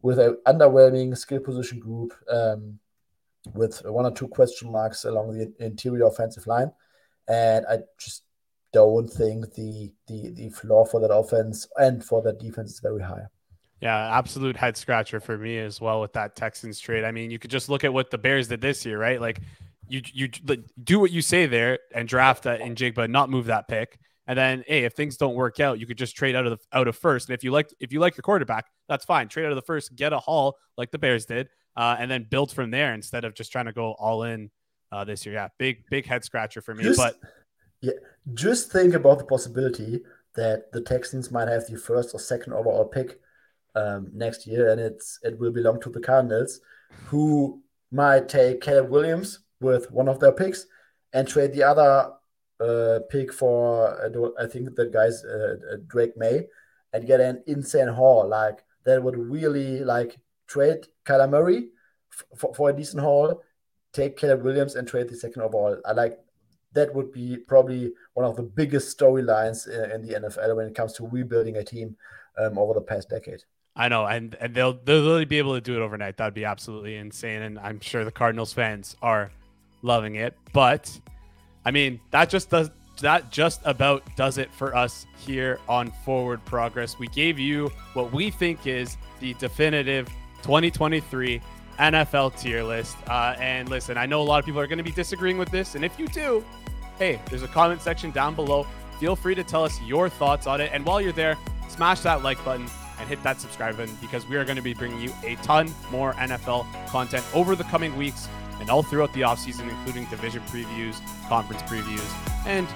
with 0.02 0.18
an 0.18 0.36
underwhelming 0.46 1.16
skill 1.16 1.40
position 1.40 1.80
group 1.80 2.12
um, 2.30 2.78
with 3.54 3.82
one 3.86 4.06
or 4.06 4.10
two 4.10 4.28
question 4.28 4.70
marks 4.70 5.04
along 5.04 5.36
the 5.36 5.52
interior 5.64 6.06
offensive 6.06 6.46
line. 6.46 6.70
And 7.26 7.64
I 7.66 7.78
just 7.98 8.24
don't 8.72 9.08
think 9.08 9.52
the 9.54 9.92
the 10.06 10.30
the 10.30 10.48
floor 10.50 10.86
for 10.86 11.00
that 11.00 11.12
offense 11.12 11.66
and 11.76 12.04
for 12.04 12.22
that 12.22 12.38
defense 12.38 12.72
is 12.72 12.80
very 12.80 13.02
high. 13.02 13.26
Yeah, 13.80 14.18
absolute 14.18 14.56
head 14.56 14.76
scratcher 14.76 15.20
for 15.20 15.38
me 15.38 15.58
as 15.58 15.80
well 15.80 16.02
with 16.02 16.12
that 16.12 16.36
Texans 16.36 16.78
trade. 16.78 17.02
I 17.02 17.12
mean, 17.12 17.30
you 17.30 17.38
could 17.38 17.50
just 17.50 17.70
look 17.70 17.82
at 17.82 17.92
what 17.92 18.10
the 18.10 18.18
Bears 18.18 18.48
did 18.48 18.60
this 18.60 18.84
year, 18.84 18.98
right? 18.98 19.20
Like 19.20 19.40
you 19.90 20.02
you 20.12 20.28
do 20.82 21.00
what 21.00 21.10
you 21.10 21.20
say 21.20 21.46
there 21.46 21.80
and 21.94 22.08
draft 22.08 22.46
uh, 22.46 22.56
Njigba, 22.58 23.10
not 23.10 23.28
move 23.28 23.46
that 23.46 23.68
pick. 23.68 23.98
And 24.26 24.38
then, 24.38 24.62
hey, 24.66 24.84
if 24.84 24.92
things 24.92 25.16
don't 25.16 25.34
work 25.34 25.58
out, 25.58 25.80
you 25.80 25.86
could 25.86 25.98
just 25.98 26.14
trade 26.14 26.36
out 26.36 26.46
of 26.46 26.52
the 26.52 26.78
out 26.78 26.86
of 26.86 26.96
first. 26.96 27.28
And 27.28 27.34
if 27.34 27.42
you 27.42 27.50
like 27.50 27.74
if 27.80 27.92
you 27.92 27.98
like 27.98 28.16
your 28.16 28.22
quarterback, 28.22 28.66
that's 28.88 29.04
fine. 29.04 29.28
Trade 29.28 29.46
out 29.46 29.52
of 29.52 29.56
the 29.56 29.62
first, 29.62 29.96
get 29.96 30.12
a 30.12 30.18
haul 30.18 30.56
like 30.76 30.92
the 30.92 30.98
Bears 30.98 31.26
did, 31.26 31.48
uh, 31.76 31.96
and 31.98 32.08
then 32.08 32.26
build 32.30 32.52
from 32.52 32.70
there 32.70 32.94
instead 32.94 33.24
of 33.24 33.34
just 33.34 33.50
trying 33.50 33.66
to 33.66 33.72
go 33.72 33.92
all 33.98 34.22
in 34.22 34.50
uh, 34.92 35.04
this 35.04 35.26
year. 35.26 35.34
Yeah, 35.34 35.48
big 35.58 35.84
big 35.90 36.06
head 36.06 36.24
scratcher 36.24 36.60
for 36.60 36.74
me. 36.74 36.84
Just, 36.84 36.98
but 36.98 37.16
yeah, 37.80 37.94
just 38.34 38.70
think 38.70 38.94
about 38.94 39.18
the 39.18 39.24
possibility 39.24 40.00
that 40.36 40.70
the 40.70 40.80
Texans 40.80 41.32
might 41.32 41.48
have 41.48 41.66
the 41.66 41.76
first 41.76 42.14
or 42.14 42.20
second 42.20 42.52
overall 42.52 42.84
pick 42.84 43.18
um, 43.74 44.10
next 44.14 44.46
year, 44.46 44.70
and 44.70 44.80
it's 44.80 45.18
it 45.24 45.40
will 45.40 45.50
belong 45.50 45.80
to 45.80 45.90
the 45.90 46.00
Cardinals, 46.00 46.60
who 47.06 47.60
might 47.90 48.28
take 48.28 48.60
Caleb 48.60 48.90
Williams 48.90 49.40
with 49.60 49.90
one 49.90 50.08
of 50.08 50.20
their 50.20 50.32
picks 50.32 50.66
and 51.12 51.26
trade 51.28 51.52
the 51.52 51.62
other 51.62 52.12
uh, 52.60 53.00
pick 53.10 53.32
for 53.32 53.88
uh, 54.04 54.42
I 54.42 54.46
think 54.46 54.74
that 54.74 54.92
guy's 54.92 55.24
uh, 55.24 55.56
uh, 55.72 55.76
Drake 55.86 56.16
Maye 56.16 56.46
and 56.92 57.06
get 57.06 57.20
an 57.20 57.42
insane 57.46 57.88
haul 57.88 58.28
like 58.28 58.64
that 58.84 59.02
would 59.02 59.16
really 59.16 59.80
like 59.80 60.18
trade 60.46 60.88
Kyler 61.04 61.30
Murray 61.30 61.68
f- 62.12 62.54
for 62.54 62.70
a 62.70 62.72
decent 62.72 63.02
haul, 63.02 63.42
take 63.92 64.16
Caleb 64.16 64.42
Williams 64.42 64.74
and 64.74 64.86
trade 64.86 65.08
the 65.08 65.16
second 65.16 65.42
overall. 65.42 65.78
I 65.84 65.92
like 65.92 66.18
that 66.72 66.94
would 66.94 67.12
be 67.12 67.36
probably 67.36 67.92
one 68.14 68.26
of 68.26 68.36
the 68.36 68.42
biggest 68.42 68.96
storylines 68.96 69.68
in, 69.68 69.90
in 69.90 70.02
the 70.02 70.28
NFL 70.28 70.56
when 70.56 70.66
it 70.66 70.74
comes 70.74 70.92
to 70.94 71.06
rebuilding 71.06 71.56
a 71.56 71.64
team 71.64 71.96
um, 72.38 72.58
over 72.58 72.74
the 72.74 72.80
past 72.80 73.08
decade. 73.08 73.42
I 73.76 73.88
know, 73.88 74.04
and 74.04 74.36
and 74.40 74.54
they'll 74.54 74.74
they'll 74.74 75.04
really 75.04 75.24
be 75.24 75.38
able 75.38 75.54
to 75.54 75.60
do 75.60 75.76
it 75.76 75.80
overnight. 75.80 76.16
That'd 76.16 76.34
be 76.34 76.44
absolutely 76.44 76.96
insane, 76.96 77.42
and 77.42 77.58
I'm 77.58 77.80
sure 77.80 78.04
the 78.04 78.12
Cardinals 78.12 78.52
fans 78.52 78.96
are 79.00 79.30
loving 79.82 80.16
it. 80.16 80.36
But 80.52 80.98
I 81.64 81.70
mean, 81.70 82.00
that 82.10 82.30
just 82.30 82.50
does 82.50 82.70
that 83.00 83.30
just 83.30 83.60
about 83.64 84.04
does 84.16 84.38
it 84.38 84.52
for 84.52 84.74
us 84.74 85.06
here 85.16 85.58
on 85.68 85.90
Forward 86.04 86.44
Progress. 86.44 86.98
We 86.98 87.08
gave 87.08 87.38
you 87.38 87.70
what 87.94 88.12
we 88.12 88.30
think 88.30 88.66
is 88.66 88.96
the 89.20 89.34
definitive 89.34 90.08
2023 90.42 91.40
NFL 91.78 92.38
tier 92.38 92.62
list. 92.62 92.96
Uh, 93.08 93.34
and 93.38 93.68
listen, 93.68 93.96
I 93.96 94.06
know 94.06 94.20
a 94.20 94.24
lot 94.24 94.38
of 94.38 94.44
people 94.44 94.60
are 94.60 94.66
going 94.66 94.78
to 94.78 94.84
be 94.84 94.92
disagreeing 94.92 95.38
with 95.38 95.50
this, 95.50 95.74
and 95.74 95.84
if 95.84 95.98
you 95.98 96.06
do, 96.08 96.44
hey, 96.98 97.20
there's 97.30 97.42
a 97.42 97.48
comment 97.48 97.80
section 97.80 98.10
down 98.10 98.34
below. 98.34 98.66
Feel 98.98 99.16
free 99.16 99.34
to 99.34 99.42
tell 99.42 99.64
us 99.64 99.80
your 99.80 100.10
thoughts 100.10 100.46
on 100.46 100.60
it. 100.60 100.70
And 100.74 100.84
while 100.84 101.00
you're 101.00 101.12
there, 101.12 101.38
smash 101.68 102.00
that 102.00 102.22
like 102.22 102.42
button 102.44 102.68
and 102.98 103.08
hit 103.08 103.22
that 103.22 103.40
subscribe 103.40 103.78
button 103.78 103.96
because 104.02 104.28
we 104.28 104.36
are 104.36 104.44
going 104.44 104.56
to 104.56 104.62
be 104.62 104.74
bringing 104.74 105.00
you 105.00 105.10
a 105.24 105.36
ton 105.36 105.72
more 105.90 106.12
NFL 106.14 106.66
content 106.88 107.24
over 107.32 107.56
the 107.56 107.64
coming 107.64 107.96
weeks 107.96 108.28
and 108.60 108.70
all 108.70 108.82
throughout 108.82 109.12
the 109.12 109.22
offseason, 109.22 109.68
including 109.68 110.04
division 110.06 110.42
previews, 110.42 111.00
conference 111.28 111.62
previews, 111.62 112.46
and 112.46 112.68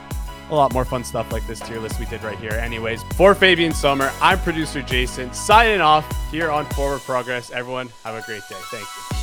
a 0.50 0.54
lot 0.54 0.72
more 0.72 0.84
fun 0.84 1.04
stuff 1.04 1.32
like 1.32 1.46
this 1.46 1.60
tier 1.60 1.78
list 1.78 1.98
we 1.98 2.06
did 2.06 2.22
right 2.22 2.38
here. 2.38 2.52
Anyways, 2.52 3.02
for 3.14 3.34
Fabian 3.34 3.72
Sommer, 3.72 4.12
I'm 4.20 4.38
producer 4.40 4.82
Jason, 4.82 5.32
signing 5.32 5.80
off 5.80 6.06
here 6.30 6.50
on 6.50 6.66
Forward 6.66 7.00
Progress. 7.00 7.50
Everyone, 7.50 7.88
have 8.04 8.14
a 8.14 8.26
great 8.26 8.42
day. 8.48 8.56
Thank 8.70 8.82
you. 8.82 9.13